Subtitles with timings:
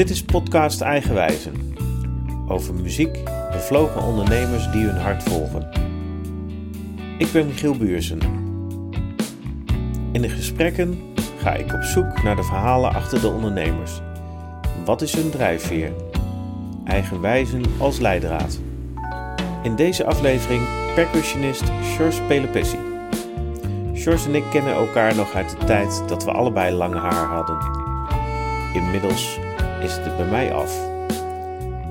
[0.00, 1.76] Dit is podcast Eigenwijzen.
[2.48, 3.18] Over muziek,
[3.52, 5.68] bevlogen ondernemers die hun hart volgen.
[7.18, 8.18] Ik ben Michiel Buursen.
[10.12, 10.98] In de gesprekken
[11.38, 14.00] ga ik op zoek naar de verhalen achter de ondernemers.
[14.84, 15.92] Wat is hun drijfveer?
[16.84, 18.60] Eigenwijzen als leidraad.
[19.62, 20.62] In deze aflevering
[20.94, 22.78] percussionist Sjors Pelepessi.
[23.94, 27.58] Sjors en ik kennen elkaar nog uit de tijd dat we allebei lang haar hadden.
[28.74, 29.38] Inmiddels
[29.82, 30.72] is het bij mij af.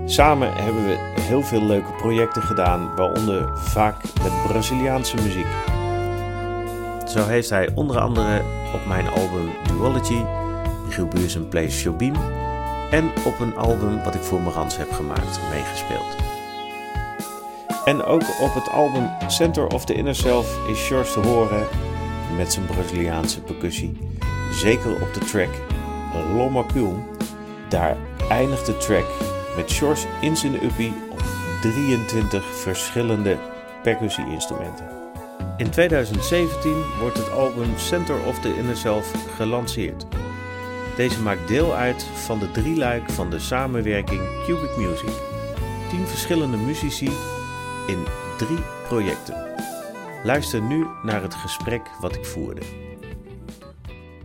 [0.06, 5.48] Samen hebben we heel veel leuke projecten gedaan, waaronder vaak met Braziliaanse muziek.
[7.08, 8.42] Zo heeft hij onder andere
[8.74, 10.24] op mijn album Duology,
[10.86, 12.16] Michiel Buursen Plays Showbeam,
[12.92, 16.16] en op een album wat ik voor Marans heb gemaakt meegespeeld.
[17.86, 21.68] En ook op het album Center of the Inner Self is George te horen
[22.38, 23.98] met zijn Braziliaanse percussie.
[24.52, 25.50] Zeker op de track
[26.36, 26.66] Loma.
[27.70, 27.98] Daar
[28.30, 29.06] eindigt de track
[29.56, 31.24] met George in zijn uppie op
[31.62, 33.38] 23 verschillende
[33.84, 34.90] percussie-instrumenten.
[35.58, 40.06] In 2017 wordt het album Center of the Inner Self gelanceerd.
[40.96, 45.14] Deze maakt deel uit van de drieluik van de samenwerking Cubic Music.
[45.90, 47.10] Tien verschillende muzici
[47.88, 48.06] in
[48.38, 49.48] drie projecten.
[50.24, 52.62] Luister nu naar het gesprek wat ik voerde.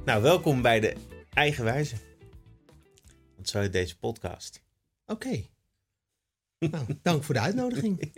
[0.05, 0.95] Nou, welkom bij de
[1.35, 2.04] Eigenwijze.
[3.45, 4.63] Wat zou je deze podcast?
[5.07, 5.47] Oké.
[6.59, 8.01] Nou, dank voor de uitnodiging.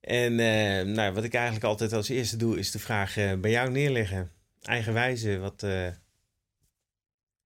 [0.00, 3.50] En eh, nou, wat ik eigenlijk altijd als eerste doe, is de vraag eh, bij
[3.50, 4.32] jou neerleggen.
[4.60, 5.88] Eigenwijze, wat, eh,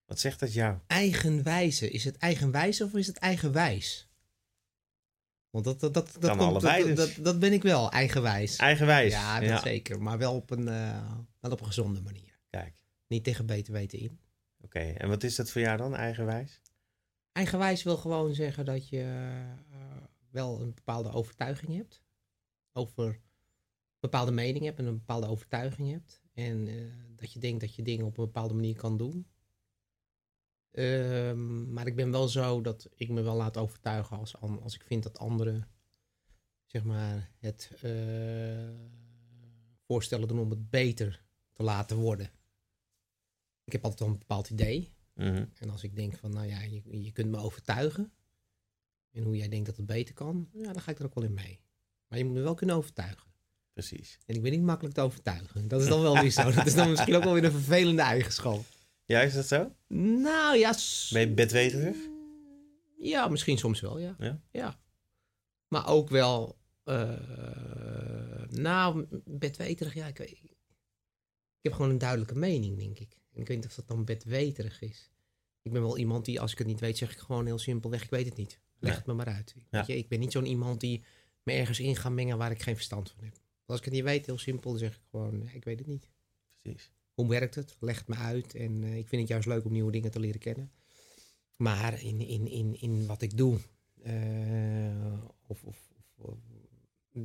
[0.05, 0.78] wat zegt dat jou?
[0.86, 1.91] Eigenwijze.
[1.91, 4.08] Is het eigenwijze of is het eigenwijs?
[5.50, 7.14] Want dat, dat, dat, dat, Kan komt- allebei dat, dus.
[7.14, 8.56] dat, dat ben ik wel, eigenwijs.
[8.56, 9.12] Eigenwijs.
[9.12, 10.02] Ja, dat zeker.
[10.02, 10.64] Maar wel op, een,
[11.41, 12.38] wel op een gezonde manier.
[12.50, 12.75] Kijk,
[13.06, 14.19] Niet tegen beter weten in.
[14.75, 14.87] Oké.
[14.89, 16.61] En wat is dat voor jou dan, eigenwijs?
[17.33, 19.01] Eigenwijs wil gewoon zeggen dat je
[19.71, 22.03] eh, wel een bepaalde overtuiging hebt.
[22.73, 23.21] Over een
[24.01, 26.23] bepaalde mening hebt en een bepaalde overtuiging hebt.
[26.33, 26.75] En eh,
[27.17, 29.27] dat je denkt dat je dingen op een bepaalde manier kan doen.
[30.71, 34.83] Ehm, maar ik ben wel zo dat ik me wel laat overtuigen als, als ik
[34.83, 35.69] vind dat anderen
[36.67, 38.69] zeg maar, het eh,
[39.87, 42.31] voorstellen doen om het beter te laten worden.
[43.64, 44.92] Ik heb altijd wel een bepaald idee.
[45.14, 45.44] Mhm.
[45.58, 48.12] En als ik denk van, nou ja, je, je kunt me overtuigen.
[49.10, 51.25] En hoe jij denkt dat het beter kan, ja, dan ga ik er ook wel
[51.25, 51.60] in mee.
[52.08, 53.32] Maar je moet me wel kunnen overtuigen.
[53.72, 54.19] Precies.
[54.26, 55.69] En ik ben niet makkelijk te overtuigen.
[55.69, 56.50] Dat is dan wel weer zo.
[56.52, 58.64] Dat is dan misschien ook wel weer een vervelende eigenschap.
[59.04, 59.75] Ja, is dat zo?
[59.88, 60.75] Nou ja.
[61.10, 61.96] Ben je bedweterig?
[62.98, 64.16] Ja, misschien soms wel, ja.
[64.50, 64.81] Ja?
[65.69, 67.19] Maar ook wel, eh,
[68.48, 70.06] nou, bedweterig, ja.
[70.06, 73.16] Ik, weet- ik heb gewoon een duidelijke mening, denk ik.
[73.34, 75.11] En ik weet niet of dat dan bedweterig is.
[75.62, 78.03] Ik ben wel iemand die, als ik het niet weet, zeg ik gewoon heel simpelweg,
[78.03, 78.61] ik weet het niet.
[78.78, 78.99] Leg Ja.
[78.99, 79.55] het me maar uit.
[79.71, 81.05] Weet je, ik ben niet zo'n iemand die
[81.43, 83.39] me ergens in gaat mengen waar ik geen verstand van heb.
[83.67, 86.09] Als ik het niet weet, heel simpel, dan zeg ik gewoon, ik weet het niet.
[86.62, 86.91] Precies.
[87.15, 87.77] Hoe werkt het?
[87.81, 88.55] Leg het me uit.
[88.55, 90.73] En eh, ik vind het juist leuk om nieuwe dingen te leren kennen.
[91.56, 93.59] Maar in, in, in, in wat ik doe,
[94.03, 96.39] eh, of, of, of, of-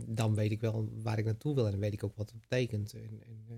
[0.06, 2.40] dan weet ik wel waar ik naartoe wil en dan weet ik ook wat het
[2.42, 2.94] betekent.
[2.94, 3.56] En, en, eh,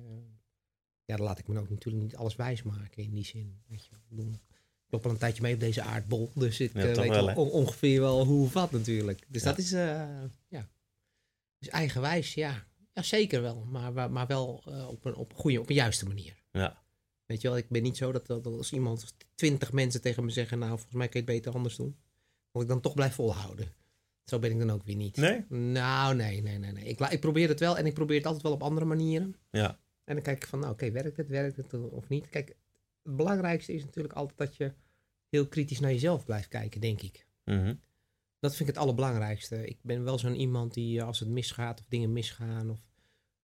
[1.12, 3.62] ja, dan laat ik me ook natuurlijk niet alles wijs maken in die zin.
[3.68, 3.92] Weet je.
[3.92, 4.40] Ik bedoel, ik
[4.90, 7.50] loop al een tijdje mee op deze aardbol, dus ik Ja, eh, weet wel, on-
[7.52, 9.26] ongeveer wel hoe of wat natuurlijk.
[9.28, 9.50] Dus Ja.
[9.50, 10.10] dat is, eh,
[10.48, 10.70] ja.
[11.58, 12.66] Dus eigenwijs, ja.
[12.94, 13.64] Ja, zeker wel.
[13.70, 16.36] Maar, maar- wel eh, op, een, op, een goede, op een juiste manier.
[16.52, 16.84] Ja.
[17.26, 20.32] Weet je wel, ik ben niet zo dat, dat als iemand, twintig mensen tegen me
[20.32, 21.96] zeggen, nou, volgens mij kun je het beter anders doen.
[22.52, 23.74] Dat ik dan toch blijf volhouden.
[24.26, 25.18] Zo ben ik dan ook weer niet.
[25.18, 25.46] Nee?
[25.50, 26.72] Nou, nee, nee, nee.
[26.72, 26.84] nee.
[26.84, 29.36] Ik, ik probeer het wel en ik probeer het altijd wel op andere manieren.
[29.52, 29.80] Ja.
[30.04, 32.30] En dan kijk ik van, nou, oké, werkt het, werkt het of niet?
[32.30, 32.56] Kijk,
[33.04, 34.74] het belangrijkste is natuurlijk altijd dat je
[35.30, 37.28] heel kritisch naar jezelf blijft kijken, denk ik.
[37.46, 37.76] Mhm.
[38.40, 39.68] Dat vind ik het allerbelangrijkste.
[39.68, 42.80] Ik ben wel zo'n iemand die eh, als het misgaat of dingen misgaan, of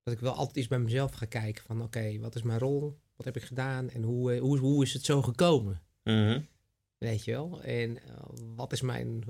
[0.03, 2.99] dat ik wel altijd eens bij mezelf ga kijken van oké, wat is mijn rol?
[3.15, 3.89] Wat heb ik gedaan?
[3.89, 5.81] En hoe, eh, hoe, hoe is het zo gekomen?
[6.03, 6.41] Mhm.
[6.97, 7.61] Weet je wel?
[7.61, 8.17] En eh,
[8.55, 9.23] wat, is mijn,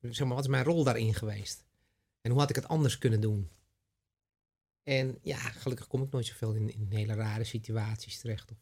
[0.00, 1.64] zeg maar, wat is mijn rol daarin geweest?
[2.20, 3.48] En hoe had ik het anders kunnen doen?
[4.82, 8.50] En ja, gelukkig kom ik nooit zoveel in, in hele rare situaties terecht.
[8.50, 8.58] Of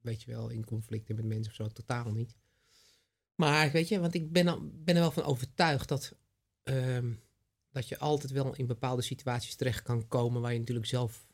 [0.00, 2.36] weet je wel, in conflicten met mensen of zo, totaal niet.
[3.34, 6.16] Maar weet je, want ik ben, al- ben er wel van overtuigd dat,
[6.62, 7.12] ehm,
[7.70, 11.26] dat je altijd wel in bepaalde situaties terecht kan komen waar je natuurlijk zelf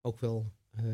[0.00, 0.84] ook wel eh,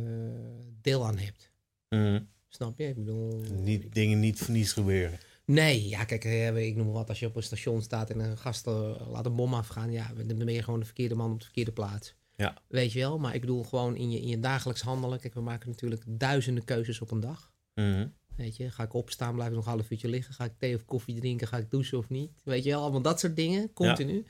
[0.80, 1.50] deel aan hebt.
[1.88, 2.22] Mhm.
[2.48, 2.88] Snap je?
[2.88, 5.18] Ik bedoel, Niet, dingen niet voor niets gebeuren.
[5.50, 7.08] Nee, ja, kijk, eh, ik noem maar wat.
[7.08, 10.12] Als je op een station staat en een gast eh, laat een bom afgaan, ja,
[10.26, 12.14] dan ben je gewoon de verkeerde man op de verkeerde plaats.
[12.36, 12.62] Ja.
[12.66, 13.18] Weet je wel?
[13.18, 15.20] Maar ik bedoel gewoon in je, in je dagelijks handelen.
[15.20, 17.52] Kijk, we maken natuurlijk duizenden keuzes op een dag.
[17.74, 18.08] Mhm.
[18.36, 20.34] Weet je, ga ik opstaan, blijf ik nog een half uurtje liggen?
[20.34, 21.48] Ga ik thee of koffie drinken?
[21.48, 22.40] Ga ik douchen of niet?
[22.44, 24.26] Weet je wel, allemaal dat soort dingen, continu.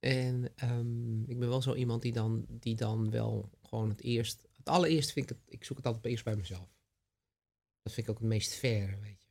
[0.00, 4.48] En ehm, ik ben wel zo iemand die dan, die dan wel gewoon het eerst...
[4.56, 5.54] Het allereerst vind ik het...
[5.54, 6.68] Ik zoek het altijd eerst bij mezelf.
[7.82, 9.27] Dat vind ik ook het meest fair, weet je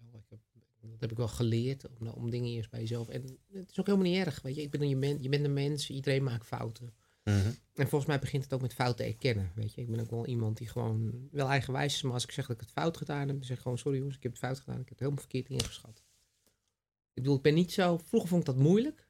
[0.92, 3.08] dat heb ik wel geleerd, om, om dingen eerst bij jezelf...
[3.08, 4.62] En het is ook helemaal niet erg, weet je.
[4.62, 6.94] Ik ben, je, bent, je bent een mens, iedereen maakt fouten.
[7.24, 7.52] Mhm.
[7.74, 9.52] En volgens mij begint het ook met fouten erkennen.
[9.56, 12.32] Weet je, ik ben ook wel iemand die gewoon wel eigenwijs is, maar als ik
[12.32, 14.32] zeg dat ik het fout gedaan heb, dan zeg ik gewoon: Sorry jongens, ik heb
[14.32, 16.04] het fout gedaan, ik heb het helemaal verkeerd ingeschat.
[17.14, 17.98] Ik bedoel, ik ben niet zo.
[17.98, 19.08] Vroeger vond ik dat moeilijk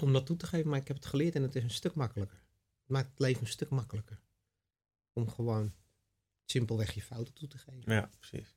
[0.00, 1.94] om dat toe te geven, maar ik heb het geleerd en het is een stuk
[1.94, 2.38] makkelijker.
[2.80, 4.20] Het maakt het leven een stuk makkelijker.
[5.12, 5.74] Om gewoon
[6.44, 7.92] simpelweg je fouten toe te geven.
[7.92, 8.55] Ja, precies.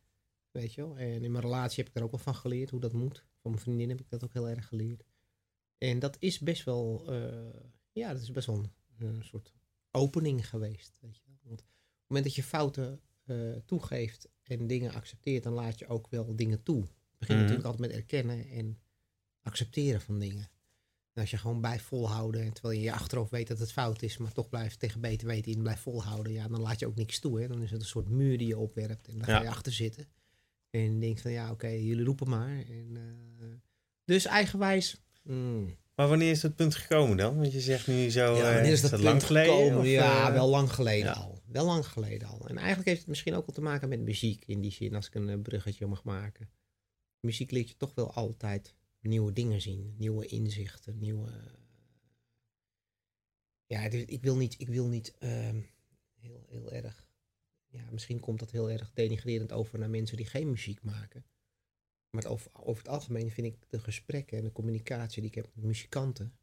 [0.52, 0.98] Weet je wel?
[0.98, 3.26] En in mijn relatie heb ik er ook wel van geleerd hoe dat moet.
[3.42, 5.04] Van mijn vriendin heb ik dat ook heel erg geleerd.
[5.78, 7.14] En dat is best wel.
[7.14, 7.50] Uh,
[7.92, 8.72] ja, dat is best wel een,
[9.08, 9.54] een soort
[9.92, 10.98] opening geweest.
[11.02, 11.24] Weet je.
[11.44, 15.88] Want op het moment dat je fouten uh, toegeeft en dingen accepteert, dan laat je
[15.88, 16.82] ook wel dingen toe.
[16.82, 17.48] Het begint Mhm.
[17.48, 18.80] natuurlijk altijd met erkennen en
[19.42, 20.50] accepteren van dingen.
[21.14, 24.02] En als je gewoon blijft volhouden, en terwijl je je achterhoofd weet dat het fout
[24.02, 26.96] is, maar toch blijft tegen beter weten in blijft volhouden, ja, dan laat je ook
[26.96, 27.42] niks toe.
[27.42, 27.48] Hè?
[27.48, 30.08] Dan is het een soort muur die je opwerpt en daar ga je achter zitten.
[30.70, 32.58] En je denkt van ja, oké, jullie roepen maar.
[32.58, 33.30] En, eh,
[34.10, 35.02] dus eigenwijs.
[35.24, 37.38] mm, Maar wanneer is dat punt gekomen dan?
[37.38, 38.36] Want je zegt nu zo.
[38.36, 39.54] ja, eh, wanneer is dat, lang punt geleden?
[39.54, 39.80] gekomen?
[39.80, 41.12] of, ja, eh, wel lang geleden ja.
[41.14, 41.42] al.
[41.46, 42.48] Wel lang geleden al.
[42.48, 45.08] En eigenlijk heeft het misschien ook wel te maken met muziek in die zin, als
[45.08, 46.50] ik een eh, bruggetje mag maken.
[47.20, 51.30] Muziek leert je toch wel altijd nieuwe dingen zien, nieuwe inzichten, nieuwe.
[53.66, 55.62] Ja, ik wil niet, ik wil niet ehm,
[56.20, 57.08] heel, heel erg.
[57.70, 61.26] Ja, misschien komt dat heel erg denigrerend over naar mensen die geen muziek maken.
[62.10, 65.36] Maar het over, over het algemeen vind ik de gesprekken en de communicatie die ik
[65.36, 66.38] heb met muzikanten,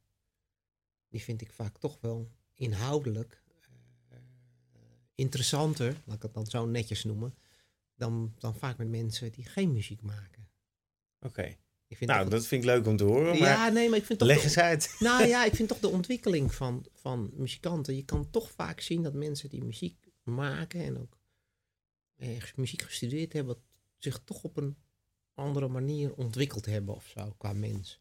[1.08, 3.42] die vind ik vaak toch wel inhoudelijk
[4.08, 4.18] eh,
[5.14, 7.34] interessanter, laat ik het dan zo netjes noemen,
[7.94, 10.48] dan, dan vaak met mensen die geen muziek maken.
[11.20, 11.56] Oké.
[11.98, 13.38] Nou, dat vind ik leuk om te horen.
[13.38, 14.94] Maar ja, nee, maar ik vind toch leg eens uit.
[14.98, 17.96] nou ja, ik vind toch de ontwikkeling van, van muzikanten.
[17.96, 21.15] Je kan toch vaak zien dat mensen die muziek maken en ook
[22.16, 23.56] eh, muziek gestudeerd hebben,
[23.98, 24.76] zich toch op een
[25.34, 28.00] andere manier ontwikkeld hebben of zo qua mens.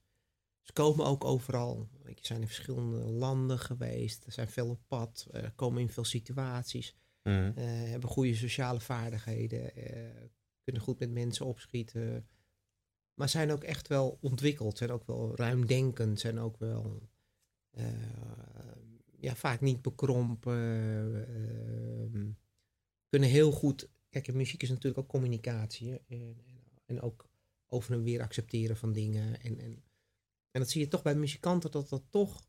[0.61, 1.89] Ze komen ook overal.
[2.03, 6.03] Weet je, zijn in verschillende landen geweest, zijn veel op pad, eh, komen in veel
[6.03, 7.51] situaties, Mhm.
[7.55, 9.71] eh, hebben goede sociale vaardigheden,
[10.63, 12.27] kunnen goed met mensen opschieten.
[13.13, 17.09] Maar zijn ook echt wel ontwikkeld, zijn ook wel ruimdenkend, zijn ook wel
[19.19, 20.57] ja, vaak niet bekrompen.
[21.27, 22.21] eh,
[23.09, 23.89] kunnen heel goed.
[24.21, 26.01] Kijk, muziek is natuurlijk ook communicatie.
[26.07, 26.37] En,
[26.85, 27.29] en, ook
[27.67, 29.41] over en weer accepteren van dingen.
[29.41, 29.83] En, en,
[30.51, 32.47] en dat zie je toch bij muzikanten dat dat toch,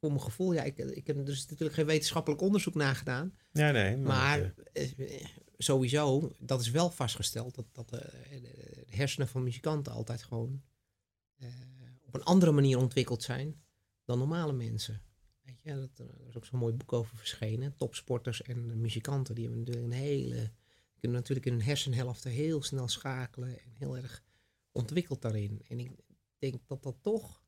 [0.00, 3.36] voor mijn gevoel, ja, ik, ik heb er dus natuurlijk geen wetenschappelijk onderzoek naar gedaan.
[3.52, 3.96] Ja, nee.
[3.96, 5.26] Maar, Maar eh,
[5.56, 10.62] sowieso, dat is wel vastgesteld dat, dat de, de hersenen van muzikanten altijd gewoon
[11.36, 11.48] eh,
[12.06, 13.62] op een andere manier ontwikkeld zijn
[14.04, 15.02] dan normale mensen.
[15.42, 17.76] Weet je, dat, er is ook zo'n mooi boek over verschenen.
[17.76, 20.52] Topsporters en muzikanten, die hebben natuurlijk een hele,
[21.00, 24.22] kunnen natuurlijk in hun hersenhelften heel snel schakelen en heel erg
[24.72, 25.62] ontwikkeld daarin.
[25.68, 25.90] En ik
[26.38, 27.42] denk dat dat toch,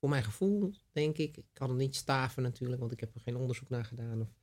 [0.00, 3.20] voor mijn gevoel, denk ik, ik kan het niet staven natuurlijk, want ik heb er
[3.20, 4.38] geen onderzoek naar gedaan of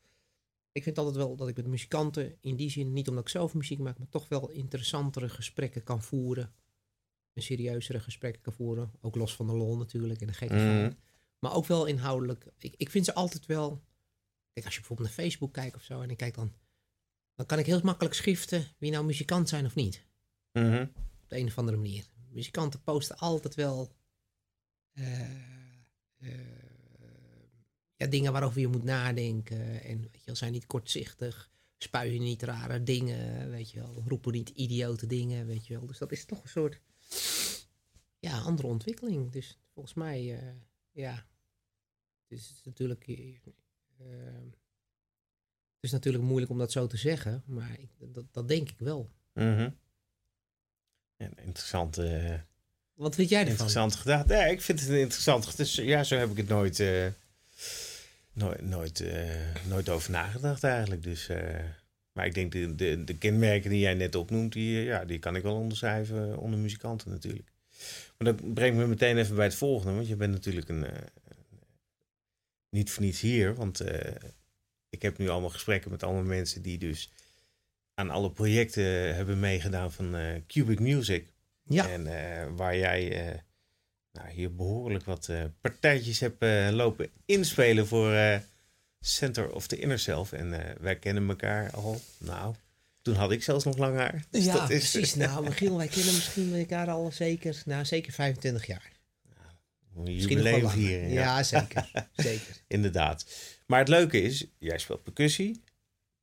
[0.76, 3.54] ik vind altijd wel dat ik met muzikanten in die zin, niet omdat ik zelf
[3.54, 6.54] muziek maak, maar toch wel interessantere gesprekken kan voeren.
[7.34, 8.92] En serieuzere gesprekken kan voeren.
[9.02, 10.92] Ook los van de lol natuurlijk en de gekkigheid.
[10.92, 11.00] Mhm.
[11.40, 12.46] Maar ook wel inhoudelijk.
[12.58, 13.84] Ik, ik vind ze altijd wel.
[14.54, 16.54] Kijk, als je bijvoorbeeld naar Facebook kijkt of zo en ik kijk dan.
[17.36, 20.04] Dan kan ik heel makkelijk schriften wie nou muzikant zijn of niet.
[20.52, 20.82] Mhm.
[20.82, 22.06] Op de een of andere manier.
[22.30, 23.96] Muzikanten posten altijd wel.
[24.94, 25.22] eh,
[26.18, 26.30] eh,
[27.96, 29.82] ja, dingen waarover je moet nadenken.
[29.84, 31.52] En weet je wel, zijn niet kortzichtig.
[31.78, 33.50] Spuien niet rare dingen.
[33.50, 34.04] Weet je wel.
[34.08, 35.46] Roepen niet idiote dingen.
[35.46, 35.86] Weet je wel.
[35.86, 36.82] Dus dat is toch een soort.
[38.20, 39.32] Ja, andere ontwikkeling.
[39.32, 40.38] Dus volgens mij.
[40.40, 40.54] eh,
[40.92, 41.14] ja.
[42.28, 43.06] Het is natuurlijk.
[45.86, 47.44] Het is natuurlijk moeilijk om dat zo te zeggen.
[47.46, 49.10] Maar ik, dat, dat denk ik wel.
[49.34, 49.70] Mhm.
[51.18, 51.98] Ja, interessant.
[51.98, 52.34] eh,
[52.94, 53.52] Wat vind jij ervan?
[53.52, 54.30] Interessant gedacht.
[54.30, 55.58] Ja, ik vind het een interessant gedacht.
[55.58, 57.08] Dus, ja, zo heb ik het nooit, eh,
[58.34, 61.04] nooit, nooit, eh, nooit over nagedacht eigenlijk.
[61.04, 61.60] Dus, eh,
[62.12, 65.36] maar ik denk de, de, de kenmerken die jij net opnoemt, die, ja, die kan
[65.36, 67.52] ik wel onderschrijven onder muzikanten natuurlijk.
[68.18, 69.96] Maar dat brengt me meteen even bij het volgende.
[69.96, 70.86] Want je bent natuurlijk een,
[72.70, 73.56] niet voor niets hier.
[73.56, 73.82] Want
[74.90, 77.12] ik heb nu allemaal gesprekken met allemaal mensen die dus
[77.94, 81.34] aan alle projecten hebben meegedaan van eh, Cubic Music.
[81.64, 81.90] Ja.
[81.90, 83.40] En eh, waar jij eh,
[84.12, 85.30] nou, hier behoorlijk wat
[85.62, 88.42] partijtjes hebt lopen inspelen voor
[89.00, 90.32] Center of the Inner Self.
[90.32, 92.56] En wij kennen elkaar al, nou,
[93.02, 94.26] Toen had ik zelfs nog lang haar.
[94.30, 95.16] Dus ja, dat is, precies.
[95.26, 98.92] Nou, Michiel, wij kennen misschien elkaar al zeker, nou, zeker 25 jaar.
[99.26, 99.34] Een
[99.94, 101.10] nog wel jubileum vieren.
[101.10, 101.44] Ja, Ja.
[101.44, 101.90] zeker.
[102.16, 102.56] zeker.
[102.68, 103.26] Inderdaad.
[103.66, 105.64] Maar het leuke is, jij speelt percussie.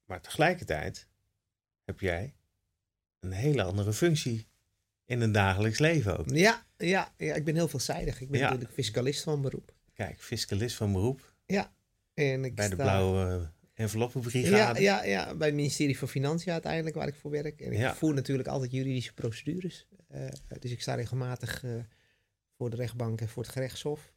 [0.04, 1.06] Maar tegelijkertijd
[1.84, 2.34] heb jij
[3.20, 4.46] een hele andere functie
[5.04, 6.28] in een dagelijks leven ook.
[6.30, 8.20] Ja, ja, ja, ik ben heel veelzijdig.
[8.20, 8.44] Ik ben Ja.
[8.46, 9.74] natuurlijk fiscalist van beroep.
[9.94, 11.34] Kijk, fiscalist van beroep
[12.14, 14.80] En ik bij de sta- blauwe Ja, enveloppenbrigade.
[14.80, 17.60] ja, ja, bij het ministerie van Financiën uiteindelijk, waar ik voor werk.
[17.60, 17.94] En ik Ja.
[17.94, 19.86] voer natuurlijk altijd juridische procedures.
[20.08, 20.26] Eh,
[20.58, 21.70] dus ik sta regelmatig eh,
[22.56, 24.12] voor de rechtbank en voor het gerechtshof.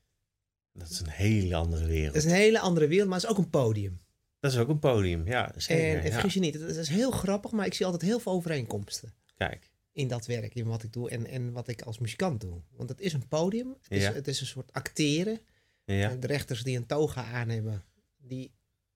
[0.77, 2.13] Dat is een hele andere wereld.
[2.13, 3.99] Dat is een hele andere wereld, maar het is ook een podium.
[4.39, 5.51] Dat is ook een podium, ja.
[5.57, 8.19] Zeker, en en vergis je niet, het is heel grappig, maar ik zie altijd heel
[8.19, 11.99] veel overeenkomsten Kijk, in dat werk, in wat ik doe en, en wat ik als
[11.99, 12.61] muzikant doe.
[12.71, 14.13] Want het is een podium, het is, Ja.
[14.13, 15.39] het is een soort acteren.
[15.85, 17.83] ja, En De rechters die een toga aan hebben,
[18.17, 18.51] die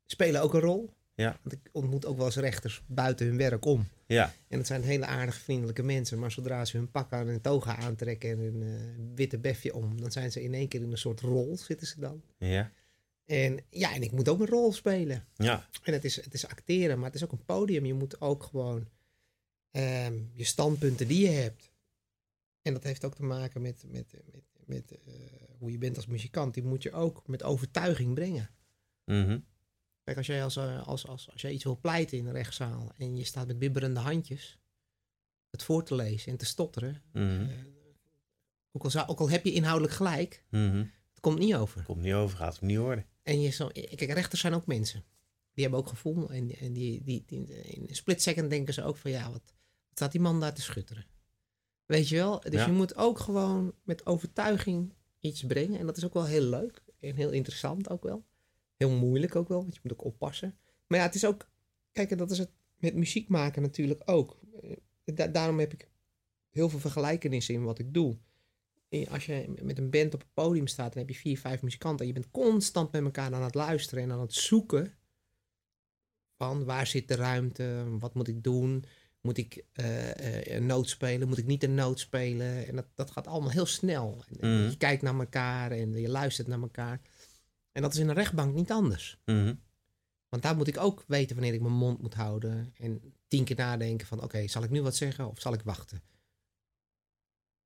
[0.06, 0.90] spelen ook een rol.
[1.20, 1.40] Ja.
[1.42, 3.88] Want ik ontmoet ook wel eens rechters buiten hun werk om.
[4.06, 6.20] ja, En het zijn hele aardige, vriendelijke mensen.
[6.20, 10.02] Maar zodra ze hun pak aan en toga aantrekken en een eh, witte befje om,
[10.02, 12.22] dan zijn ze in één keer in een soort rol, zitten ze dan.
[12.38, 12.72] ja,
[13.26, 15.26] En ja, en ik moet ook een rol spelen.
[15.36, 17.86] ja, En het is, het is acteren, maar het is ook een podium.
[17.86, 18.88] Je moet ook gewoon
[19.72, 21.72] ehm, je standpunten die je hebt.
[22.62, 25.14] En dat heeft ook te maken met, met, met, met eh,
[25.58, 26.54] hoe je bent als muzikant.
[26.54, 28.50] Die moet je ook met overtuiging brengen.
[29.06, 29.40] mhm,
[30.10, 32.92] Kijk, als jij, als, eh, als, als, als jij iets wil pleiten in een rechtszaal
[32.98, 34.60] en je staat met bibberende handjes
[35.50, 37.02] het voor te lezen en te stotteren.
[37.12, 37.56] mhm, eh,
[38.72, 40.78] ook, al zou, ook al heb je inhoudelijk gelijk, mhm.
[41.10, 41.84] het komt niet over.
[41.84, 43.06] Komt niet over, gaat hem niet horen.
[43.24, 45.04] En je zo, kijk, rechters zijn ook mensen.
[45.54, 46.30] Die hebben ook gevoel.
[46.30, 49.44] En, en die, die, die, in een split second denken ze ook van ja, wat,
[49.44, 51.06] wat staat die man daar te schutteren?
[51.86, 52.40] Weet je wel?
[52.40, 52.66] Dus Ja.
[52.66, 55.80] je moet ook gewoon met overtuiging iets brengen.
[55.80, 56.84] En dat is ook wel heel leuk.
[57.00, 58.28] En heel interessant ook wel.
[58.80, 60.58] Heel moeilijk ook wel, want je moet ook oppassen.
[60.88, 61.50] Maar ja, het is ook...
[61.92, 64.40] Kijk, dat is het met muziek maken natuurlijk ook.
[64.62, 64.72] Eh,
[65.16, 65.90] da- daarom heb ik
[66.50, 68.18] heel veel vergelijkenissen in wat ik doe.
[68.90, 71.62] Eh, Als je met een band op het podium staat, dan heb je vier, vijf
[71.62, 72.00] muzikanten.
[72.00, 74.94] En je bent constant met elkaar aan het luisteren en aan het zoeken.
[76.38, 77.86] Van waar zit de ruimte?
[78.00, 78.84] Wat moet ik doen?
[79.22, 81.28] Moet ik eh, een noot spelen?
[81.28, 82.68] Moet ik niet een noot spelen?
[82.68, 84.24] En dat, dat gaat allemaal heel snel.
[84.40, 84.70] En, Mhm.
[84.70, 87.02] Je kijkt naar elkaar en je luistert naar elkaar.
[87.80, 89.18] En dat is in een rechtbank niet anders.
[89.26, 89.54] Mhm,
[90.30, 92.74] Want daar moet ik ook weten wanneer ik mijn mond moet houden.
[92.78, 96.02] En tien keer nadenken van oké, zal ik nu wat zeggen of zal ik wachten?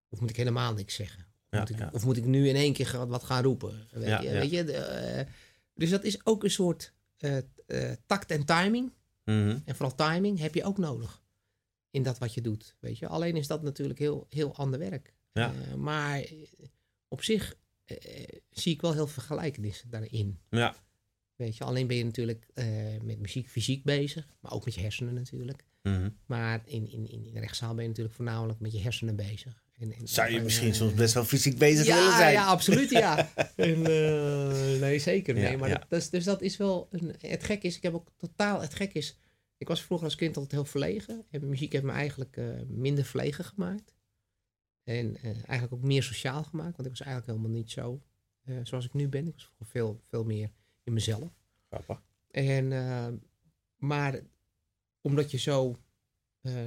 [0.10, 1.20] Of moet ik helemaal niks zeggen?
[1.20, 1.89] Of, Ja, moet, ik, ja.
[1.93, 3.88] of moet ik nu in één keer wat gaan roepen?
[3.91, 4.29] Weet Ja, je.
[4.29, 5.27] Weet je de, eh,
[5.74, 8.91] dus dat is ook een soort eh, eh, tact en timing.
[9.24, 9.60] mhm.
[9.65, 11.22] En vooral timing heb je ook nodig.
[11.89, 12.75] In dat wat je doet.
[12.79, 13.08] Weet je?
[13.08, 15.13] Alleen is dat natuurlijk heel, heel ander werk.
[15.32, 15.53] Ja.
[15.77, 16.24] Maar
[17.08, 17.55] op zich
[17.86, 17.98] eh,
[18.50, 20.40] zie ik wel heel veel gelijkenissen daarin.
[20.50, 20.75] Ja,
[21.36, 22.66] Weet je, alleen ben je natuurlijk eh,
[23.02, 25.63] met muziek fysiek bezig, maar ook met je hersenen natuurlijk.
[25.82, 26.10] mhm.
[26.25, 29.63] Maar in, in, in de rechtszaal ben je natuurlijk voornamelijk met je hersenen bezig.
[29.80, 32.32] En, en, Zou je en, misschien eh, soms best wel fysiek bezig willen zijn?
[32.32, 33.30] ja, absoluut, ja.
[33.56, 33.82] en,
[34.80, 35.34] nee, zeker.
[35.34, 35.86] Nee, Ja, maar ja.
[35.90, 36.88] Dat, is, dus dat is wel...
[36.92, 38.62] Een, het gek is, ik heb ook totaal...
[38.62, 39.18] Het gek is,
[39.58, 41.25] ik was vroeger als kind altijd heel verlegen.
[41.30, 43.94] En muziek heeft me eigenlijk minder verlegen gemaakt.
[44.84, 46.75] En eh, eigenlijk ook meer sociaal gemaakt.
[46.75, 48.02] Want ik was eigenlijk helemaal niet zo
[48.44, 49.28] eh, zoals ik nu ben.
[49.28, 50.52] Ik was vroeger veel, veel meer
[50.84, 51.32] in mezelf.
[51.70, 52.02] Grappig.
[52.32, 53.08] En, eh,
[53.78, 54.20] maar
[55.02, 55.78] omdat je zo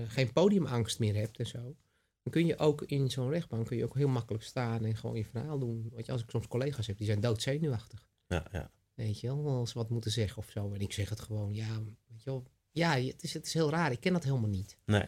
[0.07, 1.77] geen podiumangst meer hebt en zo,
[2.23, 5.17] dan kun je ook in zo'n rechtbank kun je ook heel makkelijk staan en gewoon
[5.17, 5.89] je verhaal doen.
[5.93, 8.09] Want je, als ik soms collega's heb, die zijn doodzenuwachtig.
[8.27, 8.71] Ja, ja.
[8.95, 10.73] Weet je wel, als ze wat moeten zeggen of zo.
[10.73, 12.47] En ik zeg het gewoon, ja, weet je wel.
[12.71, 13.93] Ja, het is, het is heel raar.
[13.93, 14.79] Ik ken dat helemaal niet.
[14.85, 15.07] Nee.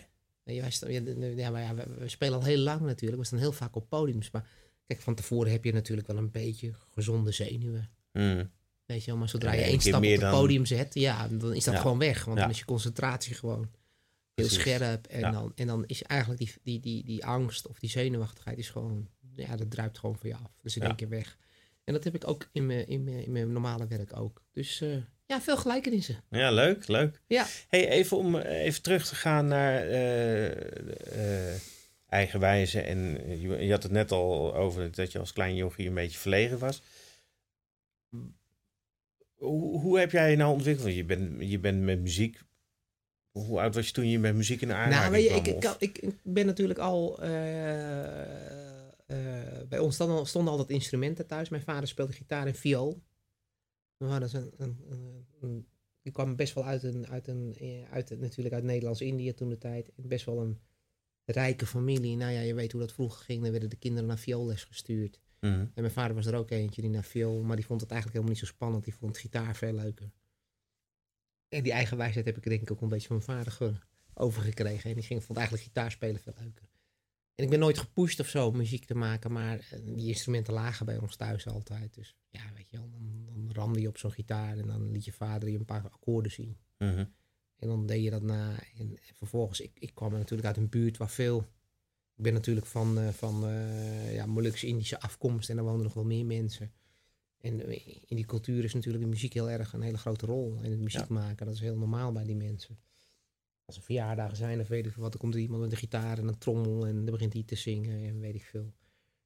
[0.57, 3.21] Wij staan- ja, maar ja, we, spelen al heel lang natuurlijk.
[3.21, 4.31] We staan heel vaak op podiums.
[4.31, 4.49] Maar
[4.87, 7.91] kijk, van tevoren heb je natuurlijk wel een beetje gezonde zenuwen.
[8.13, 8.45] Mhm.
[8.87, 11.55] Weet je wel, maar zodra je één stap op het dan- podium zet, ja, dan
[11.55, 11.81] is dat Ja.
[11.81, 12.25] gewoon weg.
[12.25, 13.61] Want dan is je concentratie gewoon
[14.35, 14.59] heel Precies.
[14.59, 15.07] scherp.
[15.07, 18.71] En, dan, en dan is eigenlijk die, die, die, die angst of die zenuwachtigheid is
[18.71, 20.59] gewoon, ja, dat druipt gewoon van je af.
[20.63, 21.39] Dus in één keer weg.
[21.85, 24.43] En dat heb ik ook in mijn, in mijn, in mijn normale werk ook.
[24.53, 24.97] Dus eh,
[25.29, 26.23] ja, veel gelijkenissen.
[26.31, 27.21] Ja, leuk, leuk.
[27.27, 27.47] Ja.
[27.69, 31.61] Hey, even om eh, even terug te gaan naar eh, eh,
[32.09, 32.81] eigenwijze.
[32.81, 32.99] En
[33.41, 36.59] je, je had het net al over dat je als klein jochie een beetje verlegen
[36.59, 36.83] was.
[39.35, 40.85] Hoe, hoe heb jij je nou ontwikkeld?
[40.85, 42.41] Want Je bent, je bent met muziek.
[43.31, 45.45] Hoe oud was je toen je met muziek in aanraking Nou, weet je, kwam?
[45.45, 47.19] ik, ik, Of- ik, ik ben natuurlijk al.
[49.69, 51.49] bij ons stonden, stonden altijd instrumenten thuis.
[51.49, 53.03] Mijn vader speelde gitaar en viool.
[53.99, 55.67] We hadden een, een, een, een-
[56.03, 59.59] die kwam best wel uit een, uit een, eh, uit, natuurlijk uit Nederlands-Indië toen de
[59.59, 59.91] tijd.
[59.97, 60.59] Best wel een
[61.25, 62.17] rijke familie.
[62.17, 63.43] Nou ja, je weet hoe dat vroeger ging.
[63.43, 65.21] Dan werden de kinderen naar vioolles gestuurd.
[65.41, 65.53] Mhm.
[65.55, 68.21] En mijn vader was er ook eentje die naar viool, maar die vond het eigenlijk
[68.21, 68.85] helemaal niet zo spannend.
[68.85, 70.11] Die vond gitaar veel leuker.
[71.49, 73.79] En die eigen wijsheid heb ik denk ik ook een beetje van mijn vader ge-
[74.15, 74.91] overgekregen.
[74.91, 76.69] En die ging, vond eigenlijk gitaarspelen veel leuker.
[77.39, 80.53] En ik ben nooit gepusht of zo om muziek te maken, maar eh, die instrumenten
[80.53, 81.95] lagen bij ons thuis altijd.
[81.95, 85.05] Dus ja, weet je wel, dan, dan ramde je op zo'n gitaar en dan liet
[85.05, 86.57] je vader je een paar akkoorden zien.
[86.79, 87.05] Mhm.
[87.57, 88.51] En dan deed je dat na.
[88.51, 91.39] En, en vervolgens, ik, ik kwam natuurlijk uit een buurt waar veel.
[92.17, 96.05] Ik ben natuurlijk van, eh, van eh, ja, Molukse-Indische afkomst en daar woonden nog wel
[96.05, 96.73] meer mensen.
[97.41, 97.69] En
[98.09, 100.59] in die cultuur is natuurlijk de muziek heel erg een hele grote rol.
[100.63, 102.79] En het muziek maken, dat is heel normaal bij die mensen.
[103.69, 105.79] Als er verjaardagen zijn, of weet ik veel wat, dan komt er iemand met een
[105.79, 108.73] gitaar en een trommel en dan begint hij te zingen en weet ik veel.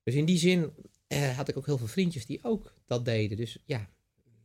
[0.03, 0.71] Dus in die zin
[1.07, 3.37] eh, had ik ook heel veel vriendjes die ook dat deden.
[3.37, 3.89] Dus ja,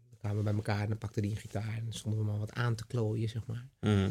[0.09, 2.25] dan kwamen we bij elkaar en dan pakte die een gitaar en dan stonden we
[2.25, 3.69] maar wat aan te klooien, zeg maar.
[3.79, 4.09] Mhm.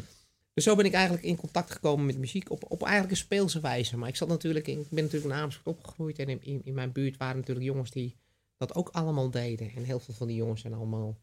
[0.53, 3.59] Dus zo ben ik eigenlijk in contact gekomen met muziek op, op eigenlijk een speelse
[3.59, 3.97] wijze.
[3.97, 6.73] Maar ik zat natuurlijk, in, ik ben natuurlijk in Amersfoort opgegroeid en in, in, in
[6.73, 8.15] mijn buurt waren natuurlijk jongens die
[8.57, 9.71] dat ook allemaal deden.
[9.75, 11.17] En heel veel van die jongens zijn allemaal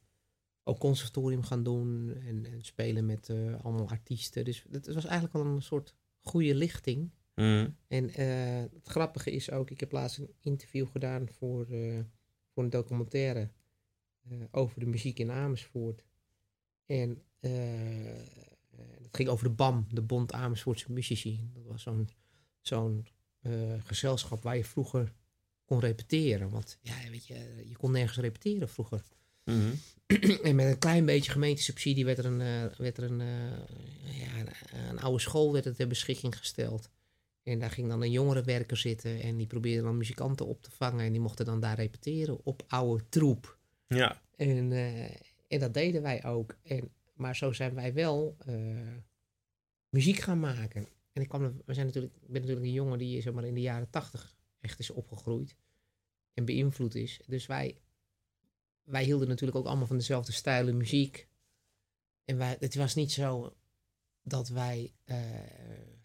[0.65, 4.45] ook conservatorium gaan doen en, en spelen met eh, allemaal artiesten.
[4.45, 7.11] Dus het was eigenlijk wel een soort goede lichting.
[7.35, 7.71] Mhm.
[7.89, 12.01] En eh, het grappige is ook, ik heb laatst een interview gedaan voor, eh,
[12.53, 13.51] voor een documentaire
[14.51, 16.05] over de muziek in Amersfoort.
[16.87, 17.23] En
[19.01, 21.51] dat ging over de BAM, de Bond Amersfoortse Muzici.
[21.53, 22.09] Dat was zo'n
[22.61, 23.07] zo'n
[23.79, 25.13] gezelschap waar je vroeger
[25.65, 26.51] kon repeteren.
[26.51, 29.05] Want ja, weet je, je kon nergens repeteren vroeger.
[29.45, 29.75] Mhm.
[30.43, 34.39] En met een klein beetje gemeentesubsidie werd er een, eh, werd er een, eh, ja,
[34.39, 36.91] een, een oude school werd er ter beschikking gesteld.
[37.43, 41.05] En daar ging dan een jongerenwerker zitten en die probeerde dan muzikanten op te vangen.
[41.05, 43.59] En die mochten dan daar repeteren op oude troep.
[43.87, 44.23] Ja.
[44.37, 45.11] En, eh,
[45.49, 46.57] en dat deden wij ook.
[46.63, 48.37] En, maar zo zijn wij wel
[49.89, 50.89] muziek gaan maken.
[51.13, 53.55] En ik, kwam, we zijn natuurlijk, ik ben natuurlijk een jongen die zeg maar, in
[53.55, 55.57] de jaren tachtig echt is opgegroeid.
[56.33, 57.21] En beïnvloed is.
[57.27, 57.77] Dus wij,
[58.85, 61.29] wij hielden natuurlijk ook allemaal van dezelfde stijlen muziek.
[62.25, 63.57] En wij, het was niet zo
[64.23, 65.19] dat wij eh,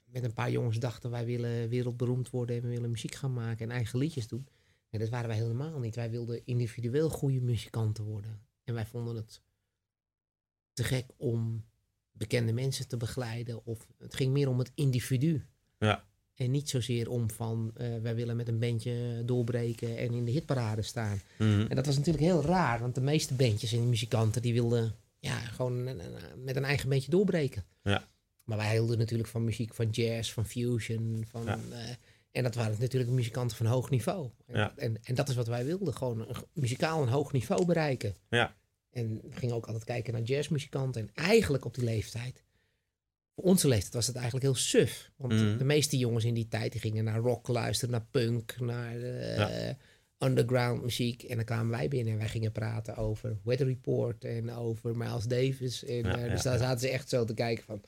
[0.06, 1.12] met een paar jongens dachten...
[1.12, 4.48] wij willen wereldberoemd worden en we willen muziek gaan maken en eigen liedjes doen.
[4.90, 5.96] Nee, dat waren wij helemaal niet.
[5.96, 8.42] Wij wilden individueel goede muzikanten worden.
[8.64, 9.42] En wij vonden het
[10.74, 11.66] te gek om
[12.12, 13.66] bekende mensen te begeleiden.
[13.66, 15.46] Of het ging meer om het individu.
[15.78, 16.09] Ja.
[16.40, 20.32] En niet zozeer om van eh, wij willen met een bandje doorbreken en in de
[20.32, 21.22] hitparade staan.
[21.38, 21.66] Mhm.
[21.70, 25.38] En dat was natuurlijk heel raar, want de meeste bandjes en muzikanten die wilden ja,
[25.40, 27.64] gewoon een- een- met een eigen bandje doorbreken.
[27.84, 28.08] Ja.
[28.44, 31.26] Maar wij hielden natuurlijk van muziek, van jazz, van fusion.
[31.30, 31.60] Van, Ja.
[31.72, 31.80] eh,
[32.32, 34.30] en dat waren natuurlijk muzikanten van hoog niveau.
[34.46, 34.74] En, Ja.
[34.76, 38.16] en, en dat is wat wij wilden, gewoon een, muzikaal een hoog niveau bereiken.
[38.30, 38.56] Ja.
[38.92, 41.02] En we gingen ook altijd kijken naar jazzmuzikanten.
[41.02, 42.44] En eigenlijk op die leeftijd,
[43.40, 45.12] voor onze leeftijd was het eigenlijk heel suf.
[45.16, 45.58] Want Mhm.
[45.58, 49.74] de meeste jongens in die tijd die gingen naar rock luisteren, naar punk, naar eh,
[50.18, 51.24] underground muziek.
[51.24, 55.24] En dan kwamen wij binnen en wij gingen praten over Weather Report en over Miles
[55.24, 55.86] Davis.
[55.86, 57.82] En, Ja, eh, dus daar zaten ze echt zo te kijken van,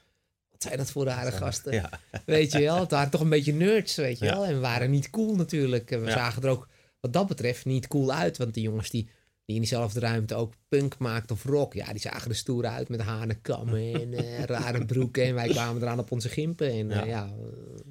[0.52, 1.90] wat zijn dat voor rare gasten?
[2.26, 4.46] Weet je wel, het waren toch een beetje nerds, weet je wel.
[4.46, 5.90] En we waren niet cool natuurlijk.
[5.90, 6.68] We zagen er ook
[7.00, 8.38] wat dat betreft niet cool uit.
[8.38, 9.10] Want die jongens die,
[9.46, 12.90] die in diezelfde ruimte ook punk maakten of rock, ja, die zagen er stoer uit
[12.90, 15.24] met hanenkammen en eh, rare broeken.
[15.24, 16.72] En wij kwamen eraan op onze gimpen.
[16.72, 16.96] En Ja.
[16.96, 17.34] ja, ja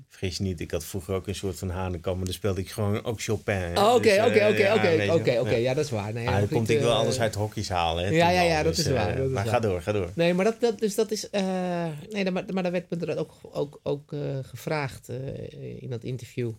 [0.09, 3.05] Vergis niet, ik had vroeger ook een soort van hanekam, maar dan speelde ik gewoon
[3.05, 3.79] ook Chopin.
[3.79, 5.55] Oh, Oké, Dus, eh, oké, oké, oké, oké.
[5.55, 5.75] Ja.
[5.75, 6.13] Dat is waar.
[6.13, 8.05] Nee, Ah, dan komt ik wel eh, alles uit hokjes halen.
[8.05, 9.53] Hè, Ja, ja, ja, dat dus, is waar, eh, dat is maar waar.
[9.55, 10.11] ga door, ga door.
[10.15, 11.31] Nee, maar dat, dat, dus dat is.
[11.31, 15.91] eh, nee, maar, maar daar werd me er ook, ook, ook eh, gevraagd eh, in
[15.91, 16.53] dat interview.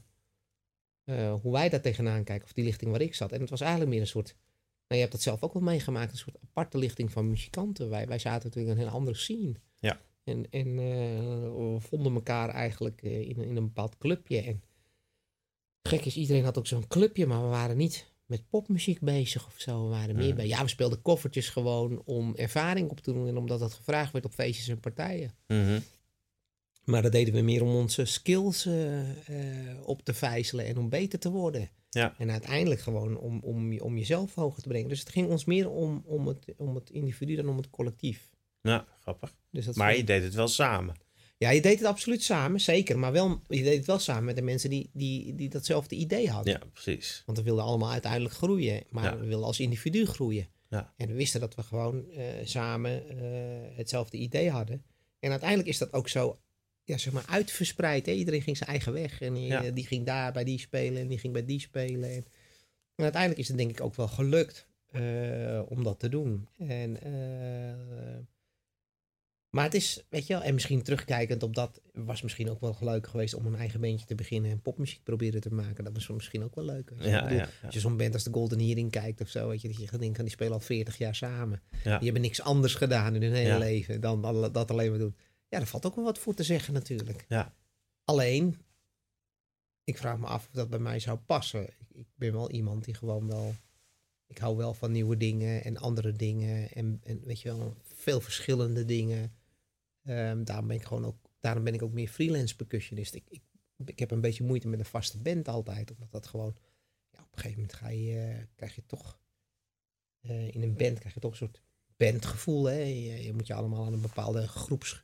[1.03, 3.31] eh, hoe wij daar tegenaan kijken, of die lichting waar ik zat.
[3.31, 4.35] En het was eigenlijk meer een soort.
[4.91, 7.89] Nou, je hebt dat zelf ook wel meegemaakt, een soort aparte lichting van muzikanten.
[7.89, 9.53] Wij, wij zaten natuurlijk in een hele andere scene.
[9.79, 9.99] Ja.
[10.23, 14.41] En, en eh, we vonden elkaar eigenlijk eh, in, een- in een bepaald clubje.
[14.41, 14.63] En
[15.81, 19.53] gek is, iedereen had ook zo'n clubje, maar we waren niet met popmuziek bezig of
[19.57, 19.83] zo.
[19.83, 20.47] We waren meer bij.
[20.47, 24.25] Ja, we speelden koffertjes gewoon om ervaring op te doen en omdat dat gevraagd werd
[24.25, 25.31] op feestjes en partijen.
[25.47, 25.79] Mhm.
[26.83, 28.99] Maar dat deden we meer om onze skills eh,
[29.83, 31.69] op te vijzelen en om beter te worden.
[31.93, 32.15] Ja.
[32.17, 34.89] En uiteindelijk gewoon om, om, om jezelf hoger te brengen.
[34.89, 38.29] Dus het ging ons meer om, om, het, om het individu dan om het collectief.
[38.61, 39.35] Ja, grappig.
[39.51, 40.95] Dus dat Maar vond- je deed het wel samen.
[41.37, 42.99] Ja, je deed het absoluut samen, zeker.
[42.99, 46.29] Maar wel, je deed het wel samen met de mensen die, die, die datzelfde idee
[46.29, 46.53] hadden.
[46.53, 47.23] Ja, precies.
[47.25, 48.83] Want we wilden allemaal uiteindelijk groeien.
[48.89, 49.17] Maar Ja.
[49.17, 50.47] we wilden als individu groeien.
[50.69, 50.93] Ja.
[50.97, 54.83] En we wisten dat we gewoon eh, samen eh, hetzelfde idee hadden.
[55.19, 56.37] En uiteindelijk is dat ook zo
[56.83, 58.05] ja, zeg maar uitverspreid.
[58.05, 58.11] Hè?
[58.11, 59.21] Iedereen ging zijn eigen weg.
[59.21, 59.71] En die, Ja.
[59.71, 62.09] die ging daar bij die spelen en die ging bij die spelen.
[62.09, 62.25] En,
[62.95, 66.47] en uiteindelijk is het denk ik ook wel gelukt eh, om dat te doen.
[66.57, 68.17] En, eh,
[69.49, 72.77] maar het is, weet je wel, en misschien terugkijkend op dat, was misschien ook wel
[72.79, 75.83] leuk geweest om een eigen bandje te beginnen en popmuziek proberen te maken.
[75.83, 76.89] Dat was misschien ook wel leuk.
[76.89, 77.49] Ik bedoel, ja.
[77.63, 79.87] Als je zo'n band als de Golden Earring kijkt of zo, weet je, dat je
[79.87, 81.61] gaat denken, die spelen al 40 jaar samen.
[81.83, 85.15] Die hebben niks anders gedaan in hun hele leven dan dat alleen maar doen.
[85.51, 87.25] Ja, daar valt ook wel wat voor te zeggen natuurlijk.
[87.27, 87.55] Ja.
[88.03, 88.61] Alleen,
[89.83, 91.67] ik vraag me af of dat bij mij zou passen.
[91.67, 93.55] Ik, ik ben wel iemand die gewoon wel...
[94.27, 96.71] Ik hou wel van nieuwe dingen en andere dingen.
[96.71, 99.35] En, en weet je wel, veel verschillende dingen.
[100.03, 103.13] Ehm, daarom, ben ik gewoon ook, daarom ben ik ook meer freelance percussionist.
[103.13, 103.41] Ik, ik,
[103.85, 105.91] ik heb een beetje moeite met een vaste band altijd.
[105.91, 106.55] Omdat dat gewoon...
[107.09, 109.19] Ja, op een gegeven moment ga je, krijg je toch...
[110.21, 111.61] eh, in een band krijg je toch een soort
[111.97, 112.65] bandgevoel.
[112.65, 112.79] Hè?
[112.79, 115.03] Je, je moet je allemaal aan een bepaalde groeps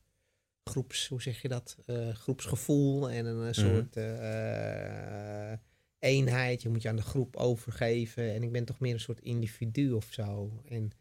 [0.68, 1.78] groeps, hoe zeg je dat?
[1.86, 5.60] Eh, groepsgevoel en een eh, soort eh,
[6.00, 6.62] eenheid.
[6.62, 8.34] Je moet je aan de groep overgeven.
[8.34, 10.62] En ik ben toch meer een soort individu of zo.
[10.70, 10.92] En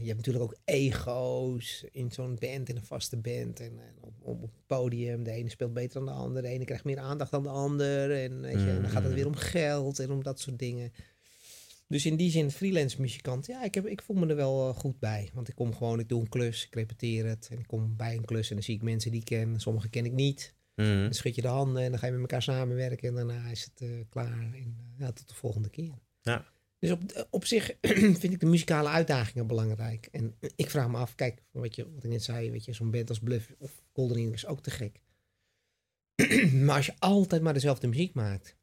[0.00, 3.60] je hebt natuurlijk ook ego's in zo'n band, in een vaste band.
[3.60, 6.42] En, en op, op het podium, de ene speelt beter dan de ander.
[6.42, 8.22] De ene krijgt meer aandacht dan de ander.
[8.22, 10.92] En, weet je, en dan gaat het weer om geld en om dat soort dingen.
[11.92, 14.76] Dus in die zin, freelance muzikant, ja, ik, heb, ik voel me er wel eh,
[14.76, 15.30] goed bij.
[15.32, 17.48] Want ik kom gewoon, ik doe een klus, ik repeteer het.
[17.50, 19.60] En ik kom bij een klus en dan zie ik mensen die ik ken.
[19.60, 20.54] Sommige ken ik niet.
[20.74, 21.02] Mhm.
[21.02, 23.08] Dan schud je de handen en dan ga je met elkaar samenwerken.
[23.08, 24.40] En daarna is het eh, klaar.
[24.40, 25.98] En eh, ja, tot de volgende keer.
[26.20, 26.46] Ja.
[26.78, 27.76] Dus op, op zich
[28.20, 30.08] vind ik de muzikale uitdagingen belangrijk.
[30.12, 32.90] En ik vraag me af, kijk, wat, je, wat ik net zei, weet je, zo'n
[32.90, 35.00] band als Bluff of Golden Earring is ook te gek.
[36.66, 38.56] maar als je altijd maar dezelfde muziek maakt.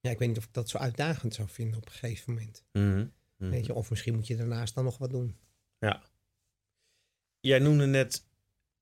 [0.00, 2.64] Ja, ik weet niet of ik dat zo uitdagend zou vinden op een gegeven moment.
[2.72, 3.06] Mhm.
[3.36, 3.50] Mhm.
[3.50, 5.36] Weet je, of misschien moet je daarnaast dan nog wat doen.
[5.78, 6.02] Ja.
[7.40, 8.24] Jij noemde net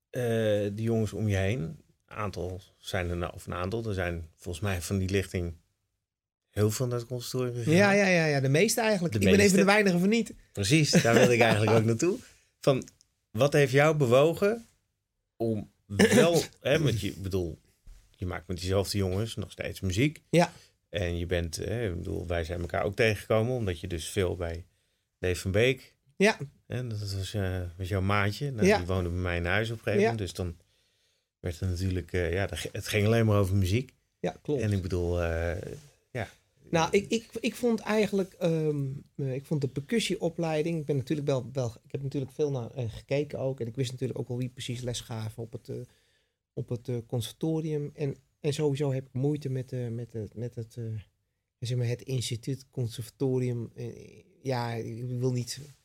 [0.09, 1.61] eh, de jongens om je heen.
[1.61, 3.85] Een aantal zijn er nou, of een aantal.
[3.85, 5.53] Er zijn volgens mij van die lichting
[6.49, 7.71] heel veel naar het conservatorium.
[7.71, 9.13] Ja, ja, ja, ja, de meeste eigenlijk.
[9.13, 10.33] De ik ben even de weinige van niet.
[10.51, 12.17] Precies, daar wilde ik eigenlijk ook naartoe.
[12.59, 12.87] Van,
[13.31, 14.67] wat heeft jou bewogen
[15.35, 17.59] om wel, hè, met je, ik bedoel,
[18.09, 20.21] je maakt met diezelfde jongens nog steeds muziek.
[20.29, 20.53] Ja.
[20.89, 24.65] En je bent, ik bedoel, wij zijn elkaar ook tegengekomen, omdat je dus veel bij
[25.19, 28.77] Dave van Beek, Ja, hè, dat was, eh, was jouw maatje, nou, Ja.
[28.77, 30.09] die woonde bij mij in huis op een gegeven Ja.
[30.11, 30.27] moment.
[30.27, 30.57] Dus dan
[31.39, 33.93] werd het natuurlijk, eh, ja, het ging alleen maar over muziek.
[34.19, 34.61] ja klopt.
[34.61, 35.73] En ik bedoel, eh,
[36.11, 36.27] ja.
[36.69, 41.27] Nou, ik, ik, ik vond eigenlijk, ehm, eh, ik vond de percussieopleiding, ik ben natuurlijk
[41.27, 43.59] wel, wel ik heb natuurlijk veel naar gekeken ook.
[43.59, 45.69] En ik wist natuurlijk ook wel wie precies les gaven op het,
[46.53, 47.91] op het conservatorium.
[47.95, 50.85] En, en sowieso heb ik moeite met, eh, met, het, met het, eh,
[51.59, 53.71] zeg maar het instituut, conservatorium.
[53.75, 55.75] Eh, ja, ik wil niet,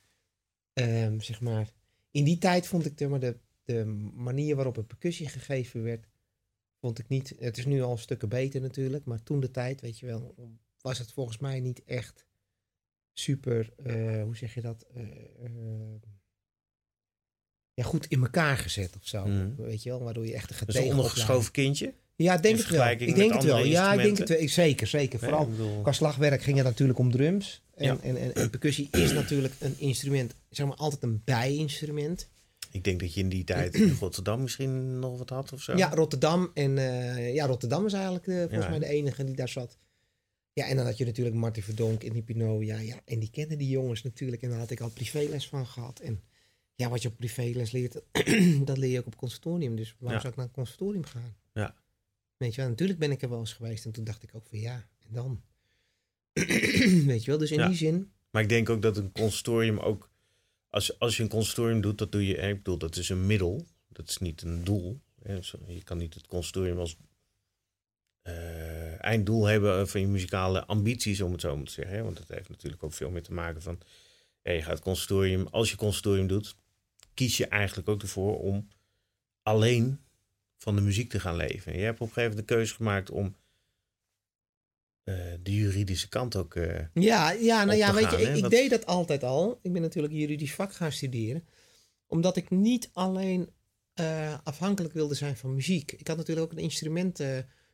[0.73, 1.73] ehm, zeg maar,
[2.11, 6.09] in die tijd vond ik de, maar de, de manier waarop een percussie gegeven werd,
[6.81, 7.35] vond ik niet.
[7.39, 10.35] Het is nu al stukken beter natuurlijk, maar toen de tijd, weet je wel,
[10.81, 12.27] was het volgens mij niet echt
[13.13, 13.73] super,
[14.25, 14.87] hoe zeg je dat?
[17.75, 19.27] ja, goed in elkaar gezet of zo.
[19.27, 19.55] Mhm.
[19.57, 21.95] Weet je wel, waardoor je echt een getegen een ondergeschoven kindje.
[22.17, 22.87] Ja, ik denk het wel.
[22.91, 23.65] Ik denk het wel.
[23.65, 24.49] Ja, ik denk het wel.
[24.49, 25.19] Zeker, zeker.
[25.19, 27.63] Vooral bedoel, qua slagwerk ging het natuurlijk om drums.
[27.75, 27.99] En, Ja.
[28.03, 32.29] en, en, en percussie is natuurlijk een instrument, zeg maar altijd een bijinstrument.
[32.71, 35.77] Ik denk dat je in die tijd in Rotterdam misschien nog wat had of zo.
[35.77, 36.51] Ja, Rotterdam.
[36.55, 38.71] En eh, ja, Rotterdam is eigenlijk eh, volgens Ja.
[38.71, 39.79] mij de enige die daar zat.
[40.53, 42.65] Ja, en dan had je natuurlijk Martin Verdonk en die Pinot.
[42.65, 44.43] Ja, ja, en die kennen die jongens natuurlijk.
[44.43, 45.99] En daar had ik al privéles van gehad.
[46.01, 46.21] En
[46.75, 48.01] ja, wat je op privéles leert,
[48.65, 49.77] dat leer je ook op conservatorium.
[49.77, 51.35] Dus waarom zou ik naar het conservatorium gaan?
[51.53, 51.75] Ja.
[52.37, 53.85] Weet je wel, natuurlijk ben ik er wel eens geweest.
[53.85, 55.43] En toen dacht ik ook van ja, en dan?
[57.11, 57.67] Weet je wel, dus in Ja.
[57.67, 58.13] die zin...
[58.31, 60.11] Maar ik denk ook dat een conservatorium ook...
[60.69, 62.35] Als, als je een conservatorium doet, dat doe je...
[62.37, 63.67] Ik bedoel, dat is een middel.
[63.89, 65.01] Dat is niet een doel.
[65.23, 65.39] hè.
[65.67, 66.97] Je kan niet het conservatorium als
[68.23, 71.97] eh, einddoel hebben van je muzikale ambities, om het zo maar te zeggen.
[71.97, 72.03] hè.
[72.03, 73.79] Want dat heeft natuurlijk ook veel meer te maken van...
[74.43, 75.47] ja, je gaat conservatorium...
[75.47, 76.57] Als je conservatorium doet,
[77.15, 78.69] kies je eigenlijk ook ervoor om
[79.43, 79.99] alleen
[80.65, 81.73] van de muziek te gaan leven.
[81.73, 83.37] En je hebt op een gegeven moment de keuze gemaakt om
[85.03, 86.55] eh, de juridische kant ook...
[86.55, 89.59] eh, Ja, ja nou ja, weet je, ik, ik deed dat altijd al.
[89.63, 91.45] Ik ben natuurlijk juridisch vak gaan studeren.
[92.07, 93.51] Omdat ik niet alleen
[93.95, 95.93] eh, afhankelijk wilde zijn van muziek.
[95.93, 97.21] Ik had natuurlijk ook een instrument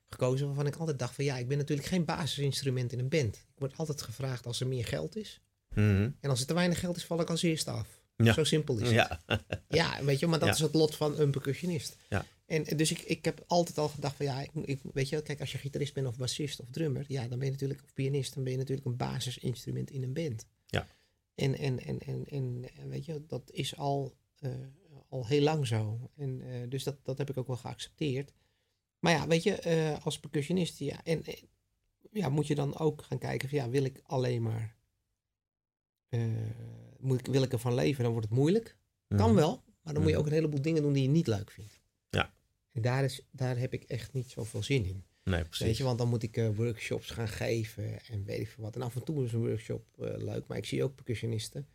[0.09, 3.37] gekozen waarvan ik altijd dacht van ja, ik ben natuurlijk geen basisinstrument in een band.
[3.37, 5.41] Ik word altijd gevraagd als er meer geld is.
[5.75, 6.11] mhm.
[6.21, 7.99] En als er te weinig geld is, val ik als eerste af.
[8.17, 8.33] Ja.
[8.33, 8.91] Zo simpel is het.
[8.91, 9.21] Ja,
[9.69, 10.55] Ja, weet je, maar dat Ja.
[10.55, 11.97] is het lot van een percussionist.
[12.09, 12.25] Ja.
[12.51, 15.25] En dus ik, ik heb altijd al gedacht van ja, ik, ik, weet je, wel,
[15.25, 17.95] kijk, als je gitarist bent of bassist of drummer, ja, dan ben je natuurlijk, of
[17.95, 20.47] pianist, dan ben je natuurlijk een basisinstrument in een band.
[20.67, 20.89] Ja.
[21.35, 24.51] En, en, en, en, en weet je, dat is al, eh,
[25.09, 26.11] al heel lang zo.
[26.17, 28.33] En eh, dus dat, dat heb ik ook wel geaccepteerd.
[28.99, 31.35] Maar ja, weet je, eh, als percussionist, ja, en, en
[32.11, 34.77] ja, moet je dan ook gaan kijken van ja, wil ik alleen maar,
[36.99, 38.77] moet ik, wil ik ervan leven, dan wordt het moeilijk.
[39.09, 39.35] Kan Mhm.
[39.35, 40.19] wel, maar dan moet je Mhm.
[40.19, 41.80] ook een heleboel dingen doen die je niet leuk vindt.
[42.73, 45.05] En daar, is, daar heb ik echt niet zoveel zin in.
[45.25, 45.67] Nee, precies.
[45.67, 48.75] Weet je, want dan moet ik eh, workshops gaan geven en weet ik veel wat.
[48.75, 51.67] En af en toe is een workshop eh, leuk, maar ik zie ook percussionisten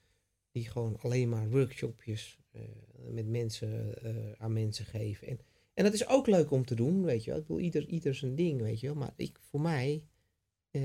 [0.51, 2.61] die gewoon alleen maar workshopjes eh,
[3.09, 3.95] met mensen
[4.37, 5.27] aan mensen geven.
[5.27, 5.39] En,
[5.73, 7.39] en dat is ook leuk om te doen, weet je wel.
[7.39, 8.95] Ik bedoel, ieder, ieder zijn ding, weet je wel.
[8.95, 10.03] Maar ik, voor mij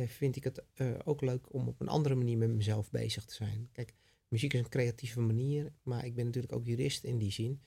[0.06, 0.62] vind ik het
[1.04, 3.68] ook leuk om op een andere manier met mezelf bezig te zijn.
[3.72, 3.94] Kijk,
[4.28, 7.60] muziek is een creatieve manier, maar ik ben natuurlijk ook jurist in die zin.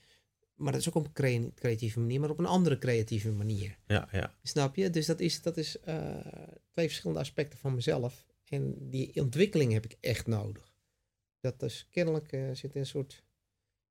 [0.54, 3.78] Maar dat is ook op een crea- creatieve manier, maar op een andere creatieve manier.
[3.86, 4.34] Ja, ja.
[4.42, 4.90] Snap je?
[4.90, 6.16] Dus dat is, dat is eh,
[6.70, 8.26] twee verschillende aspecten van mezelf.
[8.48, 10.72] En die ontwikkeling heb ik echt nodig.
[11.40, 13.22] Dat is kennelijk eh, zit een soort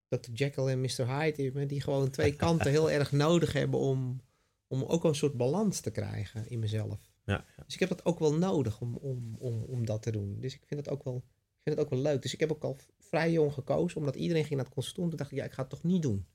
[0.08, 0.32] Dr.
[0.34, 1.08] Jekyll en Mr.
[1.20, 4.22] Hyde in me, die gewoon twee kanten heel erg nodig hebben om,
[4.68, 7.12] om ook een soort balans te krijgen in mezelf.
[7.26, 10.40] Ja, Dus ik heb dat ook wel nodig om, om, om, om dat te doen.
[10.40, 12.22] Dus ik vind het ook wel, ik vind het ook wel leuk.
[12.22, 15.10] Dus ik heb ook al vrij jong gekozen, omdat iedereen ging naar het conservatorium.
[15.18, 16.26] Toen dacht ik, ja, ik ga het toch niet doen.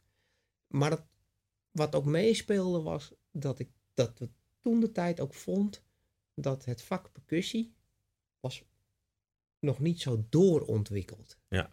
[0.69, 1.07] Maar dat,
[1.71, 4.29] wat ook meespeelde was dat ik dat we
[4.61, 5.83] toen de tijd ook vond
[6.35, 7.75] dat het vak percussie
[8.41, 8.63] was
[9.59, 11.39] nog niet zo doorontwikkeld.
[11.49, 11.71] Ja.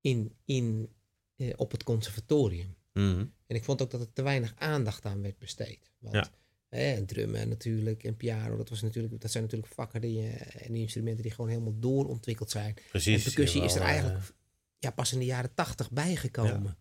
[0.00, 0.92] In, in,
[1.36, 2.76] eh, op het conservatorium.
[2.92, 3.26] Mhm.
[3.46, 5.90] En ik vond ook dat er te weinig aandacht aan werd besteed.
[5.98, 6.30] Want
[6.70, 7.04] Ja.
[7.06, 11.22] drummen natuurlijk en piano, dat, was natuurlijk, dat zijn natuurlijk vakken die, eh, en instrumenten
[11.22, 12.74] die gewoon helemaal doorontwikkeld zijn.
[12.88, 13.16] Precies.
[13.16, 14.32] en percussie is er wel, eh, eigenlijk
[14.78, 16.76] ja, pas in de jaren tachtig bijgekomen.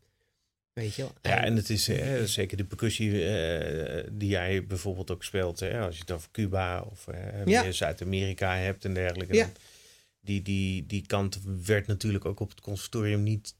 [0.74, 1.14] Weet je wel?
[1.22, 5.60] Ja, en het is eh, zeker de percussie eh, die jij bijvoorbeeld ook speelt.
[5.60, 7.08] Hè, als je het over Cuba of
[7.46, 7.64] Ja.
[7.64, 9.36] meer Zuid-Amerika hebt en dergelijke.
[9.36, 9.52] Ja.
[10.22, 13.56] Die, die, die kant werd natuurlijk ook op het conservatorium niet...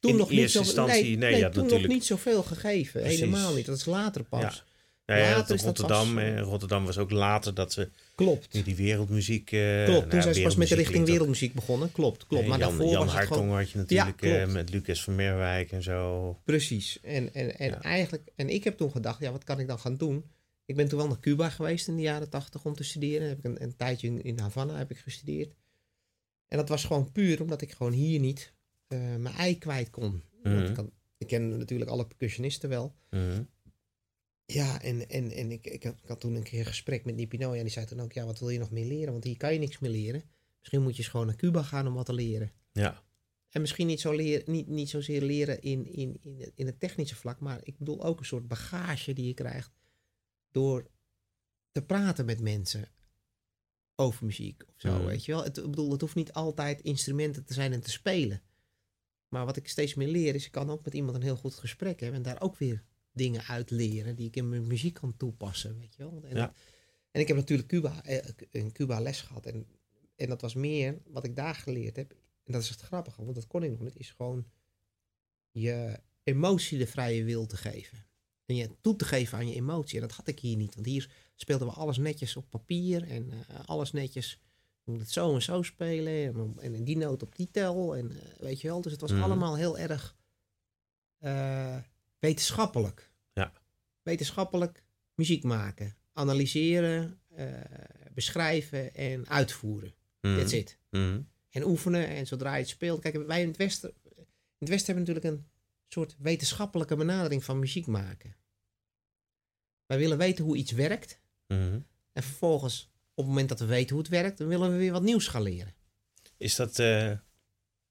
[0.00, 1.80] toen in nog niet eerste zo, instantie, nee, nee, toen natuurlijk.
[1.80, 3.00] nog niet zoveel gegeven.
[3.00, 3.20] Precies.
[3.20, 3.66] Helemaal niet.
[3.66, 4.40] Dat is later pas.
[4.40, 4.64] Ja.
[5.06, 8.64] Nou ja, Later is dat Rotterdam, pas, Rotterdam was ook later dat ze Klopt.
[8.64, 9.52] die wereldmuziek...
[9.52, 9.88] eh, Klopt.
[9.98, 11.92] nou Toen ja, zijn ze pas met de richting wereldmuziek begonnen.
[11.92, 12.40] Klopt, klopt.
[12.42, 13.56] Nee, maar Jan, daarvoor Jan was het Hartong gewoon...
[13.58, 16.32] had je natuurlijk Ja, eh, met Lucas van Merwijk en zo.
[16.44, 17.00] Precies.
[17.02, 17.82] En, en, en Ja.
[17.82, 20.24] eigenlijk, en ik heb toen gedacht, ja, wat kan ik dan gaan doen?
[20.64, 23.28] Ik ben toen wel naar Cuba geweest in de jaren tachtig om te studeren.
[23.28, 25.54] Heb ik een, een tijdje in, in Havana heb ik gestudeerd.
[26.48, 28.52] En dat was gewoon puur omdat ik gewoon hier niet
[28.88, 30.22] eh, mijn ei kwijt kon.
[30.42, 30.64] Want Mhm.
[30.70, 32.94] ik, had- ik ken natuurlijk alle percussionisten wel.
[33.10, 33.42] Mhm.
[34.46, 37.14] Ja, en, en, en ik, ik, had, ik had toen een keer een gesprek met
[37.16, 37.52] Nipino.
[37.52, 39.12] En die zei toen ook, ja, wat wil je nog meer leren?
[39.12, 40.22] Want hier kan je niks meer leren.
[40.58, 42.52] Misschien moet je eens gewoon naar Cuba gaan om wat te leren.
[42.72, 43.02] Ja,
[43.48, 46.80] En misschien niet, zo leren, niet, niet zozeer leren in, in, in, het- in het
[46.80, 49.72] technische vlak, maar ik bedoel ook een soort bagage die je krijgt
[50.50, 50.90] door
[51.72, 52.88] te praten met mensen
[53.94, 55.04] over muziek of zo, Mhm.
[55.06, 55.44] weet je wel.
[55.44, 58.42] Het, ik bedoel, het hoeft niet altijd instrumenten te zijn en te spelen.
[59.28, 61.54] Maar wat ik steeds meer leer is, ik kan ook met iemand een heel goed
[61.54, 62.82] gesprek hebben en daar ook weer
[63.16, 66.20] dingen uit leren die ik in mijn muziek kan toepassen, weet je wel.
[66.24, 66.52] En, Ja.
[67.10, 69.66] en ik heb natuurlijk Cuba, eh, in Cuba les gehad en,
[70.16, 72.10] en dat was meer wat ik daar geleerd heb.
[72.44, 74.46] En dat is het grappige, want dat kon ik nog niet, is gewoon
[75.50, 78.04] je emotie de vrije wil te geven.
[78.46, 80.00] En je toe te geven aan je emotie.
[80.00, 80.74] En dat had ik hier niet.
[80.74, 83.02] Want hier speelden we alles netjes op papier.
[83.08, 84.40] En eh, alles netjes.
[84.84, 86.34] Je moet het zo en zo spelen.
[86.58, 87.96] En, en die noot op die tel.
[87.96, 88.80] En eh, weet je wel.
[88.80, 89.22] Dus het was Mhm.
[89.22, 90.16] allemaal heel erg
[92.26, 93.10] wetenschappelijk.
[93.32, 93.52] Ja.
[94.02, 94.82] Wetenschappelijk
[95.14, 95.96] muziek maken.
[96.12, 97.20] Analyseren.
[97.36, 97.48] eh,
[98.14, 99.94] beschrijven en uitvoeren.
[100.20, 100.38] Mhm.
[100.38, 101.20] That's it Mhm.
[101.50, 102.08] en oefenen.
[102.08, 103.00] En zodra je het speelt.
[103.00, 104.26] Kijk, wij in het Westen, in
[104.58, 105.48] het Westen hebben natuurlijk een
[105.88, 108.36] soort wetenschappelijke benadering van muziek maken.
[109.86, 111.20] Wij willen weten hoe iets werkt.
[111.46, 111.80] Mhm.
[112.12, 114.92] En vervolgens, op het moment dat we weten hoe het werkt, dan willen we weer
[114.92, 115.74] wat nieuws gaan leren.
[116.36, 117.10] Is dat eh,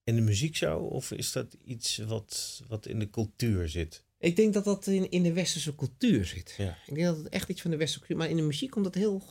[0.03, 0.77] in de muziek zo?
[0.79, 4.03] Of is dat iets wat, wat in de cultuur zit?
[4.17, 6.53] Ik denk dat dat in, in de westerse cultuur zit.
[6.57, 6.77] Ja.
[6.85, 8.17] Ik denk dat het echt iets van de westerse cultuur...
[8.17, 9.23] Maar in de muziek komt het, heel,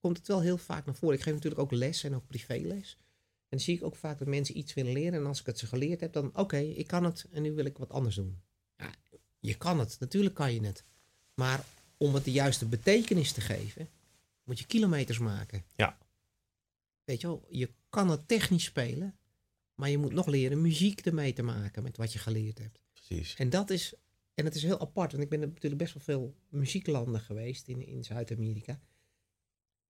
[0.00, 1.16] komt het wel heel vaak naar voren.
[1.16, 2.96] Ik geef natuurlijk ook les en ook privéles.
[3.00, 5.20] En dan zie ik ook vaak dat mensen iets willen leren.
[5.20, 7.64] En als ik het ze geleerd heb, dan oké, ik kan het en nu wil
[7.64, 8.40] ik wat anders doen.
[8.76, 8.94] Ja,
[9.40, 10.84] je kan het, natuurlijk kan je het.
[11.34, 11.64] Maar
[11.96, 13.88] om het de juiste betekenis te geven,
[14.44, 15.64] moet je kilometers maken.
[15.76, 15.98] Ja.
[17.04, 19.16] Weet je wel, je kan het technisch spelen,
[19.74, 22.78] maar je moet nog leren muziek ermee te maken met wat je geleerd hebt.
[22.92, 23.34] Precies.
[23.34, 23.94] En dat is,
[24.40, 27.86] en het is heel apart, want ik ben natuurlijk best wel veel muzieklanden geweest in,
[27.86, 28.80] in Zuid-Amerika.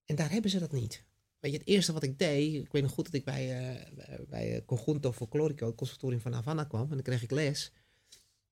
[0.05, 1.05] En daar hebben ze dat niet.
[1.41, 4.27] Weet je, het eerste wat ik deed, ik weet nog goed dat ik bij, eh,
[4.29, 7.73] bij eh, Conjunto Folklorico, het conservatorium van Havana kwam, en dan kreeg ik les.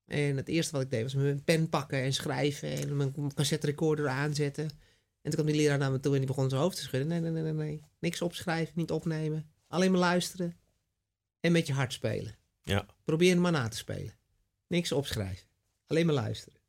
[0.05, 3.35] En het eerste wat ik deed was met mijn pen pakken en schrijven en mijn
[3.35, 4.65] cassette recorder aanzetten.
[4.65, 7.09] En toen kwam die leraar naar me toe en die begon zijn hoofd te schudden.
[7.09, 7.81] Nee, nee, nee, nee, nee.
[7.99, 9.51] Niks opschrijven, niet opnemen.
[9.67, 10.57] Alleen maar luisteren
[11.41, 12.37] en met je hart spelen.
[12.63, 12.87] Ja.
[13.05, 14.15] Probeer maar na te spelen.
[14.67, 15.48] Niks opschrijven.
[15.89, 16.61] Alleen maar luisteren.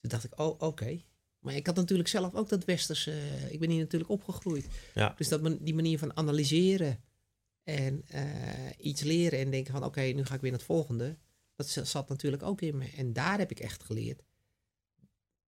[0.00, 1.02] Toen dacht ik, oh, oké.
[1.38, 3.10] Maar ik had natuurlijk zelf ook dat westerse...
[3.12, 4.66] eh, ik ben hier natuurlijk opgegroeid.
[4.94, 5.14] Ja.
[5.16, 7.00] Dus dat, die manier van analyseren
[7.62, 9.84] en eh, iets leren en denken van...
[9.84, 11.18] oké, nu ga ik weer naar het volgende.
[11.56, 12.90] Dat zat natuurlijk ook in me.
[12.96, 14.22] En daar heb ik echt geleerd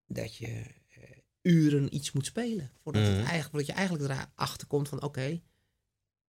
[0.07, 0.47] dat je
[0.89, 1.11] eh,
[1.43, 2.71] uren iets moet spelen.
[2.83, 3.21] Voordat, het Mhm.
[3.21, 5.03] eigenlijk, voordat je eigenlijk erachter komt van...
[5.03, 5.41] oké,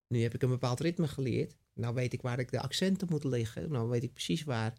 [0.07, 1.57] Nu heb ik een bepaald ritme geleerd.
[1.75, 3.71] Nou weet ik waar ik de accenten moet liggen.
[3.73, 4.75] Nou weet ik precies waar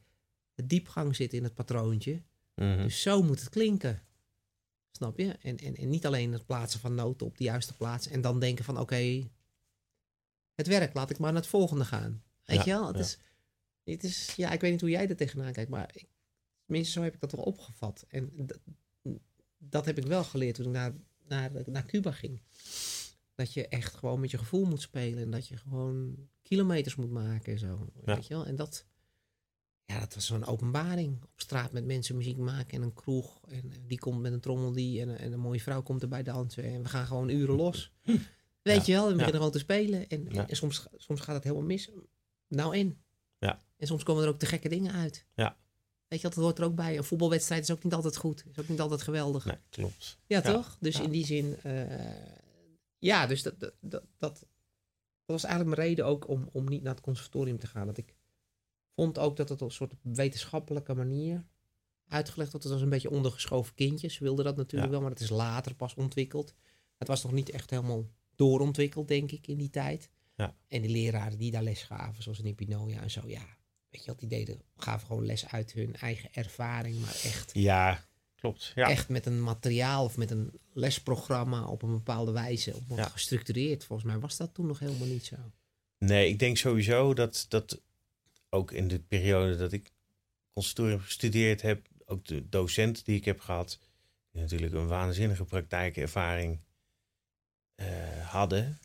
[0.53, 2.21] de diepgang zit in het patroontje.
[2.55, 2.77] Mhm.
[2.77, 4.01] Dus zo moet het klinken.
[4.91, 5.31] Snap je?
[5.31, 8.07] En, en, en niet alleen het plaatsen van noten op de juiste plaats.
[8.07, 9.29] En dan denken van oké,
[10.55, 10.93] het werkt.
[10.93, 12.23] Laat ik maar naar het volgende gaan.
[12.45, 12.87] Weet Ja, je wel?
[12.87, 13.01] Het, ja.
[13.01, 13.17] is,
[13.83, 15.69] het is, ja, ik weet niet hoe jij er tegenaan kijkt.
[15.69, 16.07] Maar ik,
[16.65, 18.05] tenminste, zo heb ik dat wel opgevat.
[18.07, 18.59] En dat,
[19.57, 20.93] dat heb ik wel geleerd toen ik naar,
[21.27, 22.41] naar, naar Cuba ging.
[23.35, 25.23] Dat je echt gewoon met je gevoel moet spelen.
[25.23, 27.91] En dat je gewoon kilometers moet maken en zo.
[28.05, 28.15] Ja.
[28.15, 28.45] Weet je wel?
[28.45, 28.85] En dat,
[29.85, 31.23] ja, dat was zo'n openbaring.
[31.23, 33.39] Op straat met mensen muziek maken en een kroeg.
[33.47, 36.23] En eh, die komt met een trommel die en, en een mooie vrouw komt erbij
[36.23, 36.63] dansen.
[36.63, 37.91] En we gaan gewoon uren los.
[38.61, 38.81] Weet Ja.
[38.85, 39.15] je wel, we Ja.
[39.15, 40.07] beginnen gewoon te spelen.
[40.07, 41.89] En, en soms, soms gaat het helemaal mis.
[42.47, 43.01] Nou in.
[43.37, 43.59] Ja.
[43.77, 45.25] En soms komen er ook te gekke dingen uit.
[45.35, 45.57] Ja.
[46.07, 46.97] Weet je, dat hoort er ook bij.
[46.97, 48.43] Een voetbalwedstrijd is ook niet altijd goed.
[48.51, 49.45] Is ook niet altijd geweldig.
[49.45, 50.17] Nee, klopt.
[50.25, 50.53] Ja, Ja.
[50.53, 50.77] toch?
[50.79, 51.03] Dus Ja.
[51.03, 52.15] in die zin, eh,
[52.97, 54.45] ja, dus dat, dat, dat, dat, dat
[55.25, 57.85] was eigenlijk mijn reden ook om, om niet naar het conservatorium te gaan.
[57.87, 58.15] Dat ik
[58.95, 61.45] vond ook dat het op een soort wetenschappelijke manier
[62.07, 62.63] uitgelegd werd.
[62.63, 64.13] Het was een beetje ondergeschoven kindjes.
[64.13, 64.97] Ze wilden dat natuurlijk Ja.
[64.97, 66.53] wel, maar het is later pas ontwikkeld.
[66.97, 70.09] Het was nog niet echt helemaal doorontwikkeld, denk ik, in die tijd.
[70.35, 70.55] Ja.
[70.67, 73.45] En die leraren die daar les gaven, zoals in Pinoja en zo, ja,
[73.89, 74.61] weet je wat die deden?
[74.75, 78.71] Gaven gewoon les uit hun eigen ervaring, maar echt Ja, klopt.
[78.75, 78.89] Ja.
[78.89, 82.75] echt met een materiaal of met een lesprogramma op een bepaalde wijze.
[82.87, 83.03] Op Ja.
[83.09, 83.83] gestructureerd.
[83.85, 85.35] Volgens mij was dat toen nog helemaal niet zo.
[85.97, 87.81] Nee, ik denk sowieso dat, dat
[88.53, 89.91] ook in de periode dat ik
[90.51, 93.79] conservatorium gestudeerd heb, ook de docenten die ik heb gehad,
[94.31, 96.59] die natuurlijk een waanzinnige praktijkervaring
[97.75, 98.79] eh, hadden,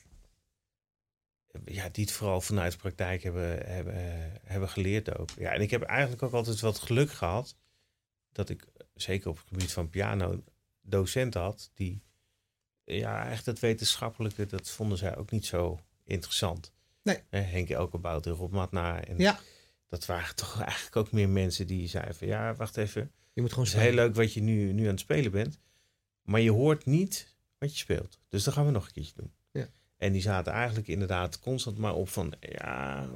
[1.64, 3.94] ja, die het vooral vanuit de praktijk hebben, hebben,
[4.44, 5.30] hebben geleerd ook.
[5.30, 7.56] Ja, en ik heb eigenlijk ook altijd wat geluk gehad
[8.32, 10.44] dat ik, zeker op het gebied van piano,
[10.80, 12.02] docenten had die,
[12.84, 16.72] ja, echt het wetenschappelijke, dat vonden zij ook niet zo interessant.
[17.02, 17.22] Nee.
[17.30, 19.04] Henk Elkenbout en Rob Matna.
[19.04, 19.40] En Ja.
[19.88, 22.26] Dat waren toch eigenlijk ook meer mensen die zeiden van...
[22.26, 24.90] ja, wacht even, Je moet gewoon het is heel leuk wat je nu, nu aan
[24.90, 25.58] het spelen bent...
[26.22, 28.18] maar je hoort niet wat je speelt.
[28.28, 29.32] Dus dat gaan we nog een keertje doen.
[29.52, 29.68] Ja.
[29.96, 32.34] En die zaten eigenlijk inderdaad constant maar op van...
[32.40, 33.08] ja,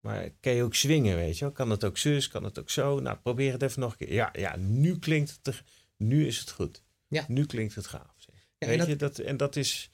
[0.00, 1.52] maar kan je ook swingen, weet je wel?
[1.54, 3.00] Kan het ook zus, kan het ook zo?
[3.00, 4.12] Nou, probeer het even nog een keer.
[4.12, 5.62] Ja, ja nu klinkt het...
[5.96, 6.82] nu is het goed.
[7.08, 7.24] Ja.
[7.28, 8.14] Nu klinkt het gaaf.
[8.58, 9.90] Ja, Weet dat- je, dat, en dat is...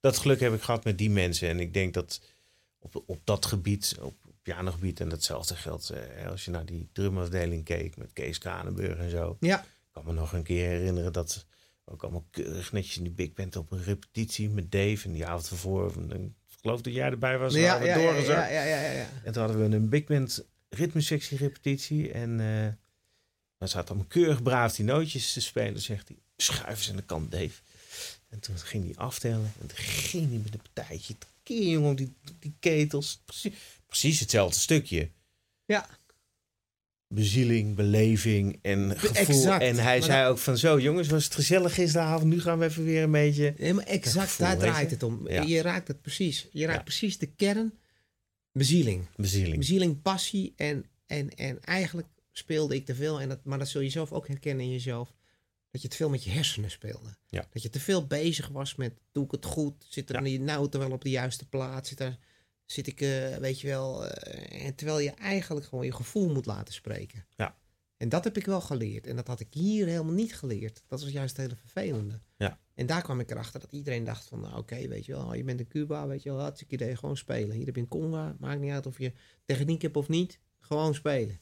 [0.00, 1.48] Dat geluk heb ik gehad met die mensen.
[1.48, 2.20] En ik denk dat
[2.78, 4.16] op, op dat gebied, op
[4.52, 5.00] pianogebied...
[5.00, 7.96] en datzelfde geldt eh, als je naar die drumafdeling keek...
[7.96, 9.36] met Kees Kranenburg en zo.
[9.40, 9.60] Ja.
[9.60, 11.46] Ik kan me nog een keer herinneren dat...
[11.84, 15.04] ook allemaal keurig netjes in die big band op een repetitie met Dave...
[15.04, 15.92] en die avond ervoor...
[16.08, 17.54] Ik geloof dat jij erbij was.
[17.54, 19.08] Ja, ja, ja, ja, ja, ja.
[19.24, 22.12] En toen hadden we een big band ritmesectie repetitie.
[22.12, 22.72] En eh
[23.58, 25.80] dan zat allemaal keurig braaf die nootjes te spelen.
[25.80, 27.60] Zegt hij, schuif eens aan de kant, Dave.
[28.28, 29.52] En toen ging hij aftellen.
[29.60, 31.14] En toen ging hij met een partijtje.
[31.42, 33.20] Keer jongen, die, die ketels.
[33.24, 33.54] Precies,
[33.86, 35.10] precies hetzelfde stukje.
[35.64, 35.86] Ja.
[37.08, 39.16] Bezieling, beleving en gevoel.
[39.16, 39.62] Exact.
[39.62, 42.32] En hij Maar zei ook van zo, jongens, was het gezellig gisteravond.
[42.32, 43.54] Nu gaan we even weer een beetje...
[43.58, 44.94] Nee, maar exact, gevoel, daar draait je?
[44.94, 45.28] het om.
[45.28, 45.42] Ja.
[45.42, 46.48] Je raakt het precies.
[46.52, 46.82] Je raakt Ja.
[46.82, 47.78] precies de kern.
[48.52, 49.06] Bezieling.
[49.16, 49.56] Bezieling.
[49.56, 50.52] Bezieling, passie.
[50.56, 53.20] En, en, en eigenlijk speelde ik te veel.
[53.20, 55.14] En dat, maar dat zul je zelf ook herkennen in jezelf.
[55.70, 57.16] Dat je te veel met je hersenen speelde.
[57.28, 57.46] Ja.
[57.52, 59.86] Dat je te veel bezig was met, doe ik het goed?
[59.88, 60.22] Zit er Ja.
[60.22, 61.88] die noten wel op de juiste plaats?
[61.88, 62.18] Zit, er,
[62.66, 64.06] zit ik, eh, weet je wel...
[64.06, 67.26] eh, en terwijl je eigenlijk gewoon je gevoel moet laten spreken.
[67.36, 67.56] Ja.
[67.96, 69.06] En dat heb ik wel geleerd.
[69.06, 70.82] En dat had ik hier helemaal niet geleerd.
[70.86, 72.20] Dat was juist het hele vervelende.
[72.36, 72.58] Ja.
[72.74, 74.40] En daar kwam ik erachter dat iedereen dacht van...
[74.40, 77.16] Nou, oké, weet je wel, je bent in Cuba, weet je wel, hartstikke idee, gewoon
[77.16, 77.56] spelen.
[77.56, 79.12] Hier heb je in Conga, maakt niet uit of je
[79.44, 80.40] techniek hebt of niet.
[80.60, 81.40] Gewoon spelen.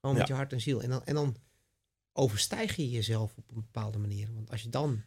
[0.00, 0.82] Gewoon met je hart en ziel.
[0.82, 1.36] En dan, en dan
[2.12, 4.32] overstijg je jezelf op een bepaalde manier.
[4.34, 5.02] Want als je dan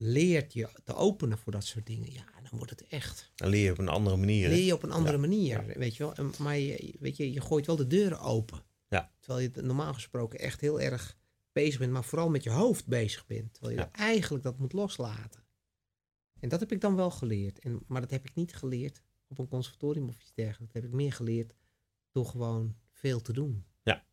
[0.00, 2.12] leert je te openen voor dat soort dingen...
[2.12, 3.32] Ja, dan wordt het echt...
[3.34, 4.48] Dan leer je op een andere manier.
[4.48, 5.20] Leer je op een andere Ja.
[5.20, 6.14] manier, weet je wel.
[6.14, 8.64] En- Maar je, weet je, je gooit wel de deuren open.
[8.88, 9.12] Ja.
[9.20, 11.16] Terwijl je normaal gesproken echt heel erg
[11.52, 13.52] bezig bent, maar vooral met je hoofd bezig bent.
[13.54, 13.92] Terwijl je Ja.
[13.92, 15.46] eigenlijk dat moet loslaten.
[16.40, 17.58] En dat heb ik dan wel geleerd.
[17.58, 20.72] En, maar dat heb ik niet geleerd op een conservatorium of iets dergelijks.
[20.72, 21.54] Dat heb ik meer geleerd
[22.12, 23.64] door gewoon veel te doen.
[23.82, 24.04] Ja.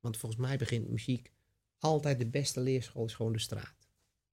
[0.00, 1.32] Want volgens mij begint muziek
[1.78, 3.88] altijd de beste leerschool is gewoon de straat.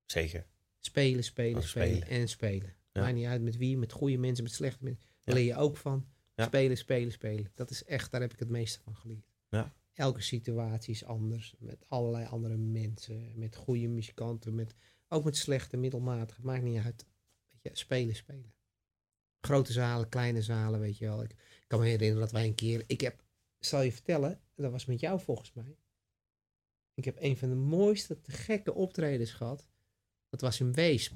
[0.06, 0.46] Zeker.
[0.88, 2.08] Spelen, spelen, Oh, spelen, spelen.
[2.20, 2.76] en spelen.
[2.92, 3.02] Ja.
[3.02, 5.10] Maakt niet uit met wie, met goede mensen, met slechte mensen.
[5.24, 6.08] Daar leer je ook van.
[6.36, 7.52] Spelen, spelen, spelen.
[7.54, 9.28] Dat is echt, daar heb ik het meeste van geleerd.
[9.50, 9.74] Ja.
[9.94, 11.56] Elke situatie is anders.
[11.60, 13.32] Met allerlei andere mensen.
[13.36, 14.56] Met goede muzikanten.
[14.56, 14.76] Met,
[15.08, 16.42] ook met slechte, middelmatige.
[16.44, 17.06] Maakt niet uit.
[17.50, 18.54] Weet je, spelen, spelen.
[19.42, 21.24] Grote zalen, kleine zalen, weet je wel.
[21.24, 22.84] Ik, ik kan me herinneren dat wij een keer...
[22.88, 23.24] Ik heb,
[23.60, 25.78] zal je vertellen, dat was met jou volgens mij.
[26.94, 29.68] Ik heb een van de mooiste, te gekke optredens gehad.
[30.30, 31.16] Dat was in Weesp.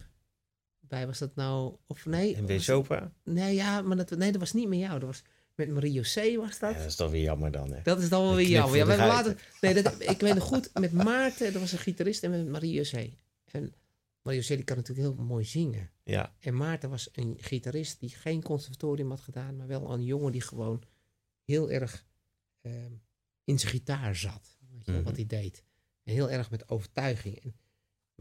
[0.80, 1.06] bij.
[1.08, 1.76] Was dat nou...
[1.88, 2.32] Of nee?
[2.34, 3.14] In was- Wesopa?
[3.24, 5.00] Nee, ja, maar dat, nee, dat was niet met jou.
[5.00, 5.24] Dat was
[5.56, 6.36] met Mario C.
[6.38, 6.72] was dat.
[6.74, 7.82] Ja, dat is toch weer jammer dan, hè?
[7.82, 8.78] Dat is dan wel weer jammer.
[8.78, 11.78] Ja, we hebben later, nee, dat, ik weet nog goed, met Maarten, dat was een
[11.80, 13.10] gitarist, en met Mario C.
[13.46, 13.74] En
[14.22, 14.48] Mario C.
[14.48, 15.90] die kan natuurlijk heel mooi zingen.
[16.04, 16.36] Ja.
[16.40, 20.42] En Maarten was een gitarist die geen conservatorium had gedaan, maar wel een jongen die
[20.42, 20.84] gewoon
[21.46, 22.06] heel erg
[22.62, 22.92] ehm,
[23.44, 24.58] in zijn gitaar zat.
[24.72, 25.04] Weet je, Mhm.
[25.04, 25.64] Wat hij deed.
[26.04, 27.40] En heel erg met overtuiging.
[27.44, 27.56] En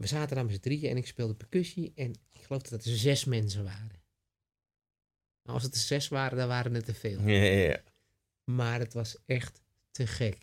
[0.01, 1.91] we zaten daar met z'n drieën en ik speelde percussie.
[1.95, 4.01] En ik geloof dat er zes mensen waren.
[5.43, 7.19] Nou, als het er zes waren, dan waren het te veel.
[7.21, 7.83] Ja, ja, ja.
[8.43, 10.39] Maar het was echt te gek.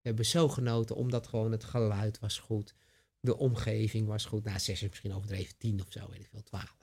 [0.00, 2.74] We hebben zo genoten, omdat gewoon het geluid was goed.
[3.20, 4.44] De omgeving was goed.
[4.44, 6.76] Nou, zes is misschien overdreven, tien of zo, weet ik veel, twaalf.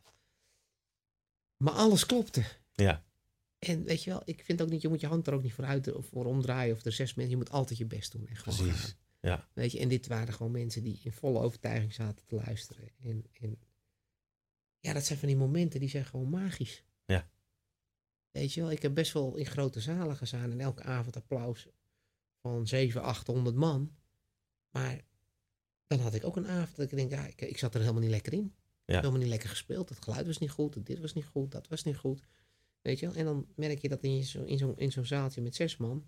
[1.57, 2.43] Maar alles klopte.
[2.73, 3.03] Ja.
[3.59, 5.53] En weet je wel, ik vind ook niet, je moet je hand er ook niet
[5.53, 7.33] voor uit of voor omdraaien of er zes mensen.
[7.33, 8.81] Je moet altijd je best doen en gewoon Precies.
[8.81, 8.93] gaan.
[9.23, 9.47] Ja.
[9.53, 12.89] Weet je, en dit waren gewoon mensen die in volle overtuiging zaten te luisteren.
[13.03, 13.57] En, en
[14.79, 16.83] ja, dat zijn van die momenten die zijn gewoon magisch.
[17.05, 17.29] Ja.
[18.31, 21.67] Weet je wel, ik heb best wel in grote zalen gestaan en elke avond applaus
[22.41, 23.95] van 700, 800 man.
[24.69, 25.01] Maar
[25.87, 28.01] dan had ik ook een avond dat ik denk, ja, ik, ik zat er helemaal
[28.01, 28.53] niet lekker in.
[28.85, 28.95] Ja.
[28.95, 29.89] Helemaal niet lekker gespeeld.
[29.89, 32.23] Het geluid was niet goed, dit was niet goed, dat was niet goed.
[32.81, 35.41] Weet je wel, en dan merk je dat in zo'n in zo'n in zo'n zaaltje
[35.41, 36.05] met zes man,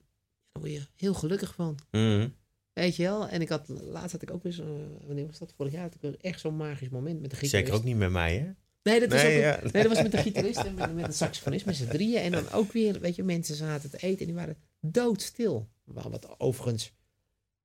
[0.52, 1.80] daar word je heel gelukkig van.
[1.92, 2.30] Mhm.
[2.76, 3.28] Weet je wel?
[3.28, 4.66] En ik had, laatst had ik ook eens, eh,
[5.06, 5.54] wanneer was dat?
[5.58, 7.66] Vorig jaar had ik echt zo'n magisch moment met de gitarist.
[7.66, 8.52] Zeker ook niet met mij, hè?
[8.84, 9.60] Nee, dat was, Nee, ook, ja.
[9.72, 12.22] nee, dat was met de gitarist en met, met de saxofonist, met z'n drieën.
[12.22, 15.70] En dan ook weer, weet je, mensen zaten te eten en die waren doodstil.
[15.84, 16.94] Wat overigens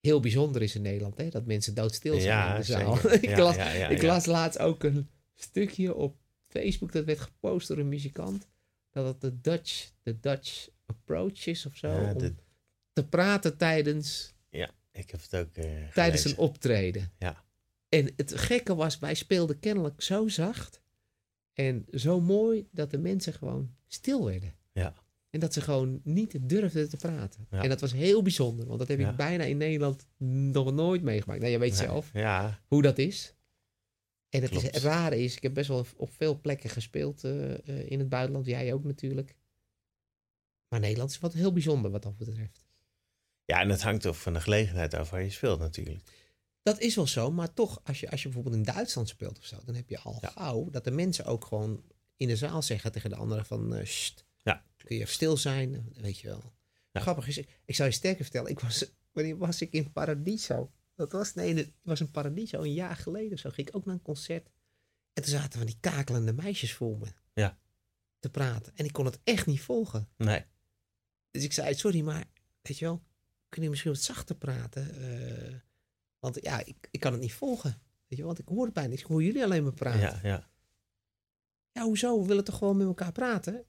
[0.01, 1.29] heel bijzonder is in Nederland, hè?
[1.29, 2.99] Dat mensen doodstil zijn Ja, in de zaal.
[3.21, 3.57] ik Ja, las,
[3.91, 8.47] ik las laatst ook een stukje op Facebook, dat werd gepost door een muzikant.
[8.91, 11.95] Dat het de Dutch, de Dutch approach is of zo.
[12.13, 12.35] Om de-
[12.93, 14.35] te praten tijdens
[14.93, 17.13] Ik heb het ook eh tijdens een optreden.
[17.19, 17.45] Ja.
[17.89, 20.81] En het gekke was, wij speelden kennelijk zo zacht
[21.53, 24.55] en zo mooi dat de mensen gewoon stil werden.
[24.73, 24.95] Ja.
[25.31, 27.47] En dat ze gewoon niet durfden te praten.
[27.51, 27.63] Ja.
[27.63, 29.11] En dat was heel bijzonder, want dat heb Ja.
[29.11, 30.07] ik bijna in Nederland
[30.53, 31.41] nog nooit meegemaakt.
[31.41, 33.35] Nou, je weet Nee, zelf Ja, hoe dat is.
[34.29, 37.69] En het, is, het rare is, ik heb best wel op veel plekken gespeeld eh,
[37.69, 38.47] eh, in het buitenland.
[38.47, 39.35] Jij ook natuurlijk.
[40.69, 42.69] Maar Nederland is wat heel bijzonder wat dat betreft.
[43.51, 46.03] Ja, en het hangt ook van de gelegenheid af waar je speelt natuurlijk.
[46.63, 49.45] Dat is wel zo, maar toch, als je, als je bijvoorbeeld in Duitsland speelt of
[49.45, 50.29] zo, dan heb je al Ja.
[50.29, 51.85] gauw dat de mensen ook gewoon
[52.17, 54.65] in de zaal zeggen tegen de anderen van, eh "Sst, Ja.
[54.77, 56.53] kun je even stil zijn, weet je wel.
[56.93, 57.01] Ja.
[57.01, 60.71] Grappig is, ik zou je sterker vertellen, ik was, wanneer was ik in Paradiso?
[60.95, 63.85] Dat was, nee, het was een Paradiso, een jaar geleden of zo, ging ik ook
[63.85, 64.51] naar een concert.
[65.13, 67.59] En toen zaten van die kakelende meisjes voor me Ja.
[68.19, 68.73] te praten.
[68.77, 70.09] En ik kon het echt niet volgen.
[70.17, 70.45] Nee.
[71.31, 72.25] Dus ik zei, sorry, maar
[72.63, 73.03] weet je wel,
[73.51, 74.95] kun je misschien wat zachter praten?
[75.03, 75.55] Eh,
[76.19, 77.83] want ja, ik, ik kan het niet volgen.
[78.07, 79.01] Weet je want ik hoor het bijna niet.
[79.01, 80.01] Ik hoor jullie alleen maar praten.
[80.01, 80.49] Ja, Ja,
[81.73, 81.83] ja.
[81.83, 82.21] hoezo?
[82.21, 83.65] We willen toch gewoon met elkaar praten?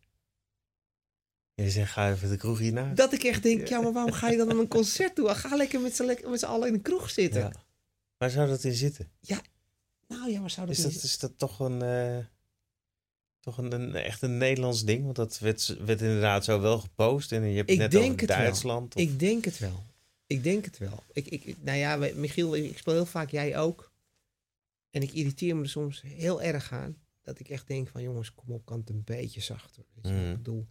[1.54, 2.94] Je zegt, ga even de kroeg hierna.
[2.94, 5.30] Dat ik echt denk, ja, maar waarom ga je dan naar een concert toe?
[5.36, 7.42] Ga lekker met z'n allen in de kroeg zitten.
[7.42, 7.52] Ja.
[8.18, 9.12] Waar zou dat in zitten?
[10.08, 11.82] Nou ja, waar zou dat Is dat, niet- is dat toch een...
[11.82, 12.18] eh,
[13.42, 15.04] toch een, een- echt een Nederlands ding?
[15.04, 17.32] Want dat werd, werd inderdaad zo wel gepost.
[17.32, 18.38] En je hebt Ik net denk over het wel.
[18.38, 18.96] Duitsland.
[18.96, 19.84] Of, Ik denk het wel.
[20.28, 21.04] Ik denk het wel.
[21.14, 23.92] Ik, ik, nou ja, Michiel, ik speel heel vaak, jij ook.
[24.90, 26.98] En ik irriteer me er soms heel erg aan.
[27.22, 29.84] Dat ik echt denk van, jongens, kom op, kan het een beetje zachter.
[29.94, 30.12] Weet je?
[30.14, 30.22] wel.
[30.22, 30.32] Mhm.
[30.32, 30.68] Ik bedoel,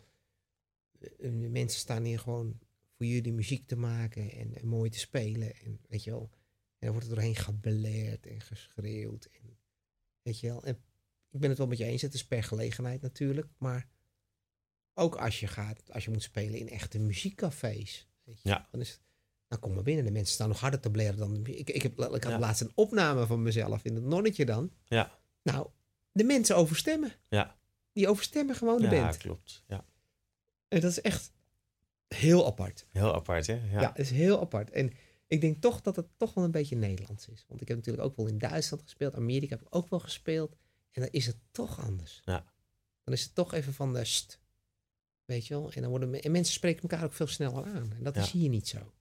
[1.01, 2.59] eh, de mensen staan hier gewoon
[2.97, 5.55] voor jullie muziek te maken en, en mooi te spelen.
[5.65, 6.31] En weet je wel,
[6.79, 9.25] en dan wordt er doorheen gebeleerd en geschreeuwd.
[9.25, 9.57] En,
[10.23, 10.79] weet je wel, en
[11.31, 13.47] ik ben het wel met je eens, het is per gelegenheid natuurlijk.
[13.59, 13.89] Maar
[14.95, 18.09] ook als je gaat, als je moet spelen in echte muziekcafés.
[18.25, 18.69] Weet je, Ja.
[18.71, 19.01] Dan is het,
[19.49, 20.05] dan kom maar binnen.
[20.05, 21.47] De mensen staan nog harder te blaren dan...
[21.47, 22.39] Ik, ik, heb, ik had Ja.
[22.39, 24.73] laatst een opname van mezelf in het nonnetje dan.
[24.85, 25.19] Ja.
[25.43, 25.69] Nou,
[26.13, 27.13] de mensen overstemmen.
[27.29, 27.59] Ja.
[27.93, 29.17] Die overstemmen gewoon de ja, band.
[29.17, 29.65] klopt.
[29.67, 29.85] Ja.
[30.69, 31.33] En dat is echt
[32.09, 32.87] heel apart.
[32.91, 33.55] Heel apart, hè?
[33.55, 33.81] Ja.
[33.81, 34.71] Ja, is heel apart.
[34.71, 34.93] En
[35.27, 37.45] ik denk toch dat het toch wel een beetje Nederlands is.
[37.49, 39.15] Want ik heb natuurlijk ook wel in Duitsland gespeeld.
[39.15, 40.57] Amerika heb ik ook wel gespeeld.
[40.91, 42.23] En dan is het toch anders.
[42.25, 42.53] Ja.
[43.05, 44.41] Dan is het toch even van de st.
[45.25, 45.73] Weet je wel?
[45.73, 47.93] En, dan worden me- en mensen spreken elkaar ook veel sneller aan.
[47.93, 48.93] En dat is hier niet zo.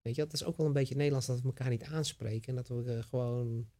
[0.00, 0.30] Weet je, wel?
[0.30, 2.48] dat is ook wel een beetje Nederlands dat we elkaar niet aanspreken.
[2.48, 3.70] En dat we eh, gewoon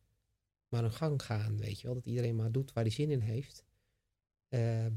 [0.68, 1.57] maar een gang gaan.
[1.59, 1.95] Weet je wel?
[1.95, 3.64] Dat iedereen maar doet waar hij zin in heeft.
[4.49, 4.93] Ehm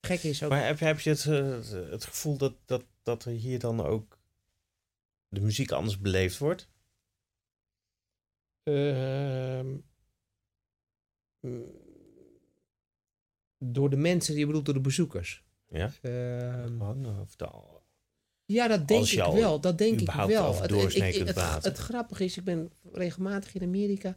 [0.00, 0.50] gek is ook.
[0.50, 4.18] Maar heb, heb je het, eh, het gevoel dat, dat, dat er hier dan ook
[5.28, 6.68] de muziek anders beleefd wordt?
[8.62, 9.76] Ehm,
[13.58, 15.44] door de mensen, je bedoelt door de bezoekers.
[15.68, 15.92] Ja?
[16.02, 17.76] Ehm, Gewoon, of de-
[18.44, 19.60] ja, dat denk ik wel.
[19.60, 20.46] Dat denk ik wel.
[20.62, 24.16] Het, ik- ik- het, het grappige is, ik ben regelmatig in Amerika.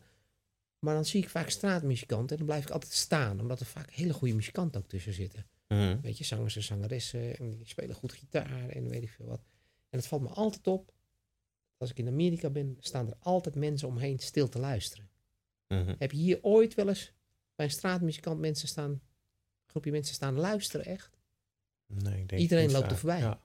[0.79, 3.39] Maar dan zie ik vaak straatmuzikanten en dan blijf ik altijd staan.
[3.39, 5.47] Omdat er vaak hele goede muzikanten ook tussen zitten.
[5.67, 6.01] Mhm.
[6.01, 7.37] Weet je, zangers en zangeressen.
[7.37, 9.41] En die spelen goed gitaar en weet ik veel wat.
[9.89, 10.93] En het valt me altijd op.
[11.77, 15.09] Als ik in Amerika ben, staan er altijd mensen omheen stil te luisteren.
[15.71, 15.95] Mhm.
[15.97, 17.13] Heb je hier ooit wel eens
[17.55, 19.01] bij een straatmuzikant mensen staan, een
[19.65, 21.09] groepje mensen staan luisteren echt?
[21.85, 23.19] Nee, ik denk Iedereen niet loopt er voorbij.
[23.19, 23.39] Ja.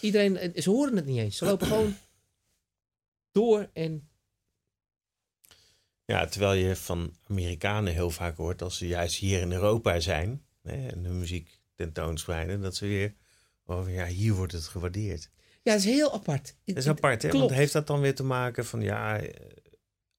[0.00, 1.36] Iedereen, eh, ze horen het niet eens.
[1.36, 1.94] Ze lopen gewoon
[3.32, 4.08] door en
[6.04, 10.42] Ja, terwijl je van Amerikanen heel vaak hoort als ze juist hier in Europa zijn
[10.62, 13.14] hè, en hun muziek tentoonspreiden, dat ze weer,
[13.66, 15.30] oh ja, hier wordt het gewaardeerd.
[15.62, 16.56] ja, dat is heel apart.
[16.64, 17.28] Dat is apart, hè?
[17.28, 17.44] Klopt.
[17.44, 19.50] Want heeft dat dan weer te maken van, ja, eh,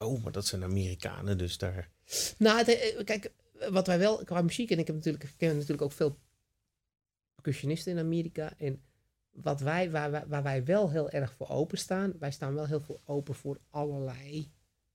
[0.05, 1.89] oh, maar dat zijn Amerikanen, dus daar...
[2.37, 3.31] Nou, het, eh, kijk,
[3.69, 6.17] wat wij wel qua muziek en ik heb natuurlijk, ken natuurlijk ook veel
[7.35, 8.81] percussionisten in Amerika en
[9.31, 12.81] wat wij, waar, wij- waar wij wel heel erg voor openstaan, wij staan wel heel
[12.81, 14.51] veel open voor allerlei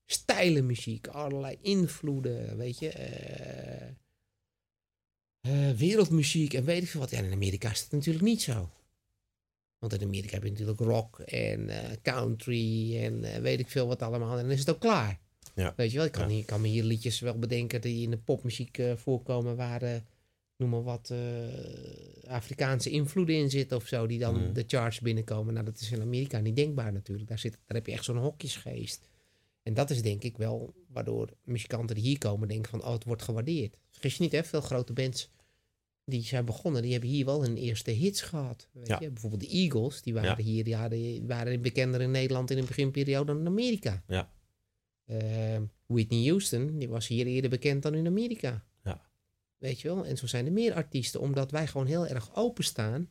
[0.06, 3.88] stijlen muziek, allerlei invloeden, weet je, eh,
[5.40, 7.10] eh, wereldmuziek en weet ik veel wat.
[7.10, 8.70] Ja, in Amerika is dat natuurlijk niet zo.
[9.78, 13.86] Want in Amerika heb je natuurlijk rock en eh, country en eh, weet ik veel
[13.86, 14.36] wat allemaal.
[14.36, 15.18] En dan is het ook klaar.
[15.54, 15.72] Ja.
[15.76, 16.34] Weet je wel, ik kan, Ja.
[16.34, 20.02] hier, kan me hier liedjes wel bedenken die in de popmuziek eh, voorkomen waar,
[20.56, 21.12] noem maar wat,
[22.26, 24.52] Afrikaanse invloeden in zitten of zo, die dan Mhm.
[24.52, 25.52] de charts binnenkomen.
[25.54, 27.28] Nou, dat is in Amerika niet denkbaar natuurlijk.
[27.28, 29.08] Daar, zit, daar heb je echt zo'n hokjesgeest.
[29.62, 33.04] En dat is denk ik wel waardoor muzikanten die hier komen denken van, oh, het
[33.04, 33.76] wordt gewaardeerd.
[33.90, 35.30] Vergis je niet, hè, veel grote bands
[36.10, 38.68] die zijn begonnen, die hebben hier wel hun eerste hits gehad.
[38.72, 38.98] Weet Ja.
[39.00, 39.10] je?
[39.10, 40.44] Bijvoorbeeld de Eagles, die waren Ja.
[40.44, 44.02] hier, die hadden, waren bekender in Nederland in de beginperiode dan in Amerika.
[44.06, 44.32] Ja.
[45.06, 48.64] Ehm, Whitney Houston, die was hier eerder bekend dan in Amerika.
[48.84, 49.10] Ja.
[49.58, 50.06] Weet je wel?
[50.06, 53.08] En zo zijn er meer artiesten, omdat wij gewoon heel erg openstaan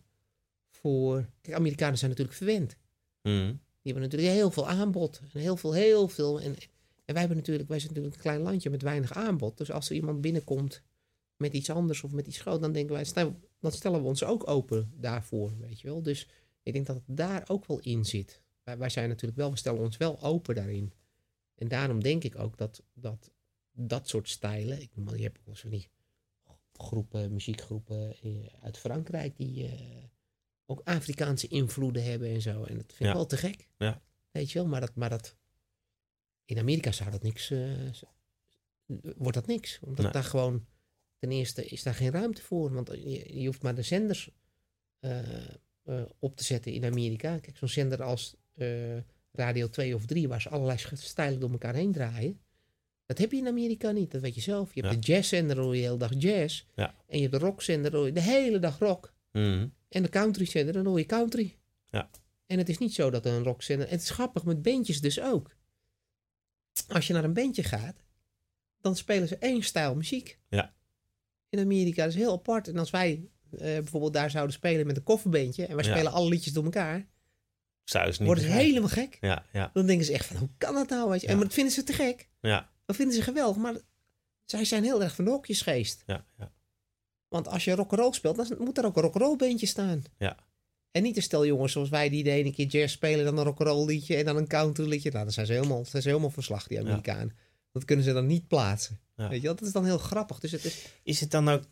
[0.69, 1.29] voor...
[1.41, 2.77] Kijk, Amerikanen zijn natuurlijk verwend.
[3.21, 3.45] Mhm.
[3.81, 5.21] Die hebben natuurlijk heel veel aanbod.
[5.33, 6.41] En heel veel, heel veel.
[6.41, 6.55] En,
[7.05, 9.57] en wij, hebben natuurlijk, wij zijn natuurlijk een klein landje met weinig aanbod.
[9.57, 10.81] Dus als er iemand binnenkomt
[11.38, 14.23] met iets anders of met iets groot, dan denken wij, stel- dan stellen we ons
[14.23, 16.01] ook open daarvoor, weet je wel.
[16.03, 16.27] Dus
[16.63, 18.41] ik denk dat het daar ook wel in zit.
[18.63, 20.93] Wij, wij zijn natuurlijk wel, we stellen ons wel open daarin.
[21.55, 23.31] En daarom denk ik ook dat dat,
[23.71, 25.89] dat soort stijlen, ik je hebt ook wel zo die
[26.73, 30.03] groepen, muziekgroepen eh, uit Frankrijk die eh,
[30.65, 32.63] ook Afrikaanse invloeden hebben en zo.
[32.63, 33.13] En dat vind ik Ja.
[33.13, 33.69] wel te gek.
[33.77, 34.01] Ja.
[34.31, 35.35] Weet je wel, maar dat, maar dat
[36.45, 37.71] in Amerika zou dat niks, eh,
[39.17, 39.79] wordt dat niks.
[39.79, 40.13] Omdat Nee.
[40.13, 40.65] daar gewoon,
[41.18, 42.74] ten eerste is daar geen ruimte voor.
[42.74, 44.30] Want je, je hoeft maar de zenders
[44.99, 45.20] eh,
[45.84, 47.38] eh, op te zetten in Amerika.
[47.38, 48.97] Kijk, zo'n zender als eh,
[49.32, 52.39] Radio 2 of 3, waar ze allerlei stijlen door elkaar heen draaien.
[53.05, 54.74] Dat heb je in Amerika niet, dat weet je zelf.
[54.74, 54.99] Je hebt Ja.
[54.99, 56.65] de jazzzender, hoor je de hele dag jazz.
[56.76, 56.95] Ja.
[57.07, 59.13] En je hebt de rockzender, hoor je de hele dag rock.
[59.32, 59.68] Mhm.
[59.89, 61.57] En de country zender, dan hoor je country.
[61.86, 62.09] Ja.
[62.45, 63.89] En het is niet zo dat een rockzender...
[63.89, 65.55] Het is grappig, met bandjes dus ook.
[66.88, 68.03] Als je naar een bandje gaat,
[68.82, 70.39] dan spelen ze één stijl muziek.
[70.49, 70.74] Ja.
[71.49, 72.67] In Amerika dat is heel apart.
[72.67, 75.65] En als wij eh, bijvoorbeeld daar zouden spelen met een kofferbeentje...
[75.65, 75.91] en wij Ja.
[75.91, 77.07] spelen alle liedjes door elkaar...
[77.93, 78.65] Niet ze begrijpen.
[78.65, 79.17] helemaal gek.
[79.21, 81.09] Ja, ja, Dan denken ze echt van, hoe kan dat nou?
[81.09, 81.27] Weet je?
[81.27, 81.43] En Ja.
[81.43, 82.29] dat vinden ze te gek.
[82.41, 83.57] ja, Dat vinden ze geweldig.
[83.61, 83.75] Maar
[84.45, 86.03] zij zijn heel erg van de hokjesgeest.
[86.05, 86.51] ja, ja.
[87.27, 90.03] Want als je rock'n'roll speelt, dan moet er ook een rock'n'roll bandje staan.
[90.17, 90.37] Ja.
[90.91, 93.43] En niet een stel jongens zoals wij die de ene keer jazz spelen, dan een
[93.43, 95.11] rock'n'roll liedje en dan een country liedje.
[95.11, 97.35] Nou, dan zijn ze helemaal, zijn ze helemaal verslag, die Amerikanen.
[97.71, 98.99] Dat kunnen ze dan niet plaatsen.
[99.18, 99.28] Ja.
[99.30, 99.47] Weet je?
[99.47, 100.39] Dat is dan heel grappig.
[100.39, 101.63] Dus het is, Is het dan ook...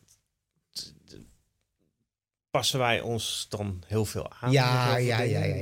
[2.49, 4.51] Passen wij ons dan heel veel aan?
[4.51, 5.55] ja, ja, ja, ja,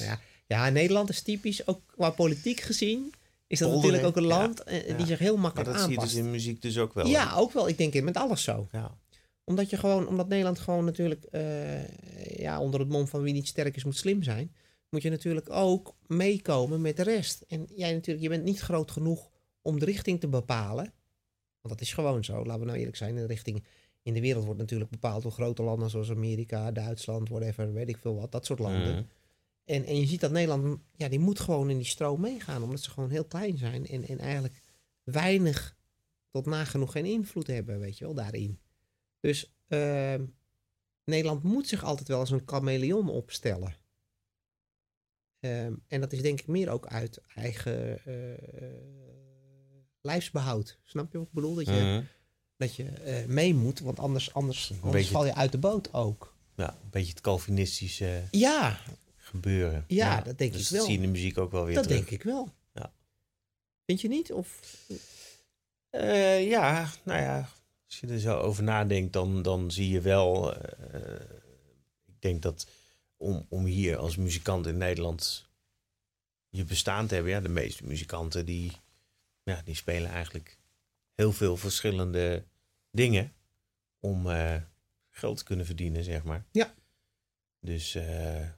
[0.00, 3.12] ja, ja, Nederland is typisch, ook qua politiek gezien,
[3.46, 4.96] is dat natuurlijk ook een land eh, Ja.
[4.96, 6.14] die zich heel Maar makkelijk dat zie je aanpast.
[6.14, 7.06] dus in muziek dus ook wel.
[7.06, 7.68] ja, ook wel.
[7.68, 8.68] Ik denk met alles zo.
[8.72, 8.96] ja.
[9.44, 13.48] Omdat je gewoon, omdat Nederland gewoon natuurlijk, eh, ja, onder het mom van wie niet
[13.48, 14.54] sterk is, moet slim zijn.
[14.90, 17.44] Moet je natuurlijk ook meekomen met de rest.
[17.48, 19.30] En jij natuurlijk, je bent niet groot genoeg
[19.62, 20.92] om de richting te bepalen.
[21.68, 23.14] Dat is gewoon zo, laten we nou eerlijk zijn.
[23.14, 23.64] De richting
[24.02, 27.98] in de wereld wordt natuurlijk bepaald door grote landen zoals Amerika, Duitsland, whatever, weet ik
[27.98, 28.32] veel wat.
[28.32, 28.94] Dat soort landen.
[28.94, 29.02] Mhm.
[29.64, 32.62] En, en je ziet dat Nederland, ja, die moet gewoon in die stroom meegaan.
[32.62, 33.86] Omdat ze gewoon heel klein zijn.
[33.86, 34.60] En, en eigenlijk
[35.02, 35.76] weinig
[36.30, 38.58] tot nagenoeg geen invloed hebben, weet je wel, daarin.
[39.20, 40.24] Dus ehm,
[41.04, 43.76] Nederland moet zich altijd wel als een chameleon opstellen.
[45.40, 48.32] Ehm, en dat is denk ik meer ook uit eigen eh,
[50.00, 50.78] lijfsbehoud.
[50.84, 51.54] Snap je wat ik bedoel?
[51.54, 52.02] Dat je, Mhm.
[52.56, 55.92] dat je eh, mee moet, want anders, anders, anders beetje- val je uit de boot
[55.94, 56.36] ook.
[56.56, 58.80] Ja, een beetje het Calvinistische Ja,
[59.16, 59.84] gebeuren.
[59.88, 60.78] Ja, dat denk dus ik wel.
[60.78, 61.98] Dat zie je in de muziek ook wel weer dat terug.
[61.98, 62.48] denk ik wel.
[62.74, 62.92] Ja.
[63.86, 64.32] Vind je niet?
[64.32, 64.60] Of
[65.90, 67.48] Eh, ja, nou ja,
[67.86, 70.54] als je er zo over nadenkt, dan, dan zie je wel.
[70.56, 71.20] eh,
[72.06, 72.66] ik denk dat
[73.16, 75.46] om, om hier als muzikant in Nederland
[76.48, 78.72] je bestaan te hebben, ja, de meeste muzikanten die
[79.48, 80.58] ja, die spelen eigenlijk
[81.14, 82.44] heel veel verschillende
[82.90, 83.32] dingen
[84.00, 84.56] om eh,
[85.10, 86.46] geld te kunnen verdienen, zeg maar.
[86.52, 86.74] Ja.
[87.60, 88.48] Dus eh,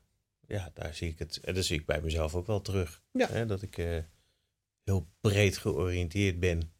[0.46, 1.40] ja, daar zie ik het.
[1.40, 3.02] En dat zie ik bij mezelf ook wel terug.
[3.12, 3.28] Ja.
[3.28, 3.98] Hè, dat ik eh,
[4.84, 6.72] heel breed georiënteerd ben.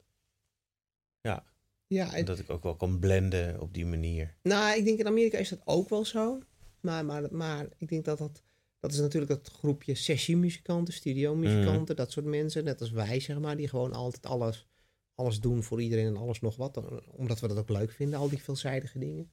[1.21, 1.45] Ja,
[1.87, 4.37] Ja, en, dat ik ook wel kan blenden op die manier.
[4.43, 6.43] nou, ik denk in Amerika is dat ook wel zo.
[6.81, 8.43] Maar, maar, maar ik denk dat dat...
[8.81, 12.65] Dat is natuurlijk dat groepje sessiemuzikanten, studiomuzikanten, dat soort mensen.
[12.65, 14.67] Net als wij, zeg maar, die gewoon altijd alles,
[15.15, 16.77] alles doen voor iedereen en alles nog wat.
[16.77, 19.31] eh, Omdat we dat ook leuk vinden, al die veelzijdige dingen.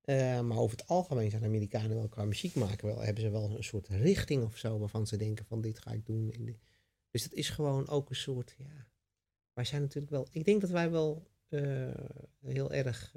[0.00, 3.56] Eh, maar over het algemeen zijn Amerikanen wel qua muziek maken wel, hebben ze wel
[3.56, 6.34] een soort richting of zo waarvan ze denken van dit ga ik doen.
[7.10, 8.86] Dus dat is gewoon ook een soort, ja.
[9.52, 11.94] Wij zijn natuurlijk wel, ik denk dat wij wel eh,
[12.40, 13.12] heel erg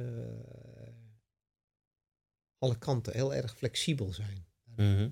[2.57, 4.45] alle kanten heel erg flexibel zijn.
[4.76, 5.09] Mhm.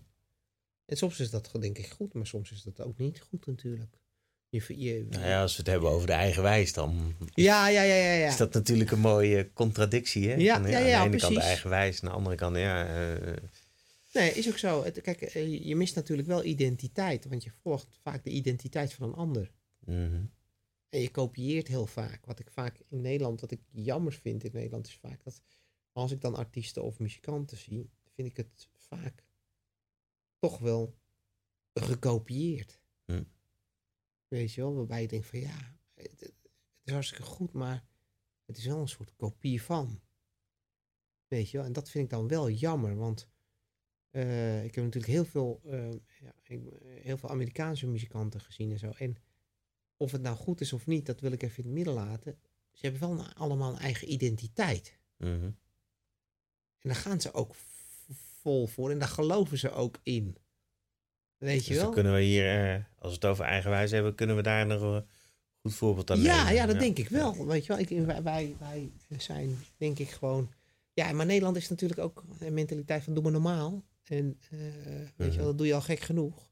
[0.85, 3.99] En soms is dat denk ik goed, maar soms is dat ook niet goed natuurlijk.
[4.49, 7.81] Je, je, Nou ja, als we het hebben over de eigen wijs, dan ja, ja,
[7.81, 8.27] ja, ja, ja.
[8.27, 10.29] is dat natuurlijk een mooie contradictie.
[10.29, 10.35] Hè?
[10.35, 12.87] Ja, Van, ja, aan de ene kant de eigen wijs, aan de andere kant, ja.
[13.15, 13.33] eh,
[14.13, 14.83] Nee, is ook zo.
[14.83, 19.09] Het, kijk, eh, je mist natuurlijk wel identiteit, want je volgt vaak de identiteit van
[19.09, 19.51] een ander.
[19.79, 20.23] mhm.
[20.89, 22.25] En je kopieert heel vaak.
[22.25, 25.41] Wat ik vaak in Nederland, wat ik jammer vind in Nederland, is vaak dat
[25.91, 29.23] als ik dan artiesten of muzikanten zie, vind ik het vaak
[30.41, 30.97] toch wel
[31.73, 32.81] gekopieerd.
[33.05, 33.23] Hm.
[34.27, 36.33] Weet je wel, waarbij je denkt van ja, het, het
[36.83, 37.85] is hartstikke goed, maar
[38.45, 40.01] het is wel een soort kopie van.
[41.27, 43.29] Weet je wel, en dat vind ik dan wel jammer, want
[44.09, 48.79] eh, ik heb natuurlijk heel veel, eh, ja, ik, heel veel Amerikaanse muzikanten gezien en
[48.79, 48.89] zo.
[48.89, 49.17] En
[49.97, 52.39] of het nou goed is of niet, dat wil ik even in het midden laten.
[52.71, 54.99] Ze hebben wel allemaal een eigen identiteit.
[55.17, 55.51] Mhm.
[56.79, 57.55] En daar gaan ze ook
[58.41, 60.37] vol voor en daar geloven ze ook in.
[61.37, 61.93] Weet je Dus dan wel?
[61.93, 65.05] kunnen we hier, eh, als we het over eigenwijs hebben, kunnen we daar nog een
[65.61, 66.53] goed voorbeeld aan Ja, nemen.
[66.53, 67.45] ja, dat denk ik wel.
[67.45, 70.51] Weet je wel, ik, wij, wij, wij zijn denk ik gewoon.
[70.93, 73.83] Ja, maar Nederland is natuurlijk ook een mentaliteit van doe maar normaal.
[74.03, 75.35] En eh, weet je Mhm.
[75.35, 76.49] wel, dat doe je al gek genoeg.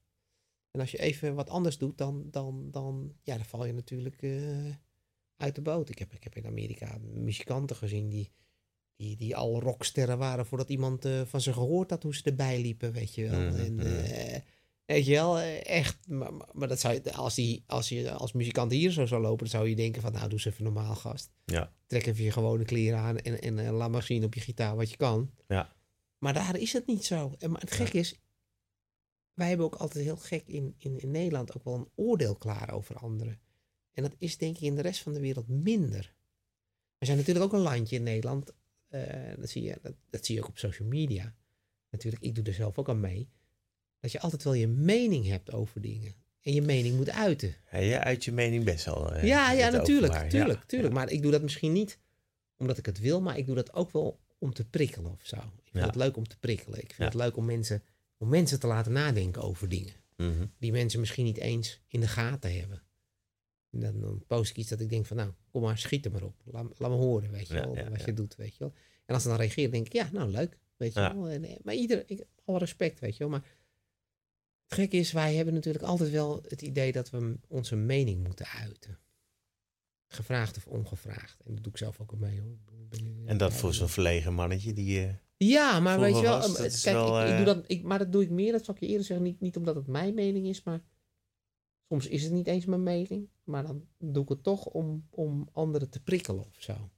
[0.72, 4.22] En als je even wat anders doet, dan, dan, dan, ja, dan val je natuurlijk
[4.22, 4.66] eh,
[5.38, 5.90] uit de boot.
[5.90, 8.32] Ik heb, ik heb in Amerika muzikanten gezien die,
[9.00, 12.62] die, die al rocksterren waren voordat iemand eh, van ze gehoord had hoe ze erbij
[12.62, 13.40] liepen, weet je wel.
[13.40, 14.42] Mhm, En, eh,
[14.86, 16.08] weet je wel, eh, echt.
[16.08, 19.48] Maar, dat zou je, als, die, als je als muzikant hier zo zou lopen, dan
[19.48, 21.32] zou je denken van, nou, doe eens even normaal, gast.
[21.46, 21.74] Ja.
[21.86, 24.90] Trek even je gewone kleren aan en, en laat maar zien op je gitaar wat
[24.90, 25.32] je kan.
[25.48, 25.76] Ja.
[26.18, 27.36] Maar daar is het niet zo.
[27.38, 28.20] En, maar het gek is,
[29.34, 32.74] wij hebben ook altijd heel gek in, in, in Nederland ook wel een oordeel klaar
[32.74, 33.40] over anderen.
[33.92, 36.14] En dat is denk ik in de rest van de wereld minder.
[36.98, 38.54] We zijn natuurlijk ook een landje in Nederland.
[38.90, 39.02] Eh,
[39.38, 41.34] dat, zie je, dat, dat zie je ook op social media.
[41.90, 43.30] Natuurlijk, ik doe er zelf ook aan mee.
[44.00, 46.14] Dat je altijd wel je mening hebt over dingen.
[46.42, 47.56] En je mening moet uiten.
[47.72, 49.14] Ja, je uit je mening best wel.
[49.14, 50.08] eh, ja, ja, natuurlijk.
[50.14, 50.30] openbaar.
[50.30, 50.94] Tuurlijk, Ja, tuurlijk.
[50.94, 51.00] ja.
[51.00, 52.00] Maar ik doe dat misschien niet
[52.58, 55.36] omdat ik het wil, maar ik doe dat ook wel om te prikkelen of zo.
[55.36, 55.86] Ik vind Ja.
[55.86, 56.80] het leuk om te prikkelen.
[56.80, 57.84] Ik vind het leuk om mensen,
[58.18, 59.94] om mensen te laten nadenken over dingen.
[60.18, 60.46] Mhm.
[60.60, 62.82] Die mensen misschien niet eens in de gaten hebben.
[63.72, 66.12] En dan, dan post ik iets dat ik denk van nou, kom maar, schiet er
[66.12, 66.42] maar op.
[66.46, 68.74] Laat, laat me horen, weet je wel, ja, wat je doet, weet je wel.
[69.06, 71.30] En als ze dan reageren, denk ik, ja, nou leuk, weet je wel.
[71.30, 73.30] En, eh, maar ieder, ik, alle respect, weet je wel.
[73.30, 73.44] Maar
[74.64, 78.46] het gekke is, wij hebben natuurlijk altijd wel het idee dat we onze mening moeten
[78.46, 79.00] uiten.
[80.08, 81.40] Gevraagd of ongevraagd.
[81.46, 82.58] En dat doe ik zelf ook al mee hoor.
[82.90, 85.04] Ben- En dat voor zo'n verlegen mannetje die...
[85.06, 87.64] eh, ja, maar weet je wel, was, eh, kijk, wel, ik, ik eh, doe dat,
[87.68, 89.76] ik, maar dat doe ik meer, dat zal ik je eerder zeggen, niet, niet omdat
[89.76, 90.82] het mijn mening is, maar
[91.90, 95.50] soms is het niet eens mijn mening, maar dan doe ik het toch om, om
[95.52, 96.90] anderen te prikkelen of zo.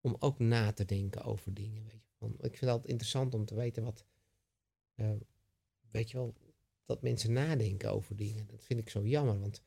[0.00, 2.14] Om ook na te denken over dingen, weet je.
[2.18, 4.04] Want ik vind het altijd interessant om te weten wat,
[4.94, 5.10] eh,
[5.90, 6.34] weet je wel,
[6.84, 8.46] dat mensen nadenken over dingen.
[8.46, 9.62] Dat vind ik zo jammer, want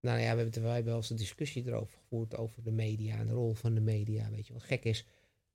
[0.00, 3.16] nou ja, we hebben, wij hebben wel eens een discussie erover gevoerd, over de media
[3.18, 4.52] en de rol van de media, weet je.
[4.52, 5.06] Wat gek is,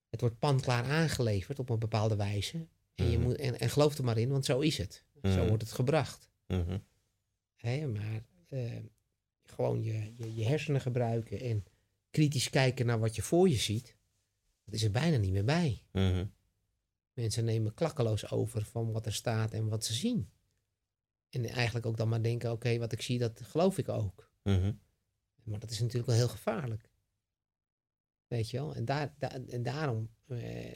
[0.10, 2.68] het wordt panklaar aangeleverd op een bepaalde wijze.
[2.95, 3.28] En, je Mhm.
[3.28, 5.06] moet, en, en geloof er maar in, want zo is het.
[5.24, 5.47] Zo Mhm.
[5.47, 6.30] wordt het gebracht.
[6.47, 6.78] mhm.
[7.60, 7.88] Hè?
[7.88, 8.78] Maar eh,
[9.43, 11.66] gewoon je, je, je hersenen gebruiken en
[12.10, 13.95] kritisch kijken naar wat je voor je ziet,
[14.66, 15.84] dat is er bijna niet meer bij.
[15.91, 16.26] Mhm.
[17.14, 20.30] Mensen nemen klakkeloos over van wat er staat en wat ze zien.
[21.30, 24.32] En eigenlijk ook dan maar denken, oké, wat ik zie, dat geloof ik ook.
[24.43, 24.74] Mhm.
[25.43, 26.89] Maar dat is natuurlijk wel heel gevaarlijk.
[28.28, 28.76] Weet je wel?
[28.76, 30.74] En, daar, daar- en daarom eh,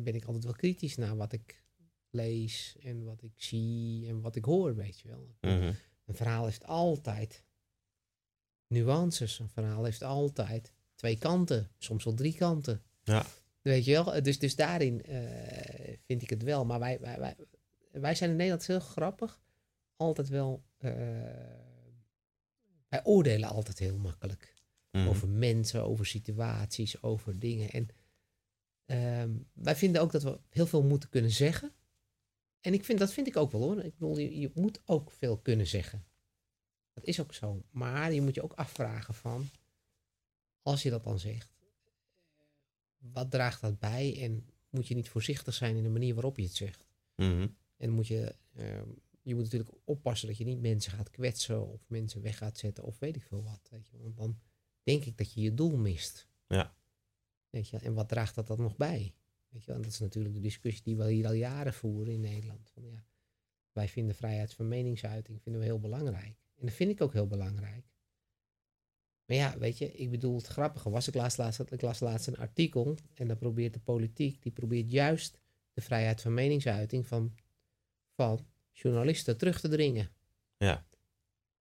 [0.00, 1.64] ben ik altijd wel kritisch naar wat ik
[2.10, 5.34] lees en wat ik zie en wat ik hoor, weet je wel.
[5.40, 5.72] Mhm.
[6.10, 7.44] Een verhaal heeft altijd
[8.66, 9.38] nuances.
[9.38, 12.82] Een verhaal heeft altijd twee kanten, soms wel drie kanten.
[13.02, 13.26] Ja.
[13.62, 14.22] Weet je wel?
[14.22, 16.64] Dus, dus daarin eh, vind ik het wel.
[16.64, 17.36] Maar wij, wij, wij,
[17.92, 19.40] wij zijn in Nederland heel grappig.
[19.96, 20.90] Altijd wel eh,
[22.88, 24.54] wij oordelen altijd heel makkelijk.
[24.90, 25.08] Mhm.
[25.08, 27.70] Over mensen, over situaties, over dingen.
[27.70, 27.88] En
[28.86, 31.72] ehm, wij vinden ook dat we heel veel moeten kunnen zeggen.
[32.60, 33.84] En ik vind, dat vind ik ook wel hoor.
[33.84, 36.04] Ik bedoel, je, je moet ook veel kunnen zeggen.
[36.92, 37.62] Dat is ook zo.
[37.70, 39.48] Maar je moet je ook afvragen van,
[40.62, 41.52] als je dat dan zegt,
[42.98, 44.22] wat draagt dat bij?
[44.22, 46.86] En moet je niet voorzichtig zijn in de manier waarop je het zegt?
[47.16, 47.48] Mhm.
[47.76, 48.88] En moet je, ehm,
[49.22, 52.84] je moet natuurlijk oppassen dat je niet mensen gaat kwetsen of mensen weg gaat zetten
[52.84, 53.68] of weet ik veel wat.
[53.70, 53.98] Weet je?
[53.98, 54.40] Want dan
[54.82, 56.28] denk ik dat je je doel mist.
[56.46, 56.74] Ja.
[57.50, 57.78] Weet je?
[57.78, 59.14] En wat draagt dat dan nog bij?
[59.50, 59.72] Weet je?
[59.72, 62.70] En dat is natuurlijk de discussie die we hier al jaren voeren in Nederland.
[62.70, 63.04] Van, ja,
[63.72, 66.36] wij vinden vrijheid van meningsuiting vinden we heel belangrijk.
[66.56, 67.84] En dat vind ik ook heel belangrijk.
[69.24, 72.26] Maar ja, weet je, ik bedoel, het grappige was, ik las laatst, ik las laatst
[72.26, 75.38] een artikel en dan probeert de politiek, die probeert juist
[75.72, 77.34] de vrijheid van meningsuiting van,
[78.14, 80.10] van journalisten terug te dringen.
[80.56, 80.86] Ja.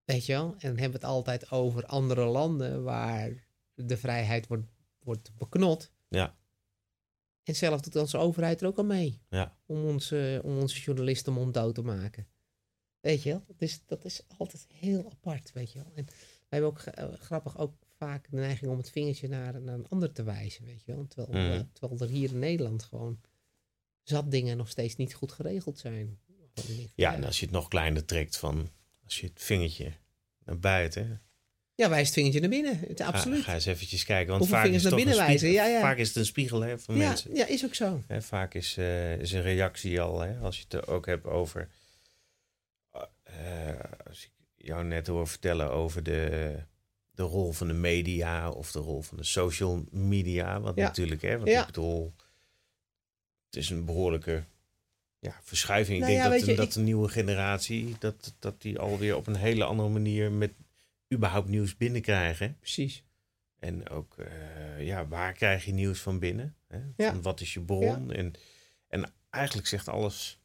[0.04, 0.52] Weet je wel?
[0.52, 4.68] En dan hebben we het altijd over andere landen waar de vrijheid wordt,
[5.00, 5.92] wordt beknot.
[6.08, 6.38] Ja.
[7.50, 9.22] En zelf doet onze overheid er ook al mee.
[9.30, 9.58] Ja.
[9.66, 12.28] Om onze, om onze journalisten monddood te maken.
[13.00, 13.44] Weet je wel?
[13.58, 15.92] Dus dat is altijd heel apart, weet je wel.
[15.96, 16.14] En we
[16.50, 20.12] hebben ook eh, grappig ook vaak de neiging om het vingertje naar, naar een ander
[20.12, 21.08] te wijzen, weet je wel.
[21.08, 21.52] Terwijl, Mhm.
[21.60, 23.20] eh, terwijl er hier in Nederland gewoon
[24.04, 26.20] zat dingen nog steeds niet goed geregeld zijn.
[26.96, 28.70] Ja, en als je het nog kleiner trekt van,
[29.04, 29.94] als je het vingertje
[30.46, 31.22] naar buiten,
[31.80, 32.80] ja, wijst het vingertje naar binnen.
[32.88, 33.44] Het, ga, absoluut.
[33.44, 34.28] ga eens eventjes kijken.
[34.28, 35.72] Want Hoeveel vaak is, vingers naar binnen een spiegel, wijzen?
[35.72, 35.82] Ja, ja.
[35.82, 37.36] vaak is het een spiegel hè, van ja, mensen.
[37.36, 38.02] ja, is ook zo.
[38.08, 41.70] Hè, vaak is, eh, is een reactie al, hè, als je het ook hebt over.
[43.24, 46.56] eh, als ik jou net hoor vertellen over de,
[47.12, 50.62] de rol van de media of de rol van de social media.
[50.62, 50.84] Want Ja.
[50.84, 52.14] natuurlijk, hè, want ik bedoel,
[53.46, 54.44] het is een behoorlijke
[55.20, 56.00] ja, verschuiving.
[56.00, 59.28] Nou ik ja, denk dat, je, dat de nieuwe generatie, dat, dat die alweer op
[59.28, 60.52] een hele andere manier met
[61.14, 62.58] überhaupt nieuws binnenkrijgen.
[62.60, 63.04] Precies.
[63.60, 66.56] En ook, eh, ja, waar krijg je nieuws van binnen?
[66.68, 66.80] Hè?
[66.98, 67.12] Ja.
[67.12, 68.12] Van wat is je bron?
[68.12, 68.34] En,
[68.88, 70.40] en eigenlijk zegt alles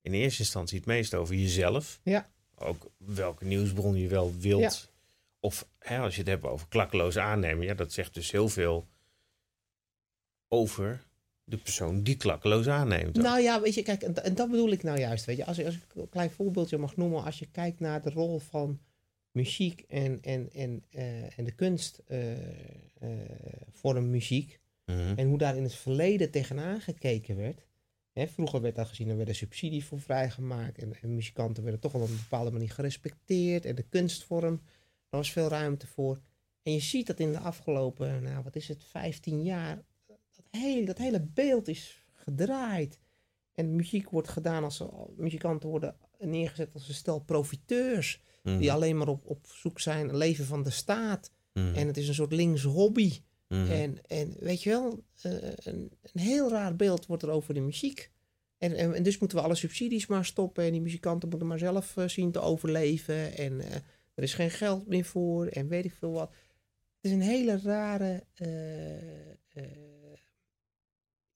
[0.00, 2.00] in eerste instantie het meest over jezelf.
[2.02, 2.30] Ja.
[2.54, 4.60] Ook welke nieuwsbron je wel wilt.
[4.60, 4.92] Ja.
[5.40, 7.66] Of hè, als je het hebt over klakkeloos aannemen.
[7.66, 8.86] Ja, dat zegt dus heel veel
[10.48, 11.02] over
[11.44, 13.18] de persoon die klakkeloos aanneemt.
[13.18, 13.24] ook.
[13.24, 15.24] Nou ja, weet je, kijk, en, dat bedoel ik nou juist.
[15.24, 18.10] Weet je, als, als ik een klein voorbeeldje mag noemen, als je kijkt naar de
[18.10, 18.80] rol van
[19.34, 24.60] muziek en, en, en, eh, en de kunstvorm muziek.
[24.84, 25.12] Mhm.
[25.16, 27.66] En hoe daar in het verleden tegenaan gekeken werd.
[28.12, 30.78] Hè, vroeger werd daar gezien, er werden subsidies voor vrijgemaakt.
[30.78, 33.64] En, en muzikanten werden toch wel op een bepaalde manier gerespecteerd.
[33.64, 34.60] En de kunstvorm,
[35.08, 36.20] daar was veel ruimte voor.
[36.62, 40.84] En je ziet dat in de afgelopen, nou wat is het, 15 jaar, dat hele,
[40.84, 42.98] dat hele beeld is gedraaid.
[43.52, 44.82] En muziek wordt gedaan als
[45.16, 48.22] muzikanten worden neergezet als een stel profiteurs.
[48.44, 48.58] Mhm.
[48.58, 51.30] Die alleen maar op, op zoek zijn, leven van de staat.
[51.52, 51.74] Mhm.
[51.74, 53.20] En het is een soort linkse hobby.
[53.48, 53.70] Mhm.
[53.70, 57.60] En, en weet je wel, eh, een, een heel raar beeld wordt er over de
[57.60, 58.10] muziek.
[58.58, 60.64] En, en, en dus moeten we alle subsidies maar stoppen.
[60.64, 63.36] En die muzikanten moeten maar zelf eh, zien te overleven.
[63.36, 63.74] En eh,
[64.14, 65.46] er is geen geld meer voor.
[65.46, 66.30] En weet ik veel wat.
[67.00, 68.24] Het is een hele rare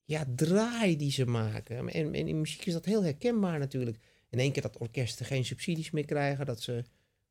[0.03, 1.77] ja, draai die ze maken.
[1.89, 3.97] En, en in muziek is dat heel herkenbaar natuurlijk.
[4.29, 6.45] In één keer dat orkesten geen subsidies meer krijgen.
[6.45, 6.83] Dat ze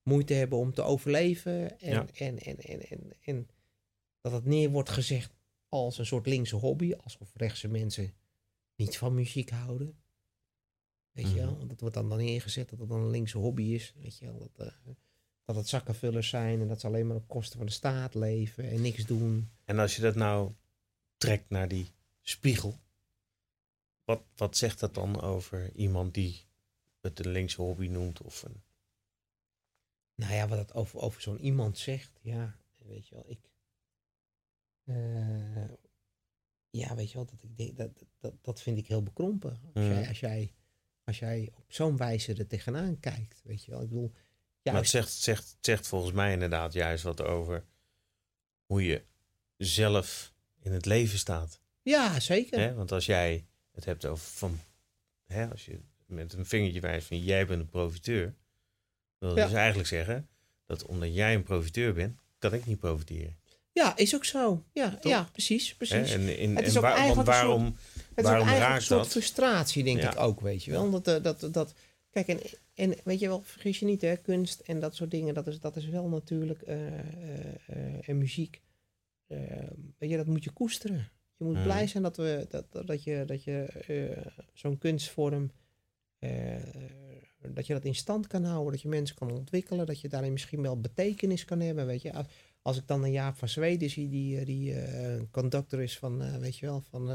[0.08, 1.80] moeite hebben om te overleven.
[1.80, 2.06] En, Ja.
[2.14, 3.48] en, en, en, en, en
[4.20, 5.32] dat het neer wordt gezegd
[5.68, 6.92] als een soort linkse hobby.
[6.94, 8.14] Alsof rechtse mensen
[8.76, 9.96] niet van muziek houden.
[11.10, 11.48] Weet je wel?
[11.48, 11.56] Mhm.
[11.56, 13.94] Want dat wordt dan, dan neergezet dat het dan een linkse hobby is.
[13.96, 14.38] Weet je wel?
[14.38, 14.72] Dat, eh,
[15.44, 18.70] dat het zakkenvullers zijn en dat ze alleen maar op kosten van de staat leven
[18.70, 19.50] en niks doen.
[19.64, 20.52] En als je dat nou
[21.16, 21.90] trekt naar die
[22.22, 22.78] spiegel,
[24.04, 26.44] wat, wat zegt dat dan over iemand die
[27.00, 28.22] het een linkse hobby noemt?
[28.22, 28.62] Of een,
[30.18, 33.50] Nou ja, wat het over, over zo'n iemand zegt, ja, weet je wel, ik.
[34.84, 35.64] eh,
[36.70, 39.60] ja, weet je wel, dat, ik denk, dat, dat, dat vind ik heel bekrompen.
[39.74, 40.52] Als, jij, als, jij,
[41.04, 43.82] als jij op zo'n wijze er tegenaan kijkt, weet je wel.
[43.82, 44.12] Ik bedoel,
[44.62, 47.64] ja, maar het zegt, zegt, zegt volgens mij inderdaad juist wat over
[48.66, 49.04] hoe je
[49.56, 51.60] zelf in het leven staat.
[51.82, 52.58] ja zeker.
[52.60, 52.74] Hè?
[52.74, 54.58] Want als jij het hebt over van,
[55.26, 58.34] hè, als je met een vingertje wijst van jij bent een profiteur,
[59.18, 59.44] wil Ja.
[59.44, 60.28] dus eigenlijk zeggen
[60.66, 63.36] dat omdat jij een profiteur bent, kan ik niet profiteren.
[63.72, 64.64] Ja, is ook zo.
[64.72, 65.74] Ja, ja precies.
[65.74, 66.12] Precies.
[66.12, 67.74] En, in, Het is en ook waar- want eigenlijk een waarom, Het
[68.16, 69.10] is waarom raakt een soort dat?
[69.10, 70.10] frustratie, denk Ja.
[70.12, 70.90] ik ook, weet je wel.
[70.90, 71.74] Dat, eh, dat, dat,
[72.10, 72.40] kijk, en,
[72.74, 75.60] en weet je wel, vergis je niet, hè, kunst en dat soort dingen, dat is,
[75.60, 78.60] dat is wel natuurlijk, eh, en muziek,
[79.26, 79.38] eh,
[79.98, 81.08] weet je, dat moet je koesteren.
[81.36, 81.62] Je moet Mhm.
[81.62, 83.66] blij zijn dat, we, dat, dat, dat je, dat je
[84.54, 85.50] zo'n kunstvorm
[87.54, 90.32] dat je dat in stand kan houden, dat je mensen kan ontwikkelen, dat je daarin
[90.32, 92.12] misschien wel betekenis kan hebben, weet je.
[92.12, 92.26] Als,
[92.62, 96.22] als ik dan een Jaap van Zweden zie, die, eh, die uh, conductor is van,
[96.22, 97.10] uh, weet je wel, van,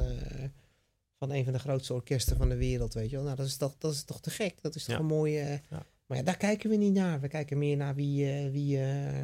[1.17, 3.25] van een van de grootste orkesten van de wereld, weet je wel.
[3.25, 4.99] Nou, dat is toch, dat is toch te gek, dat is toch Ja.
[5.01, 5.61] een mooie...
[5.69, 5.85] Ja.
[6.05, 7.19] Maar ja, daar kijken we niet naar.
[7.21, 9.23] We kijken meer naar wie, eh, wie, eh,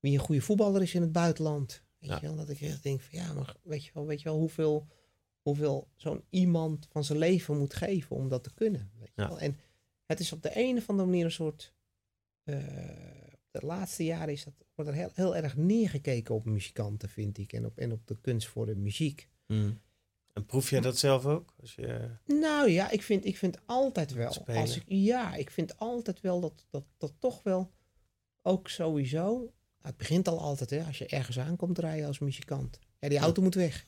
[0.00, 1.82] wie een goede voetballer is in het buitenland.
[1.98, 2.18] Weet Ja.
[2.20, 4.38] je wel, dat ik echt denk van ja, maar weet je wel, weet je wel
[4.38, 4.86] hoeveel,
[5.42, 8.90] hoeveel zo'n iemand van zijn leven moet geven om dat te kunnen.
[8.98, 9.38] Weet je wel?
[9.38, 9.56] En
[10.06, 11.74] het is op de een of andere manier een soort.
[12.44, 12.56] eh,
[13.50, 17.52] de laatste jaren is dat, wordt er heel, heel erg neergekeken op muzikanten, vind ik.
[17.52, 19.28] En op, en op de kunst voor de muziek.
[19.46, 19.80] Mm.
[20.32, 21.54] En proef jij dat zelf ook?
[21.60, 24.32] Als je, Nou ja, ik vind, ik vind altijd wel.
[24.32, 24.60] Spelen.
[24.60, 27.70] Als ik, ja, ik vind altijd wel dat, dat, dat toch wel
[28.42, 29.52] ook sowieso.
[29.80, 32.78] Het begint al altijd, hè, als je ergens aankomt rijden als muzikant.
[32.98, 33.86] Ja, die auto moet weg.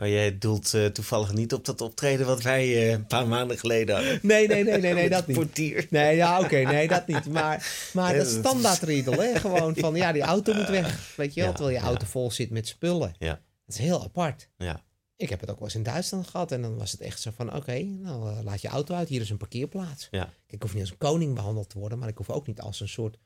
[0.00, 3.58] Oh, jij doelt eh, toevallig niet op dat optreden wat wij eh, een paar maanden
[3.58, 4.18] geleden hadden.
[4.32, 5.36] Nee, nee, nee, nee, nee dat niet.
[5.36, 5.86] Portier.
[5.90, 7.26] Nee, ja, oké, nee, dat niet.
[7.26, 9.34] Maar, maar Ja, dat dat- standaardriedel, hè.
[9.38, 11.14] Gewoon van, ja, die auto moet weg.
[11.16, 11.88] Weet je wel, Ja, terwijl je ja.
[11.88, 13.14] auto vol zit met spullen.
[13.18, 13.40] Ja.
[13.66, 14.48] Dat is heel apart.
[14.56, 14.86] Ja.
[15.16, 16.52] Ik heb het ook wel eens in Duitsland gehad.
[16.52, 19.08] En dan was het echt zo van, oké, nou, eh, laat je auto uit.
[19.08, 20.08] Hier is een parkeerplaats.
[20.10, 20.22] Ja.
[20.24, 21.98] Kijk, ik hoef niet als een koning behandeld te worden.
[21.98, 23.18] Maar ik hoef ook niet als een soort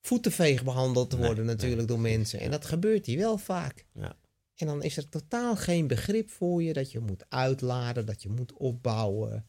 [0.00, 2.40] voetenveeg behandeld te Nee, worden natuurlijk door mensen.
[2.40, 3.84] En dat gebeurt hier wel vaak.
[3.94, 4.16] Ja.
[4.60, 8.28] En dan is er totaal geen begrip voor je dat je moet uitladen, dat je
[8.28, 9.46] moet opbouwen.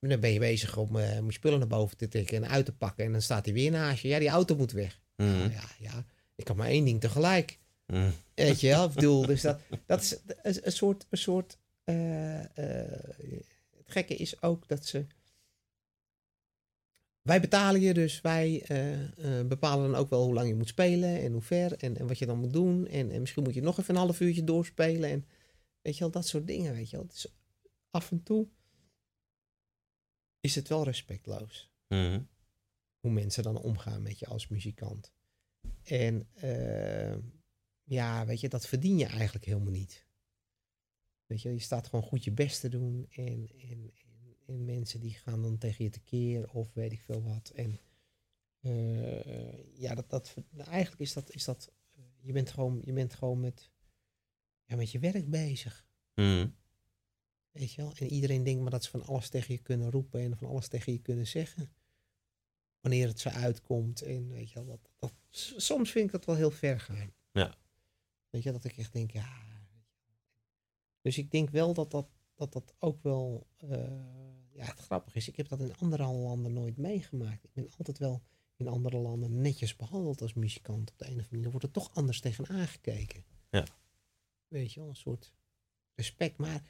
[0.00, 0.90] En dan ben je bezig om
[1.22, 3.04] moet spullen naar boven te trekken en uit te pakken.
[3.04, 4.08] En dan staat hij weer naast je.
[4.08, 5.00] Ja, die auto moet weg.
[5.16, 5.26] Mm.
[5.26, 6.04] Nou ja, ja,
[6.34, 7.58] ik kan maar één ding tegelijk.
[7.86, 8.12] Mm.
[8.34, 12.38] Weet je wel, ik bedoel, dus dat, dat is een, een soort, een soort eh,
[12.38, 12.92] eh,
[13.76, 15.06] het gekke is ook dat ze,
[17.28, 20.68] wij betalen je dus, wij eh, eh, bepalen dan ook wel hoe lang je moet
[20.68, 23.54] spelen en hoe ver en, en wat je dan moet doen en, en misschien moet
[23.54, 25.26] je nog even een half uurtje doorspelen en
[25.82, 27.06] weet je wel, dat soort dingen, weet je wel.
[27.90, 28.48] Af en toe
[30.40, 32.28] is het wel respectloos Mm.
[33.00, 35.12] hoe mensen dan omgaan met je als muzikant.
[35.82, 37.16] En eh,
[37.82, 40.06] ja, weet je, dat verdien je eigenlijk helemaal niet.
[41.26, 43.06] Weet je, je staat gewoon goed je best te doen.
[43.10, 43.92] En, en,
[44.48, 47.52] en, en mensen die gaan dan tegen je tekeer of weet ik veel wat.
[47.54, 47.80] En
[48.60, 53.14] eh, ja, dat, dat, eigenlijk is dat, is dat eh, je bent gewoon, je bent
[53.14, 53.70] gewoon met,
[54.64, 55.86] ja, met je werk bezig.
[56.14, 56.56] Mm.
[57.50, 57.92] Weet je wel?
[57.94, 60.68] En iedereen denkt maar dat ze van alles tegen je kunnen roepen en van alles
[60.68, 61.72] tegen je kunnen zeggen.
[62.80, 64.02] Wanneer het zo uitkomt.
[64.02, 65.12] En weet je wel, dat,
[65.56, 67.12] soms vind ik dat wel heel ver gaan.
[67.32, 67.54] Ja.
[68.30, 69.46] Weet je, dat ik echt denk, ja.
[71.00, 74.27] Dus ik denk wel dat dat, dat, dat ook wel, eh,
[74.58, 77.44] ja, het grappige is, ik heb dat in andere landen nooit meegemaakt.
[77.44, 78.22] Ik ben altijd wel
[78.56, 81.50] in andere landen netjes behandeld als muzikant op de een of andere manier.
[81.50, 83.24] Wordt er toch anders tegen aangekeken.
[83.50, 83.66] Ja.
[84.48, 85.34] Weet je wel, een soort
[85.94, 86.36] respect.
[86.36, 86.62] Maar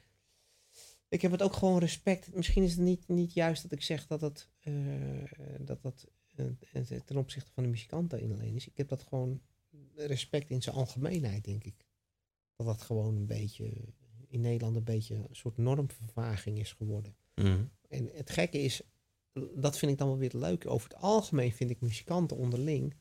[1.09, 2.35] ik heb het ook gewoon respect.
[2.35, 4.75] Misschien is het niet, niet juist dat ik zeg dat het eh,
[5.61, 8.67] dat dat eh, ten opzichte van de muzikanten alleen is.
[8.67, 9.41] Ik heb dat gewoon
[9.95, 11.87] respect in zijn algemeenheid, denk ik.
[12.57, 13.95] Dat dat gewoon een beetje
[14.29, 17.17] in Nederland een beetje een soort normvervaging is geworden.
[17.35, 17.71] Mm.
[17.89, 18.83] En het gekke is,
[19.55, 20.67] dat vind ik dan wel weer leuk.
[20.67, 22.95] Over het algemeen vind ik muzikanten onderling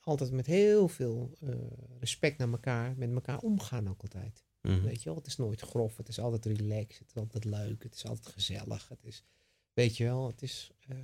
[0.00, 1.54] altijd met heel veel eh,
[1.98, 4.44] respect naar elkaar, met elkaar omgaan ook altijd.
[4.60, 4.82] Mm.
[4.82, 7.82] Weet je wel, het is nooit grof, het is altijd relaxed, het is altijd leuk,
[7.82, 8.88] het is altijd gezellig.
[8.88, 9.24] Het is,
[9.72, 10.96] weet je wel, het is, eh,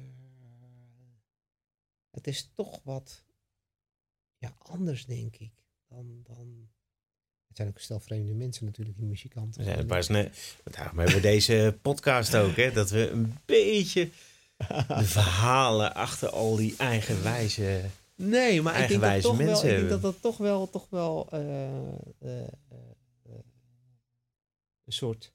[2.11, 3.24] het is toch wat
[4.38, 5.53] ja, anders, denk ik.
[5.86, 6.70] Dan, dan,
[7.57, 9.64] het zijn ook stel vreemde mensen natuurlijk, die muzikanten.
[10.02, 10.30] Sne-
[10.64, 12.72] Daarom hebben we deze podcast ook, hè?
[12.72, 14.11] Dat we een beetje
[14.88, 17.84] de verhalen achter al die eigenwijze...
[18.14, 20.70] Nee, maar ik denk, dat eigenwijze toch wel, mensen ik denk dat dat toch wel,
[20.70, 21.78] toch wel eh,
[22.18, 23.38] eh, eh,
[24.84, 25.32] een soort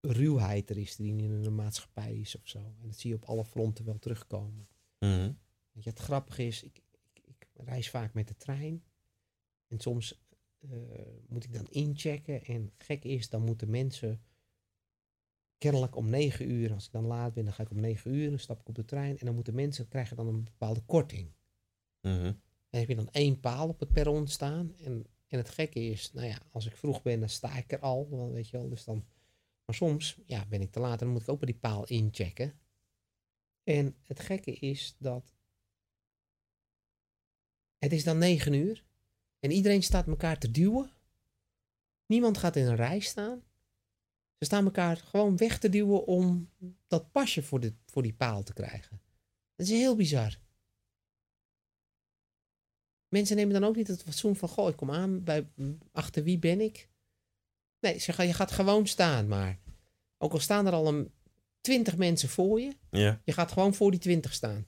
[0.00, 2.58] ruwheid er is die in de maatschappij is of zo.
[2.58, 4.68] En dat zie je op alle fronten wel terugkomen.
[4.98, 5.32] Mhm.
[5.72, 6.80] Weet je, het grappige is, ik,
[7.12, 8.82] ik, ik reis vaak met de trein.
[9.70, 10.20] En soms
[10.58, 10.70] eh,
[11.28, 12.44] moet ik dan inchecken.
[12.44, 14.22] En gek is, dan moeten mensen
[15.58, 18.30] kennelijk om negen uur, als ik dan laat ben, dan ga ik om negen uur,
[18.30, 19.18] dan stap ik op de trein.
[19.18, 21.32] En dan moeten mensen krijgen dan een bepaalde korting.
[22.00, 22.32] Mhm.
[22.70, 24.74] En heb je dan één paal op het perron staan.
[24.76, 27.80] En, en het gekke is, nou ja, als ik vroeg ben, dan sta ik er
[27.80, 28.08] al.
[28.08, 29.04] Dan weet je wel, dus dan...
[29.64, 31.86] Maar soms, ja, ben ik te laat en dan moet ik ook bij die paal
[31.86, 32.60] inchecken.
[33.62, 35.34] En het gekke is dat...
[37.78, 38.84] Het is dan negen uur.
[39.40, 40.90] En iedereen staat elkaar te duwen.
[42.06, 43.42] Niemand gaat in een rij staan.
[44.38, 46.50] Ze staan elkaar gewoon weg te duwen om
[46.86, 49.00] dat pasje voor, de, voor die paal te krijgen.
[49.56, 50.38] Dat is heel bizar.
[53.08, 55.48] Mensen nemen dan ook niet het fatsoen van, goh, ik kom aan, bij,
[55.92, 56.88] achter wie ben ik?
[57.80, 59.58] Nee, ze gaan, je gaat gewoon staan, maar.
[60.18, 61.12] Ook al staan er al een
[61.60, 62.76] twintig mensen voor je.
[62.90, 63.20] Ja.
[63.24, 64.66] Je gaat gewoon voor die twintig staan.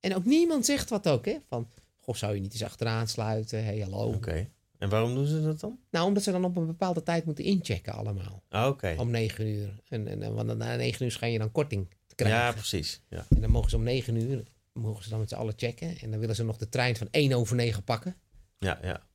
[0.00, 1.38] En ook niemand zegt wat ook, hè?
[1.48, 1.70] Van,
[2.00, 3.64] goh, zou je niet eens achteraan sluiten?
[3.64, 4.12] hey, hallo.
[4.12, 4.48] Oké.
[4.78, 5.78] En waarom doen ze dat dan?
[5.90, 8.42] Nou, omdat ze dan op een bepaalde tijd moeten inchecken allemaal.
[8.48, 8.94] Ah, Oké.
[8.98, 9.80] Om negen uur.
[9.88, 12.38] En, en, en- want na negen uur schijn je dan korting te krijgen.
[12.40, 13.00] Ja, precies.
[13.08, 13.26] Ja.
[13.28, 14.42] En dan mogen ze om negen uur,
[14.72, 15.98] mogen ze dan met z'n allen checken.
[15.98, 18.16] En dan willen ze nog de trein van één over negen pakken.
[18.58, 19.06] Ja, ja.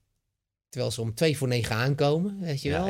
[0.70, 2.86] Terwijl ze om twee voor negen aankomen, weet je wel.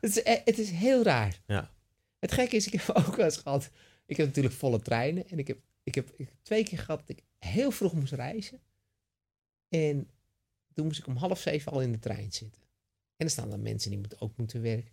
[0.00, 1.40] Het is heel raar.
[1.46, 1.70] Ja.
[2.18, 3.70] Het gekke is, ik heb ook wel eens gehad...
[4.06, 5.28] Ik heb natuurlijk volle treinen.
[5.28, 8.12] En ik heb, ik heb, ik heb twee keer gehad dat ik heel vroeg moest
[8.12, 8.60] reizen.
[9.68, 10.10] En
[10.72, 12.62] toen moest ik om half zeven al in de trein zitten.
[13.16, 14.92] En er staan dan mensen die moeten, ook moeten werken.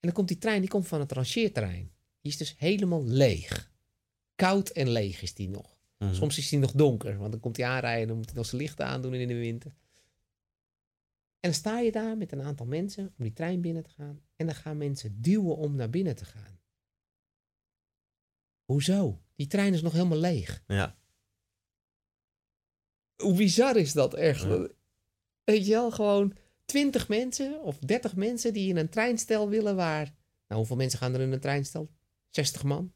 [0.00, 1.92] En dan komt die trein, die komt van het rangeerterrein.
[2.20, 3.72] Die is dus helemaal leeg.
[4.34, 5.80] Koud en leeg is die nog.
[5.98, 6.14] Mhm.
[6.14, 8.46] Soms is die nog donker, want dan komt hij aanrijden en dan moet hij nog
[8.46, 9.74] zijn lichten aandoen in de winter.
[11.40, 14.22] En dan sta je daar met een aantal mensen om die trein binnen te gaan.
[14.36, 16.60] En dan gaan mensen duwen om naar binnen te gaan.
[18.64, 19.22] Hoezo?
[19.34, 20.62] Die trein is nog helemaal leeg.
[20.66, 20.96] Ja.
[23.22, 24.42] Hoe bizar is dat echt?
[24.42, 24.68] Ja.
[25.44, 30.04] Weet je wel, gewoon 20 mensen of 30 mensen die in een treinstel willen waar...
[30.48, 31.90] Nou, hoeveel mensen gaan er in een treinstel?
[32.28, 32.92] 60 man?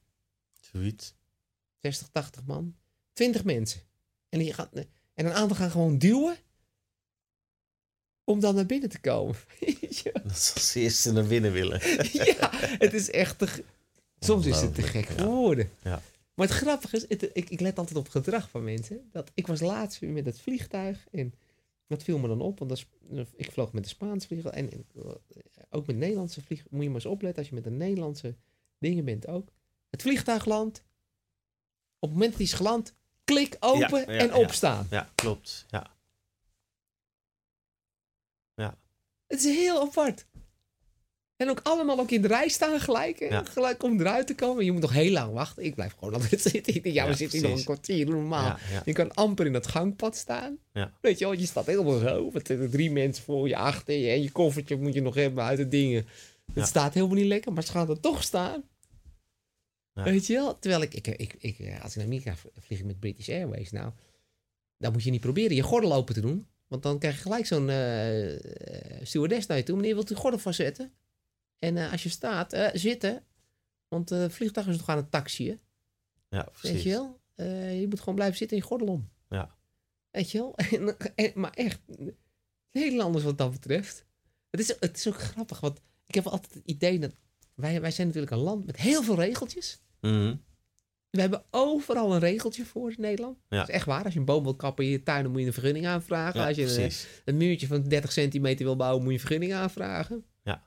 [0.61, 1.15] Zoiets.
[1.81, 2.77] 60, 80 man.
[3.13, 3.81] 20 mensen.
[4.29, 4.69] En, die gaan,
[5.15, 6.37] en een aantal gaan gewoon duwen.
[8.25, 9.37] Om dan naar binnen te komen.
[10.03, 10.21] Je?
[10.25, 11.81] Dat ze als eerste naar binnen willen.
[12.39, 13.65] ja, het is echt te.
[14.19, 15.25] Soms is het te gek ja.
[15.25, 15.71] woorden.
[15.83, 16.03] Ja.
[16.37, 19.09] Maar het grappige is, het- ik, ik let altijd op gedrag van mensen.
[19.13, 21.07] Dat, ik was laatst weer met het vliegtuig.
[21.11, 21.35] En
[21.87, 22.59] dat viel me dan op.
[22.59, 24.53] Want dat is- ik vloog met de Spaanse vliegen.
[24.53, 25.11] En en, eh,
[25.71, 26.67] ook met Nederlandse vliegen.
[26.71, 28.37] Moet je maar eens opletten als je met de Nederlandse
[28.79, 29.49] dingen bent ook.
[29.91, 30.79] Het vliegtuig landt.
[31.99, 34.39] Op het moment dat hij is geland, klik open Ja, ja, en ja.
[34.39, 34.87] opstaan.
[34.91, 35.67] Ja, klopt.
[35.71, 35.95] Ja.
[39.27, 40.27] Het is heel apart.
[41.37, 43.19] En ook allemaal ook in de rij staan gelijk.
[43.19, 43.27] hè.
[43.27, 43.45] Ja.
[43.45, 44.65] Gelijk om eruit te komen.
[44.65, 45.65] Je moet nog heel lang wachten.
[45.65, 46.75] Ik blijf gewoon altijd zitten.
[46.75, 48.45] Ja, we Ja, zitten hier nog een kwartier normaal.
[48.71, 48.83] Ja.
[48.85, 50.59] Je kan amper in het gangpad staan.
[51.01, 52.31] Weet je wel, je staat helemaal zo.
[52.33, 54.09] Met eh, drie mensen voor je achter je.
[54.11, 56.07] En je koffertje moet je nog hebben uit de dingen.
[56.55, 58.63] Het staat helemaal niet lekker, maar ze gaan er toch staan.
[59.93, 60.59] Weet je wel?
[60.59, 63.71] Terwijl ik, ik, ik, ik, eh, als ik naar Amerika vlieg ik met British Airways.
[63.71, 63.91] Nou,
[64.79, 66.47] dan moet je niet proberen je gordel open te doen.
[66.69, 68.37] Want dan krijg je gelijk zo'n eh,
[69.03, 69.77] stewardess naar je toe.
[69.77, 70.93] Meneer, wilt u de gordel vastzetten?
[71.59, 73.25] En eh, als je staat, eh, zitten.
[73.89, 75.61] Want het vliegtuig is nog aan het taxiën.
[76.29, 76.83] Ja, Weet precies.
[76.83, 77.21] je wel?
[77.81, 79.09] Je moet gewoon blijven zitten en je gordel om.
[79.29, 79.55] Ja.
[80.11, 80.55] Weet je wel?
[80.71, 81.81] En, en- maar echt,
[82.71, 84.05] heel anders wat dat betreft.
[84.51, 87.13] Het is, het is ook grappig, want ik heb altijd het idee dat...
[87.55, 89.81] Wij, wij zijn natuurlijk een land met heel veel regeltjes.
[90.01, 90.37] Mhm.
[91.11, 93.39] We hebben overal een regeltje voor in Nederland.
[93.49, 93.59] Ja.
[93.59, 94.05] Dat is echt waar.
[94.05, 96.41] Als je een boom wil kappen in je tuin, dan moet je een vergunning aanvragen.
[96.41, 96.91] Ja, Als je een,
[97.25, 100.25] een muurtje van 30 centimeter wil bouwen, moet je een vergunning aanvragen.
[100.43, 100.66] Ja.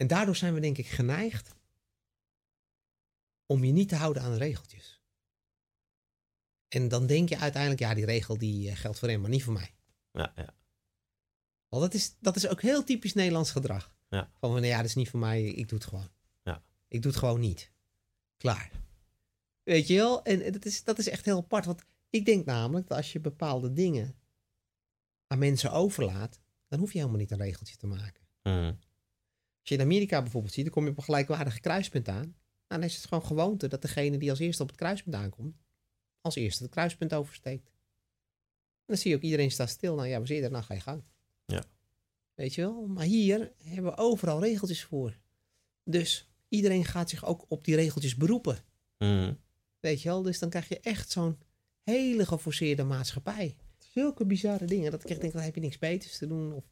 [0.00, 1.54] En daardoor zijn we denk ik geneigd
[3.46, 5.00] om je niet te houden aan de regeltjes.
[6.68, 9.44] En dan denk je uiteindelijk, ja, die regel die eh, geldt voor hem, maar niet
[9.44, 9.74] voor mij.
[10.12, 10.54] Ja, ja.
[11.68, 13.94] Want dat is, dat is ook heel typisch Nederlands gedrag.
[14.08, 14.30] Ja.
[14.38, 16.10] Van, van, ja, dat is niet voor mij, ik doe het gewoon.
[16.42, 16.62] Ja.
[16.88, 17.72] Ik doe het gewoon niet.
[18.36, 18.70] Klaar.
[19.62, 20.22] Weet je wel?
[20.24, 21.64] En dat is, dat is echt heel apart.
[21.64, 24.18] Want ik denk namelijk dat als je bepaalde dingen
[25.26, 28.26] aan mensen overlaat, dan hoef je helemaal niet een regeltje te maken.
[28.42, 28.74] Mhm.
[29.70, 32.34] Als je in Amerika bijvoorbeeld ziet, dan kom je op een gelijkwaardige kruispunt aan.
[32.68, 35.56] Nou, dan is het gewoon gewoonte dat degene die als eerste op het kruispunt aankomt,
[36.20, 37.66] als eerste het kruispunt oversteekt.
[37.66, 39.94] En dan zie je ook iedereen staat stil.
[39.94, 41.02] Nou ja, we zitten er, nou ga je gang.
[41.46, 41.64] Ja.
[42.34, 42.86] Weet je wel?
[42.86, 45.18] Maar hier hebben we overal regeltjes voor.
[45.84, 48.58] Dus iedereen gaat zich ook op die regeltjes beroepen.
[48.98, 49.34] Mhm.
[49.80, 50.22] Weet je wel?
[50.22, 51.38] Dus dan krijg je echt zo'n
[51.82, 53.56] hele geforceerde maatschappij.
[53.78, 54.90] Zulke bizarre dingen.
[54.90, 56.52] Dat ik echt denk, dan heb je niks beters te doen.
[56.52, 56.64] Of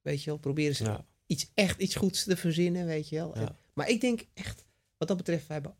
[0.00, 1.06] weet je wel, proberen ze Ja.
[1.30, 3.38] Iets, echt iets goeds te verzinnen, weet je wel.
[3.38, 3.46] Ja.
[3.48, 4.64] En- maar ik denk echt,
[4.96, 5.74] wat dat betreft, we hebben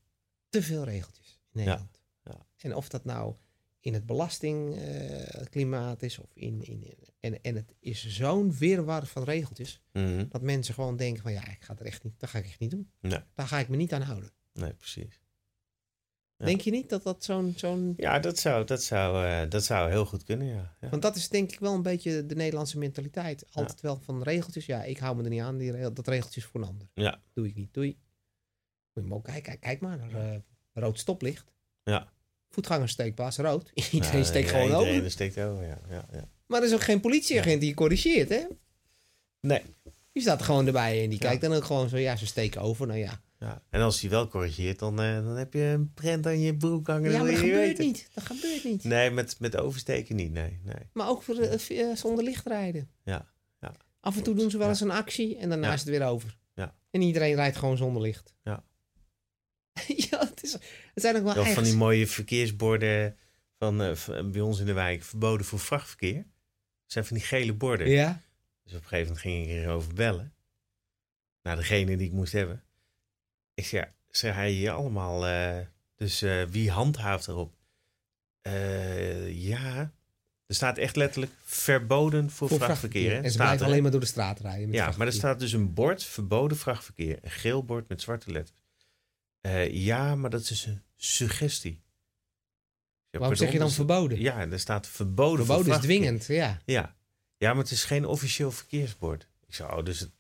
[0.49, 2.01] te veel regeltjes in Nederland.
[2.25, 2.47] Ja.
[2.57, 3.35] En of dat nou
[3.81, 6.63] in het belastingklimaat is of in...
[6.63, 10.25] in en, en het is zo'n wirwar van regeltjes, Mhm.
[10.29, 12.45] dat mensen gewoon denken van, ja, ik ga het er echt niet, dat ga ik
[12.45, 12.91] echt niet doen.
[13.01, 13.21] Nee.
[13.35, 14.31] Daar ga ik me niet aan houden.
[14.53, 15.21] Nee, precies.
[16.41, 16.47] Ja.
[16.47, 17.53] Denk je niet dat dat zo'n...
[17.57, 20.77] zo'n Ja, dat zou, dat zou, eh, dat zou heel goed kunnen, ja.
[20.81, 20.89] ja.
[20.89, 23.45] Want dat is denk ik wel een beetje de Nederlandse mentaliteit.
[23.53, 24.67] Altijd wel van regeltjes.
[24.67, 25.59] Ja, ik hou me er niet aan.
[25.59, 26.89] Die, regel- dat regeltjes voor een ander.
[26.95, 27.21] Ja.
[27.33, 27.75] Doe ik niet.
[27.75, 27.99] Doei.
[28.93, 29.43] Moet je maar ook kijken.
[29.43, 30.39] Kijk, kijk maar naar eh,
[30.73, 31.53] rood stoplicht.
[31.83, 32.13] Ja.
[32.51, 33.71] Voetgangerssteekpaas rood.
[33.93, 35.11] Iedereen steekt gewoon iedereen over.
[35.11, 35.79] steekt over, ja.
[35.89, 36.29] ja, ja.
[36.47, 38.43] Maar er is ook geen politieagent die je corrigeert, hè?
[39.41, 39.63] Nee.
[40.13, 41.97] Die staat gewoon erbij en die kijkt dan ook gewoon zo.
[41.97, 42.87] Ja, ze steken over.
[42.87, 43.21] Nou ja.
[43.41, 43.63] Ja.
[43.71, 46.87] En als hij wel corrigeert, dan, eh, dan heb je een prent aan je broek
[46.87, 47.11] hangen.
[47.11, 47.85] Ja, maar dat gebeurt weten.
[47.85, 48.11] niet.
[48.15, 48.85] Dat gebeurt niet.
[48.85, 50.61] Nee, met, met oversteken niet, nee.
[50.63, 50.89] nee.
[50.93, 52.91] Maar ook voor, eh, eh, zonder licht rijden.
[53.05, 53.29] Ja,
[53.61, 53.75] ja.
[54.01, 54.73] Af en toe doen ze wel Ja.
[54.73, 55.73] eens een actie en daarna Ja.
[55.73, 56.39] is het weer over.
[56.55, 56.75] Ja.
[56.91, 58.35] En iedereen rijdt gewoon zonder licht.
[58.43, 58.65] Ja.
[60.11, 60.63] ja, het, is, het
[60.95, 63.17] zijn ook wel Wel van die mooie verkeersborden
[63.59, 63.77] van,
[64.33, 65.03] bij ons in de wijk.
[65.03, 66.15] Verboden voor vrachtverkeer.
[66.17, 67.89] Dat zijn van die gele borden.
[67.89, 68.21] Ja?
[68.65, 70.35] Dus op een gegeven moment ging ik erover bellen.
[71.43, 72.65] Naar degene die ik moest hebben.
[73.61, 75.27] Ik zei, ja, zeg hij hier allemaal.
[75.27, 75.59] eh,
[75.97, 77.55] dus eh, wie handhaaft erop?
[78.41, 79.93] Eh, ja,
[80.47, 83.25] er staat echt letterlijk verboden voor, vrachtverkeer.
[83.25, 84.67] En ze blijven er, alleen maar door de straat rijden.
[84.67, 87.19] met Ja, maar er staat dus een bord verboden vrachtverkeer.
[87.23, 88.59] Een geel bord met zwarte letters.
[89.71, 91.83] Ja, maar dat is een suggestie.
[93.11, 94.21] Ja, Waarom zeg je dan dus- verboden?
[94.21, 96.61] Ja, er staat verboden, verboden is dwingend, ja.
[96.65, 96.97] Ja.
[97.37, 99.29] ja, maar het is geen officieel verkeersbord.
[99.47, 100.11] Ik zei, oh, dus het,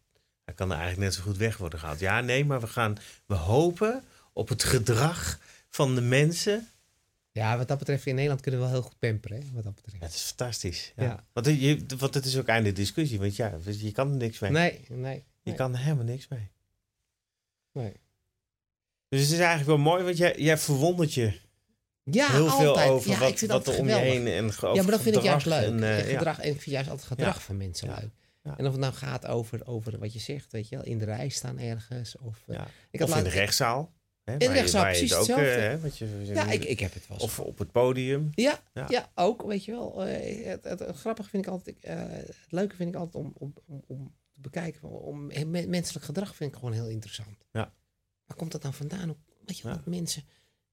[0.50, 2.00] hij kan er eigenlijk net zo goed weg worden gehaald.
[2.00, 2.96] Ja, nee, maar we gaan,
[3.26, 5.38] we hopen op het gedrag
[5.68, 6.68] van de mensen.
[7.32, 9.74] Ja, wat dat betreft, in Nederland kunnen we wel heel goed pamperen, hè, wat dat
[9.74, 10.02] betreft.
[10.02, 10.92] Het is fantastisch.
[10.96, 11.04] Ja.
[11.04, 11.24] Ja.
[11.32, 14.50] Want, je, want het is ook einde discussie, want ja, je kan er niks mee.
[14.50, 15.14] Nee, nee.
[15.14, 16.50] Je nee, kan er helemaal niks mee.
[17.72, 17.92] nee.
[19.08, 21.40] Dus het is eigenlijk wel mooi, want jij, jij verwondert je
[22.04, 22.90] Ja, heel veel altijd.
[22.90, 25.22] over ja, wat, wat dat er om je heen en Ja, maar dat vind ik
[25.22, 25.70] juist gedrag leuk.
[25.70, 26.16] En, eh, En ja.
[26.16, 28.10] gedrag, en ik vind juist altijd het gedrag van mensen leuk.
[28.42, 28.58] Ja.
[28.58, 31.04] En of het nou gaat over, over wat je zegt, weet je wel, in de
[31.04, 32.18] rij staan ergens.
[32.18, 32.66] Of, eh, Ja.
[32.90, 33.92] ik had Of in de rechtszaal.
[34.24, 35.60] Hè, de waar je- rechtszaal, precies ook, eh, hetzelfde.
[35.60, 37.18] hè, wat je, Ja, ik, ik heb het wel.
[37.18, 38.28] Of op het podium.
[38.34, 38.86] Ja, Ja.
[38.88, 39.10] ja.
[39.14, 40.04] ook, weet je wel.
[40.04, 43.54] eh, het, het, het grappige vind ik altijd, het leuke vind ik altijd om, om,
[43.66, 44.88] om, om te bekijken.
[44.88, 47.36] Om, me- menselijk gedrag vind ik gewoon heel interessant.
[47.52, 47.72] Ja.
[48.26, 49.14] Waar komt dat nou vandaan?
[49.44, 49.78] Weet je wel, Ja.
[49.78, 50.22] dat mensen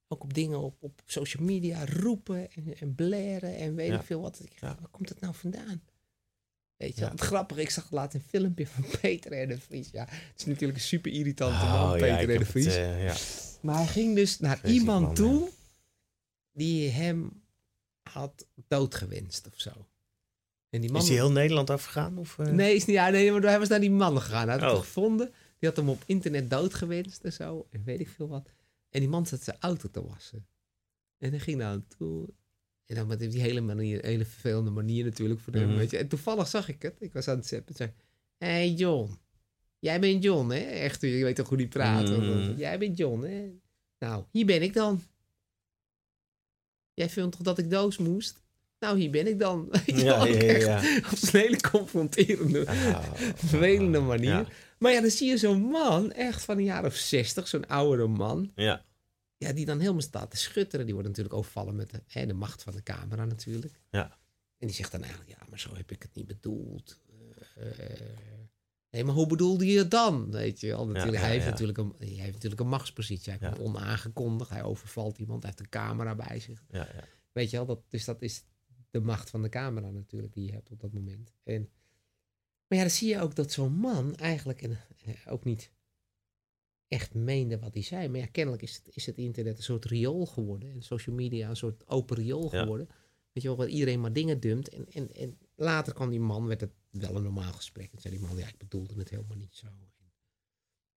[0.07, 4.21] ook op dingen op, op social media roepen en, en blaren en weet ik veel
[4.21, 4.39] wat.
[4.43, 4.57] Ik.
[4.59, 5.83] Waar komt het nou vandaan?
[6.77, 7.01] Weet je Ja.
[7.01, 9.47] wel, het grappige, ik zag laat een filmpje van Peter R.
[9.47, 9.89] de Vries.
[9.91, 12.27] Ja, het is natuurlijk een super irritante Oh, man, Peter R.
[12.27, 12.65] de het, Vries.
[12.65, 13.15] eh, ja.
[13.61, 15.49] Maar hij ging dus naar Vreselijk iemand man, toe
[16.53, 17.41] die hem
[18.11, 19.87] had doodgewenst of zo.
[20.69, 21.01] En die man.
[21.01, 22.17] Is hij heel Nederland afgegaan?
[22.17, 22.45] Of, eh?
[22.47, 24.47] Nee, is niet, ja, nee, maar hij was naar die man gegaan.
[24.49, 24.77] Hij had Oh.
[24.77, 25.31] het gevonden.
[25.59, 27.67] Die had hem op internet doodgewenst en zo.
[27.71, 28.49] En weet ik veel wat.
[28.89, 30.47] En die man zat zijn auto te wassen.
[31.17, 32.29] En hij ging naar hem toe.
[32.87, 35.67] En dan met die hele manier, hele vervelende manier natuurlijk voor hem.
[35.67, 35.77] Mhm.
[35.77, 35.97] Weet je.
[35.97, 36.95] En toevallig zag ik het.
[36.99, 37.67] Ik was aan het zappen.
[37.69, 37.91] En zei,
[38.37, 39.17] hé hey John.
[39.79, 40.59] Jij bent John, hè?
[40.59, 42.09] Echt, je weet toch hoe die praat.
[42.09, 42.53] Mhm.
[42.57, 43.51] Jij bent John, hè?
[43.99, 45.03] Nou, hier ben ik dan.
[46.93, 48.41] Jij vindt toch dat ik doos moest?
[48.79, 49.69] Nou, hier ben ik dan.
[49.85, 50.77] Ja, ja, ja, echt ja.
[51.11, 54.29] Op zo'n hele confronterende, Ah, vervelende manier.
[54.29, 54.47] Ja.
[54.79, 58.07] Maar ja, dan zie je zo'n man, echt van een jaar of zestig, zo'n oudere
[58.07, 58.51] man.
[58.55, 58.85] ja.
[59.37, 60.85] Ja, die dan helemaal staat te schutteren.
[60.85, 63.81] Die wordt natuurlijk overvallen met de, hè, de macht van de camera natuurlijk.
[63.89, 64.17] Ja.
[64.57, 66.99] En die zegt dan eigenlijk, ja, maar zo heb ik het niet bedoeld.
[67.55, 67.99] Eh, eh,
[68.89, 70.31] nee, maar hoe bedoelde je het dan?
[70.31, 71.49] Weet je wel, natuurlijk, ja, hij, heeft ja.
[71.49, 73.33] natuurlijk een, hij heeft natuurlijk een machtspositie.
[73.33, 76.63] Hij komt onaangekondigd, hij overvalt iemand, hij heeft een camera bij zich.
[76.69, 77.03] Ja, ja.
[77.31, 78.43] Weet je wel, dat, dus dat is
[78.89, 81.33] de macht van de camera natuurlijk die je hebt op dat moment.
[81.43, 81.69] En,
[82.67, 85.71] maar ja, dan zie je ook dat zo'n man eigenlijk en, eh, ook niet
[86.87, 88.07] echt meende wat hij zei.
[88.07, 90.71] Maar ja, kennelijk is het, is het internet een soort riool geworden.
[90.71, 92.59] En social media een soort open riool Ja.
[92.61, 92.87] geworden.
[93.31, 94.69] Weet je wel, waar iedereen maar dingen dumpt.
[94.69, 97.91] En, en, en later kwam die man, werd het wel een normaal gesprek.
[97.93, 99.67] En zei die man, ja, ik bedoelde het helemaal niet zo.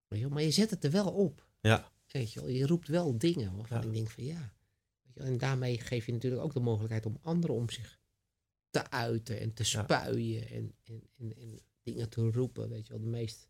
[0.09, 1.47] Weet je wel, maar je zet het er wel op.
[1.61, 1.93] Ja.
[2.07, 3.87] Weet je wel, je roept wel dingen waarvan Ja.
[3.87, 4.55] ik denk van ja.
[5.03, 7.99] Weet je wel, en daarmee geef je natuurlijk ook de mogelijkheid om anderen om zich
[8.71, 9.83] te uiten en te Ja.
[9.83, 12.69] spuien en, en, en, en dingen te roepen.
[12.69, 13.49] Weet je wel, de meest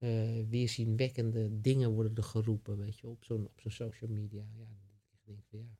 [0.00, 4.44] eh, weerzienwekkende dingen worden er geroepen, weet je op zo'n op zo'n social media.
[4.52, 5.78] Ja, denk ik denk van ja.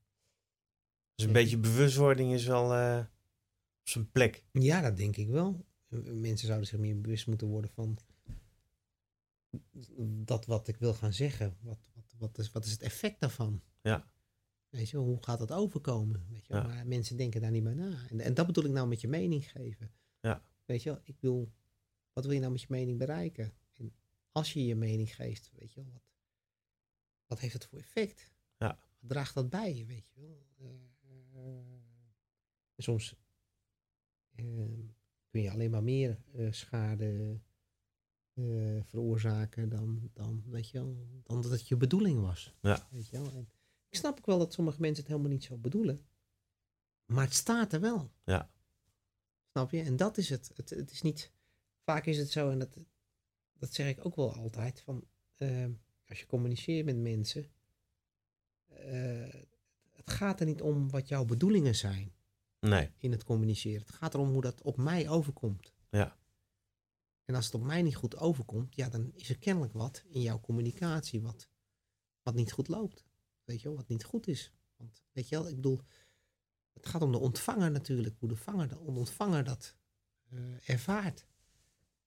[1.14, 3.04] Dus een beetje bewustwording is wel eh,
[3.80, 4.44] op zijn plek.
[4.52, 5.64] Ja, dat denk ik wel.
[6.12, 7.98] Mensen zouden zich meer bewust moeten worden van
[10.24, 11.56] dat wat ik wil gaan zeggen.
[11.60, 13.62] Wat, wat, wat, is, wat is het effect daarvan?
[13.82, 14.10] Ja.
[14.68, 16.26] Weet je, hoe gaat dat overkomen?
[16.30, 16.54] Weet je?
[16.54, 16.62] Ja.
[16.62, 18.06] Maar mensen denken daar niet bij na.
[18.08, 19.90] En, en dat bedoel ik nou met je mening geven.
[20.20, 20.42] Ja.
[20.64, 21.52] Weet je ik bedoel,
[22.12, 23.52] wat wil je nou met je mening bereiken?
[24.32, 26.02] Als je je mening geeft, weet je wel, wat,
[27.26, 28.30] wat heeft het voor effect?
[28.56, 28.78] Ja.
[28.98, 30.46] Wat draagt dat bij, weet je wel?
[30.58, 30.90] Eh,
[31.32, 31.80] eh,
[32.76, 33.16] soms
[34.30, 34.44] eh,
[35.30, 37.40] kun je alleen maar meer eh, schade
[38.82, 42.54] veroorzaken dan, dan, weet je wel, dan dat het je bedoeling was.
[42.60, 42.88] Ja.
[42.90, 43.30] Weet je wel?
[43.30, 43.48] En
[43.88, 46.06] ik snap ook wel dat sommige mensen het helemaal niet zo bedoelen.
[47.06, 48.12] Maar het staat er wel.
[48.24, 48.50] Ja.
[49.50, 49.82] Snap je?
[49.82, 50.50] En dat is het.
[50.54, 51.32] Het, het is niet.
[51.84, 52.76] Vaak is het zo, en dat,
[53.60, 54.80] dat zeg ik ook wel altijd.
[54.80, 55.04] Van,
[55.36, 55.66] eh,
[56.08, 57.50] als je communiceert met mensen.
[58.66, 59.34] eh,
[59.92, 62.12] het gaat er niet om wat jouw bedoelingen zijn
[62.60, 62.90] Nee.
[62.96, 63.80] in het communiceren.
[63.80, 65.74] Het gaat erom hoe dat op mij overkomt.
[65.90, 66.18] Ja.
[67.24, 70.20] En als het op mij niet goed overkomt, ja, dan is er kennelijk wat in
[70.22, 71.48] jouw communicatie wat,
[72.22, 73.04] wat niet goed loopt.
[73.44, 74.52] Weet je wel, wat niet goed is.
[74.76, 75.80] Want weet je wel, ik bedoel,
[76.72, 79.76] het gaat om de ontvanger natuurlijk, hoe de, vanger, de ontvanger dat
[80.30, 81.26] eh, ervaart.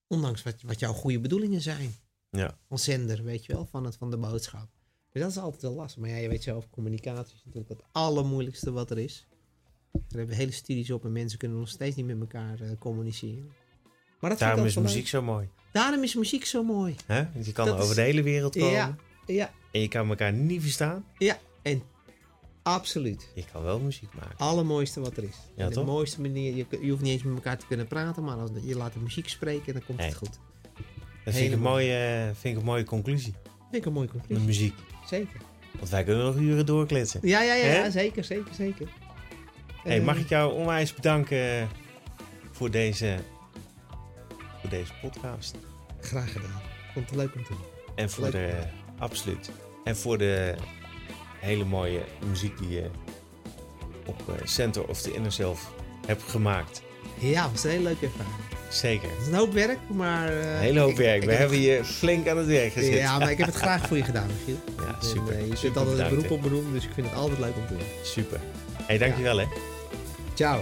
[0.07, 1.95] Ondanks wat, wat jouw goede bedoelingen zijn.
[2.29, 2.57] Ja.
[2.67, 4.67] Van zender, weet je wel, van, het, van de boodschap.
[5.11, 6.01] Dus dat is altijd wel lastig.
[6.01, 9.27] Maar ja, je weet zelf, communicatie is natuurlijk het allermoeilijkste wat er is.
[9.91, 13.51] Daar hebben hele studies op en mensen kunnen nog steeds niet met elkaar eh, communiceren.
[14.19, 15.49] Maar dat Daarom is muziek zo mooi.
[15.71, 16.95] Daarom is muziek zo mooi.
[17.05, 17.27] Hè?
[17.33, 18.71] Want je kan Dat over is- de hele wereld komen.
[18.71, 21.05] Ja, ja, En je kan elkaar niet verstaan.
[21.17, 21.39] ja.
[21.61, 21.83] En
[22.63, 23.27] absoluut.
[23.35, 24.37] Je kan wel muziek maken.
[24.37, 25.35] allermooiste wat er is.
[25.55, 25.85] Ja, de toch?
[25.85, 28.75] mooiste manier, je, je hoeft niet eens met elkaar te kunnen praten, maar als je
[28.75, 30.39] laat de muziek spreken, dan komt het goed.
[31.25, 33.33] Dat vind ik, een mooie, eh, vind ik een mooie conclusie.
[33.61, 34.45] Vind ik een mooie Met conclusie.
[34.45, 34.73] muziek.
[35.07, 35.39] Zeker.
[35.77, 37.19] Want wij kunnen nog uren doorkletsen.
[37.23, 38.87] Ja, ja, ja, zeker, zeker, zeker.
[39.83, 41.69] Hey, Eh, mag ik jou onwijs bedanken
[42.51, 43.17] voor deze,
[44.61, 45.55] voor deze podcast.
[45.99, 46.61] Graag gedaan.
[46.93, 47.61] Vond het leuk om te doen.
[47.95, 48.31] En voor Leuk.
[48.31, 48.53] de,
[48.97, 49.51] absoluut.
[49.83, 50.55] En voor de
[51.43, 52.89] hele mooie muziek die je
[54.05, 55.71] op eh, Center of the Inner Self
[56.05, 56.81] hebt gemaakt.
[57.17, 58.35] Ja, het was een hele leuke ervaring.
[58.69, 59.09] Zeker.
[59.09, 60.27] Het is een hoop werk, maar...
[60.29, 61.15] eh, Een hele hoop ik- werk.
[61.21, 62.93] ik We heb hebben je flink aan het werk gezet.
[62.93, 64.59] Ja, maar ik heb het graag voor je gedaan, Michiel.
[64.85, 65.33] Ja, En, super.
[65.33, 67.39] eh, je Super zit altijd het bedankt, beroep op beroemd, dus ik vind het altijd
[67.39, 67.85] leuk om te doen.
[68.03, 68.39] Super.
[68.81, 69.45] hey, dankjewel hè.
[70.33, 70.61] Ciao.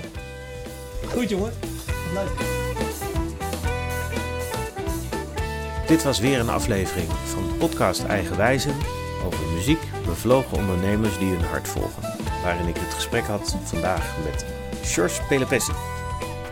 [1.13, 1.53] Goed, jongen.
[2.13, 2.29] Leuk.
[5.87, 8.75] Dit was weer een aflevering van de podcast Eigenwijzen
[9.61, 12.03] muziek, bevlogen ondernemers die hun hart volgen.
[12.43, 14.45] Waarin ik het gesprek had vandaag met
[14.83, 15.71] George Pelepessi,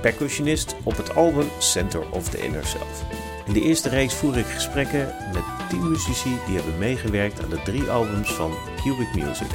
[0.01, 3.03] percussionist op het album Center of the Inner Self.
[3.45, 7.61] In de eerste reeks voer ik gesprekken met 10 muzici die hebben meegewerkt aan de
[7.63, 9.51] drie albums van Cubic Music.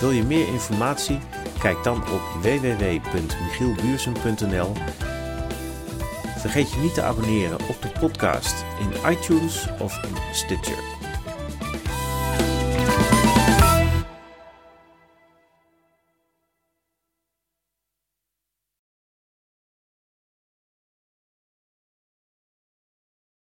[0.00, 1.18] Wil je meer informatie?
[1.58, 4.72] Kijk dan op www.michielbuursen.nl
[6.40, 10.00] Vergeet je niet te abonneren op de podcast in iTunes of
[10.32, 10.99] Stitcher.